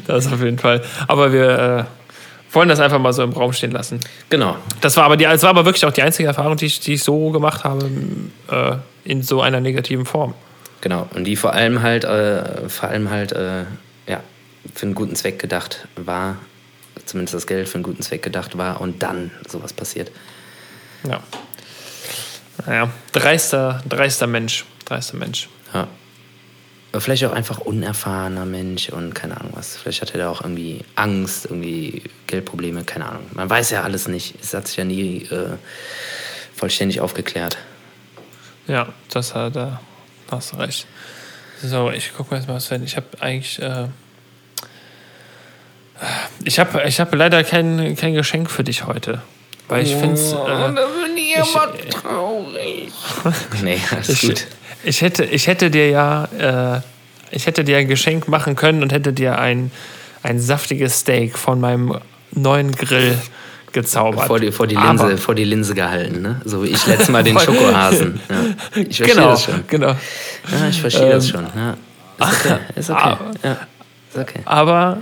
[0.08, 0.82] Das auf jeden Fall.
[1.08, 4.00] Aber wir äh, wollen das einfach mal so im Raum stehen lassen.
[4.30, 4.56] genau.
[4.82, 6.94] Das war aber, die, das war aber wirklich auch die einzige Erfahrung, die ich, die
[6.94, 7.90] ich so gemacht habe,
[8.52, 10.34] äh, in so einer negativen Form.
[10.86, 13.64] Genau, und die vor allem halt, äh, vor allem halt, äh,
[14.06, 14.22] ja,
[14.76, 16.38] für einen guten Zweck gedacht war.
[17.08, 20.12] zumindest das Geld für einen guten Zweck gedacht war und dann sowas passiert.
[21.10, 21.24] Ja.
[22.68, 24.64] Naja, dreister, dreister Mensch.
[24.86, 25.50] Dreister Mensch.
[25.74, 25.88] Ja.
[26.92, 29.78] Aber vielleicht auch einfach unerfahrener Mensch und keine Ahnung was.
[29.78, 33.24] Vielleicht hatte er auch irgendwie Angst, irgendwie Geldprobleme, keine Ahnung.
[33.34, 34.36] Man weiß ja alles nicht.
[34.40, 35.58] Es hat sich ja nie äh,
[36.56, 37.58] vollständig aufgeklärt.
[38.68, 39.82] Ja, das hat er.
[40.32, 40.88] Hast du recht.
[41.62, 43.62] So, ich gucke mal jetzt mal was wenn Ich habe eigentlich.
[43.62, 43.88] Äh,
[46.44, 49.22] ich habe ich hab leider kein, kein Geschenk für dich heute.
[49.68, 50.34] Weil ich finde es.
[50.34, 50.72] Äh,
[51.42, 52.92] ich, traurig.
[53.64, 54.48] nee, alles ich, gut.
[54.84, 56.26] ich, hätte, ich hätte dir ja.
[56.76, 56.82] Äh,
[57.32, 59.72] ich hätte dir ein Geschenk machen können und hätte dir ein,
[60.24, 62.00] ein saftiges Steak von meinem
[62.32, 63.18] neuen Grill
[63.76, 64.26] gezaubert.
[64.26, 66.42] Vor die, vor, die Linse, Aber- vor die Linse gehalten, ne?
[66.46, 68.20] So wie ich letztes Mal den Schokohasen.
[68.30, 68.36] Ja.
[68.82, 69.64] Ich verstehe Genau, das schon.
[69.68, 69.88] genau.
[69.90, 71.46] Ja, ich verstehe das schon.
[71.56, 71.76] Ja.
[72.26, 72.58] Ist okay.
[72.76, 73.00] Ist okay.
[73.04, 73.18] Ah.
[73.44, 73.52] Ja.
[74.14, 74.40] Ist okay.
[74.46, 74.98] Aber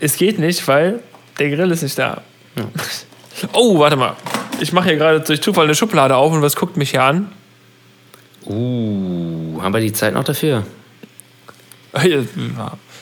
[0.00, 1.00] es geht nicht, weil
[1.38, 2.22] der Grill ist nicht da.
[3.54, 4.16] Oh, warte mal.
[4.60, 7.32] Ich mache hier gerade durch Zufall eine Schublade auf und was guckt mich hier an?
[8.46, 10.64] Uh, haben wir die Zeit noch dafür?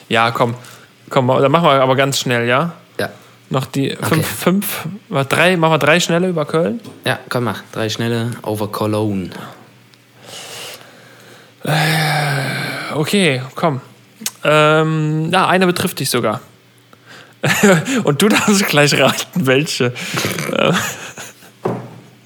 [0.09, 0.55] Ja, komm.
[1.11, 2.73] Komm, dann machen wir aber ganz schnell, ja?
[3.51, 4.07] Noch die Okay.
[4.07, 6.81] fünf, fünf, mal drei, machen wir drei schnelle über Köln.
[7.05, 7.63] Ja, komm, mach.
[7.73, 9.31] Drei schnelle over Cologne.
[12.95, 13.81] Okay, komm.
[14.45, 16.41] Ähm, ja, eine betrifft dich sogar.
[18.05, 19.93] Und du darfst gleich raten, welche.
[20.53, 20.73] Äh,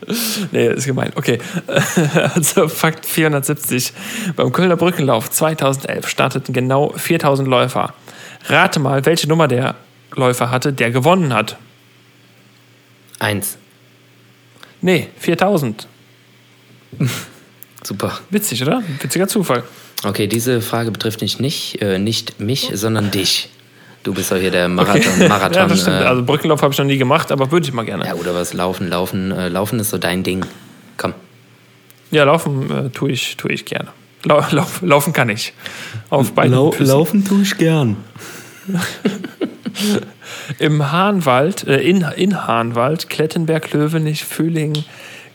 [0.52, 1.12] nee, ist gemein.
[1.14, 1.38] Okay.
[2.34, 3.92] Also Fakt 470.
[4.36, 7.94] Beim Kölner Brückenlauf 2011 starteten genau 4000 Läufer.
[8.48, 9.74] Rate mal, welche Nummer der
[10.14, 11.56] Läufer hatte, der gewonnen hat.
[13.18, 13.56] Eins.
[14.80, 15.86] Nee, 4000.
[17.84, 18.18] Super.
[18.30, 18.82] Witzig, oder?
[19.00, 19.64] Witziger Zufall.
[20.04, 23.48] Okay, diese Frage betrifft nicht, nicht, äh, nicht mich, sondern dich.
[24.02, 25.28] Du bist doch hier der Marathon.
[25.28, 26.00] Marathon ja, das stimmt.
[26.00, 28.04] äh, Also Brückenlauf habe ich noch nie gemacht, aber würde ich mal gerne.
[28.06, 28.52] ja, oder was?
[28.52, 29.30] Laufen, laufen.
[29.30, 30.44] Äh, laufen ist so dein Ding.
[30.96, 31.14] Komm.
[32.10, 33.88] Ja, laufen äh, tue ich, tue ich gerne.
[34.24, 35.52] Lau, lauf, laufen kann ich.
[36.10, 36.86] Auf beiden Füßen.
[36.86, 37.96] laufen tue ich gern.
[40.58, 44.84] Im Hahnwald, äh, in, in Hahnwald, Klettenberg, Löwenich, Fühling,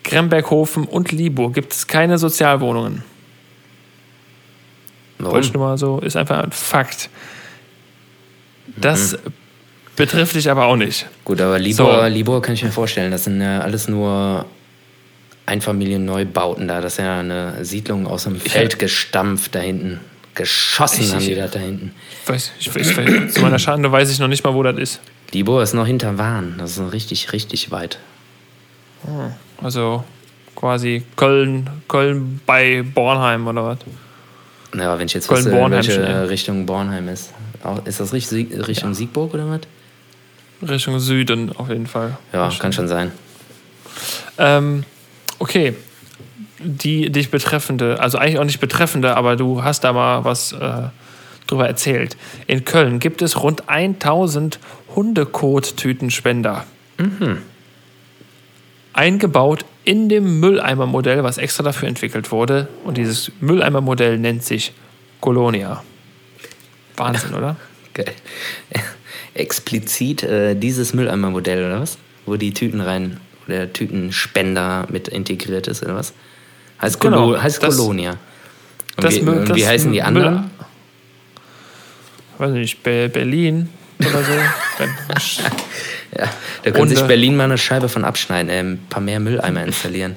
[0.04, 3.04] Gremberghofen und Liburg gibt es keine Sozialwohnungen.
[5.20, 7.10] Wollte ich nur mal so, ist einfach ein Fakt.
[8.76, 9.18] Das
[9.96, 11.08] betrifft dich aber auch nicht.
[11.26, 12.08] Gut, aber Libor, So.
[12.08, 14.46] Libor kann ich mir vorstellen, das sind ja alles nur
[15.48, 16.82] Einfamilienneubauten da.
[16.82, 20.00] Das ist ja eine Siedlung aus dem Feld gestampft da hinten.
[20.38, 21.94] Geschossen Ich- haben die ich- da, da hinten.
[22.28, 25.00] Weiß, ich, ich, zu meiner Schande weiß ich noch nicht mal, wo das ist.
[25.32, 26.56] Libor ist noch hinter Wahn.
[26.60, 27.98] Das ist noch richtig, richtig weit.
[29.62, 30.04] Also
[30.56, 33.78] quasi Köln, Köln bei Bornheim oder was?
[34.76, 36.24] Ja, aber wenn ich jetzt Köln, wüsste, Bornheim welche ja.
[36.24, 37.32] Richtung Bornheim ist.
[37.86, 39.62] Ist das Richtung, Richtung Siegburg oder was?
[40.70, 42.18] Richtung Süden auf jeden Fall.
[42.34, 43.12] Ja, kann schon sein.
[44.38, 44.84] Ähm,
[45.40, 45.76] okay.
[46.60, 50.90] Die dich betreffende, also eigentlich auch nicht betreffende, aber du hast da mal was äh,
[51.46, 52.18] drüber erzählt.
[52.48, 54.60] In Köln gibt es rund 1000
[54.96, 56.66] Hundekot-Tütenspender.
[58.94, 62.68] Eingebaut in dem Mülleimermodell, was extra dafür entwickelt wurde.
[62.84, 64.74] Und dieses Mülleimermodell nennt sich
[65.22, 65.84] Colonia.
[66.96, 67.56] Wahnsinn, oder?
[67.94, 68.14] Geil.
[69.34, 71.98] Explizit äh, dieses Mülleimermodell oder was?
[72.26, 76.14] Wo die Tüten rein, wo der Tütenspender mit integriert ist oder was?
[76.82, 78.12] Heißt, Genau, Colo heißt das- Colonia.
[78.12, 80.50] Und das wie, und wie das heißen die anderen?
[82.38, 84.34] Weiß nicht, Be Berlin oder so.
[86.18, 86.30] Ja,
[86.64, 87.02] da können sich.
[87.02, 90.16] Berlin mal eine Scheibe von abschneiden, äh, ein paar mehr Mülleimer installieren.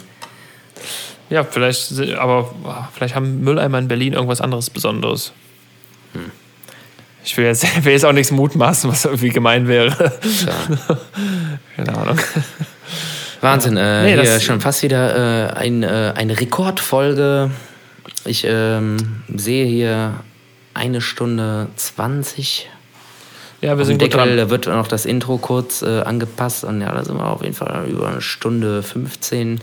[1.28, 2.54] Ja, vielleicht, aber
[2.94, 5.32] vielleicht haben Mülleimer in Berlin irgendwas anderes Besonderes.
[6.14, 6.30] Hm.
[7.24, 9.88] Ich will jetzt, will jetzt auch nichts mutmaßen, was irgendwie gemein wäre.
[10.46, 10.98] Ja.
[11.76, 12.18] Keine Ahnung.
[13.40, 17.50] Wahnsinn, äh, Nee, hier schon fast wieder äh, ein, äh, eine Rekordfolge.
[18.24, 18.96] Ich ähm,
[19.34, 20.14] sehe hier
[20.74, 22.68] eine Stunde 20.
[23.62, 24.36] Ja, wir sind gut Deckel, dran.
[24.36, 27.54] da wird noch das Intro kurz äh, angepasst und ja, da sind wir auf jeden
[27.54, 29.60] Fall über eine Stunde 15.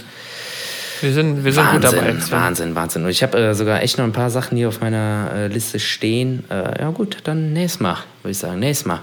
[1.02, 2.08] Wir sind, wir sind gut dabei.
[2.08, 2.32] Wahnsinn.
[2.32, 3.04] Wahnsinn, Wahnsinn.
[3.06, 5.80] Und ich habe äh, sogar echt noch ein paar Sachen hier auf meiner äh, Liste
[5.80, 6.44] stehen.
[6.50, 8.60] Äh, ja gut, dann nächstes Mal, würde ich sagen.
[8.60, 9.02] Nächstes Mal.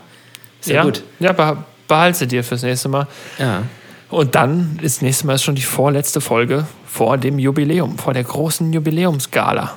[0.61, 1.03] Ist ja, Ja, gut.
[1.21, 1.57] ja beh-
[1.87, 3.07] behalte dir fürs nächste Mal.
[3.39, 3.63] Ja.
[4.15, 8.73] Und dann ist nächstes Mal schon die vorletzte Folge vor dem Jubiläum, vor der großen
[8.73, 9.77] Jubiläumsgala.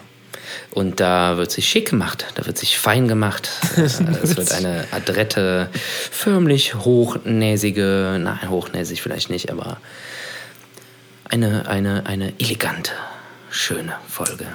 [0.72, 3.50] Und da wird sich schick gemacht, da wird sich fein gemacht.
[3.78, 3.82] Äh,
[4.22, 5.70] es wird eine adrette,
[6.12, 9.78] förmlich hochnäsige, nein, hochnäsig vielleicht nicht, aber
[11.30, 12.92] eine, eine, eine elegante,
[13.50, 14.46] schöne Folge.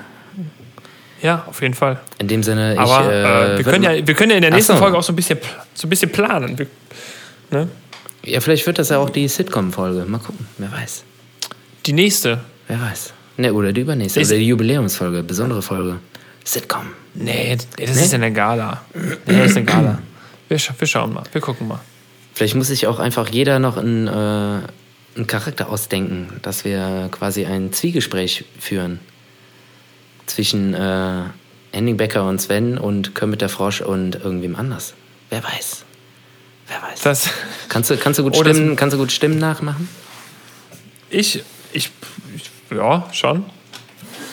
[1.20, 2.00] Ja, auf jeden Fall.
[2.18, 3.08] In dem Sinne, Aber ich.
[3.08, 4.78] äh, wir, würd können ja, wir können ja in der nächsten so.
[4.78, 5.38] Folge auch so ein bisschen,
[5.74, 6.58] so ein bisschen planen.
[6.58, 6.66] Wir,
[7.52, 7.68] Ne?
[8.24, 10.04] Ja, vielleicht wird das ja auch die Sitcom-Folge.
[10.06, 11.04] Mal gucken, wer weiß.
[11.86, 12.40] Die nächste.
[12.68, 13.12] Wer weiß.
[13.38, 14.20] Ne, oder die übernächste.
[14.20, 15.98] Ist- Oder die Jubiläumsfolge, besondere Folge.
[16.44, 16.86] Sitcom.
[17.14, 18.82] Nee, das ist eine Gala.
[18.94, 19.98] Nee, das ist eine Gala.
[20.48, 21.22] Wir, scha wir schauen mal.
[21.32, 21.80] Wir gucken mal.
[22.34, 27.44] Vielleicht muss sich auch einfach jeder noch einen, äh, einen Charakter ausdenken, dass wir quasi
[27.46, 29.00] ein Zwiegespräch führen
[30.26, 31.22] zwischen äh,
[31.72, 34.94] Henning Becker und Sven und Kermit der Frosch und irgendwem anders.
[35.30, 35.84] Wer weiß.
[36.68, 37.02] Wer weiß.
[37.02, 37.30] Das,
[37.68, 39.88] kannst, du, kannst, du gut Oh, das- Stimmen, kannst du gut Stimmen nachmachen?
[41.10, 41.90] ich, ich,
[42.34, 43.44] ich, ja, schon.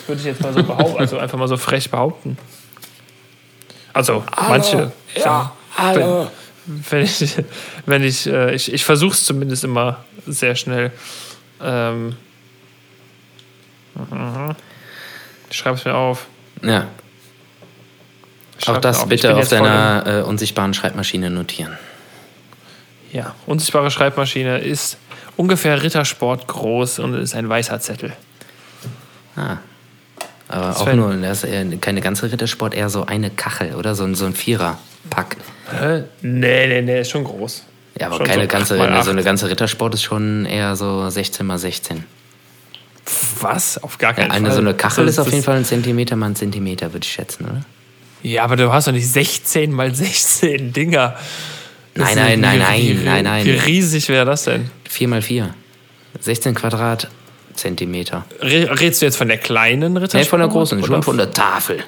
[0.07, 2.37] Würde ich jetzt mal so behaupten, also einfach mal so frech behaupten.
[3.93, 4.91] Also, manche.
[5.15, 5.51] Ja,
[5.93, 6.27] Wenn,
[6.89, 7.35] wenn ich,
[7.85, 10.91] wenn ich, äh, ich, ich versuche es zumindest immer sehr schnell.
[11.61, 12.15] Ähm,
[13.95, 14.55] mhm.
[15.49, 16.27] ich schreibe es mir auf.
[16.63, 16.87] Ja.
[18.59, 21.77] Ich Auch das bitte auf deiner äh, unsichtbaren Schreibmaschine notieren.
[23.11, 24.97] Ja, unsichtbare Schreibmaschine ist
[25.35, 28.13] ungefähr Rittersport groß und ist ein weißer Zettel.
[29.35, 29.57] Ah.
[30.47, 30.97] Aber auch Sven.
[30.97, 33.93] nur, das ist keine ganze Rittersport, eher so eine Kachel, oder?
[33.95, 35.37] So, ein- so ein Vierer-Pack.
[35.71, 36.03] Hä?
[36.21, 37.63] Nee, nee, nee, ist schon groß.
[37.99, 39.25] Ja, aber Schon keine so ganze, acht mal ne, so eine acht.
[39.25, 42.03] ganze Rittersport ist schon eher so 16 mal 16.
[43.41, 43.81] Was?
[43.81, 44.55] Auf gar Ja, keinen eine Fall.
[44.55, 47.05] so eine Kachel Das ist auf das- jeden Fall ein Zentimeter mal ein Zentimeter, würde
[47.05, 47.61] ich schätzen, oder?
[48.21, 51.15] Ja, aber du hast doch nicht 16 mal 16 Dinger.
[51.99, 53.45] Nein, nein, nein, nein, nein, nein.
[53.45, 54.69] Wie riesig wäre das denn?
[54.89, 55.53] 4 mal 4.
[56.19, 58.25] 16 Quadratzentimeter.
[58.41, 60.23] Re- Redest du jetzt von der kleinen Rittersport?
[60.23, 61.83] Nee, von der großen, schon von der Tafel.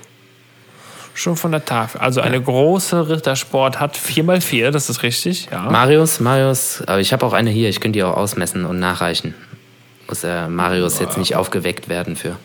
[1.13, 1.99] Schon von der Tafel.
[1.99, 5.63] Also eine große Rittersport hat 4x4, das ist richtig, ja.
[5.63, 9.33] Marius, Marius, aber ich habe auch eine hier, ich könnte die auch ausmessen und nachreichen.
[10.07, 12.37] Muss äh, Marius jetzt nicht aufgeweckt werden für.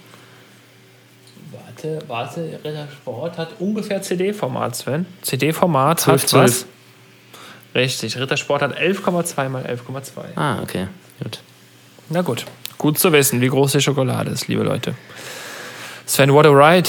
[1.52, 5.06] Warte, warte, Rittersport hat ungefähr CD-Format, Sven.
[5.22, 6.66] CD-Format 12, hat was?
[7.76, 10.34] Richtig, Rittersport hat 11,2 mal 11,2.
[10.34, 10.88] Ah, okay,
[11.22, 11.40] gut.
[12.08, 12.46] Na gut,
[12.78, 14.94] gut zu wissen, wie groß die Schokolade ist, liebe Leute.
[16.06, 16.88] Sven, what a ride.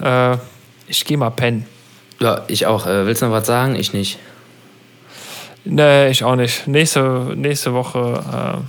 [0.00, 0.38] Äh,
[0.86, 1.66] ich geh mal pennen.
[2.20, 2.86] Ja, ich auch.
[2.86, 3.74] Äh, willst du noch was sagen?
[3.74, 4.20] Ich nicht.
[5.64, 6.68] Nee, ich auch nicht.
[6.68, 8.62] Nächste, nächste Woche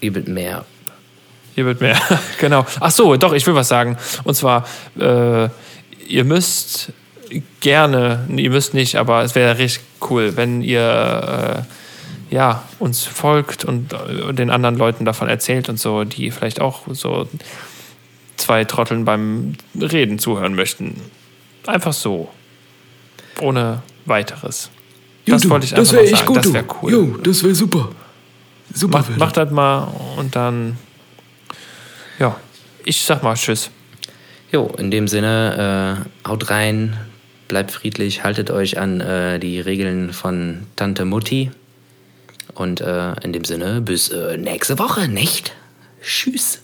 [0.00, 0.66] äh, Übelt mehr.
[1.54, 1.98] Hier wird mehr.
[2.38, 2.66] genau.
[2.80, 3.96] Ach so, doch, ich will was sagen.
[4.24, 4.66] Und zwar,
[4.98, 5.48] äh,
[6.06, 6.92] ihr müsst
[7.60, 11.64] gerne, ihr müsst nicht, aber es wäre richtig cool, wenn ihr
[12.30, 16.60] äh, ja, uns folgt und äh, den anderen Leuten davon erzählt und so, die vielleicht
[16.60, 17.28] auch so
[18.36, 21.00] zwei Trotteln beim Reden zuhören möchten.
[21.66, 22.28] Einfach so.
[23.40, 24.70] Ohne weiteres.
[25.26, 26.26] Das du, wollte ich das einfach wär mal echt sagen.
[26.26, 26.92] gut, Das wäre cool.
[26.92, 27.88] Jo, das wäre super.
[28.72, 28.98] Super.
[28.98, 30.76] Macht, wär macht das mal und dann.
[32.18, 32.36] Ja,
[32.84, 33.70] ich sag mal Tschüss.
[34.50, 36.96] Jo, in dem Sinne, äh, haut rein,
[37.48, 41.50] bleibt friedlich, haltet euch an äh, die Regeln von Tante Mutti.
[42.54, 45.52] Und äh, in dem Sinne, bis äh, nächste Woche, nicht?
[46.02, 46.60] Tschüss.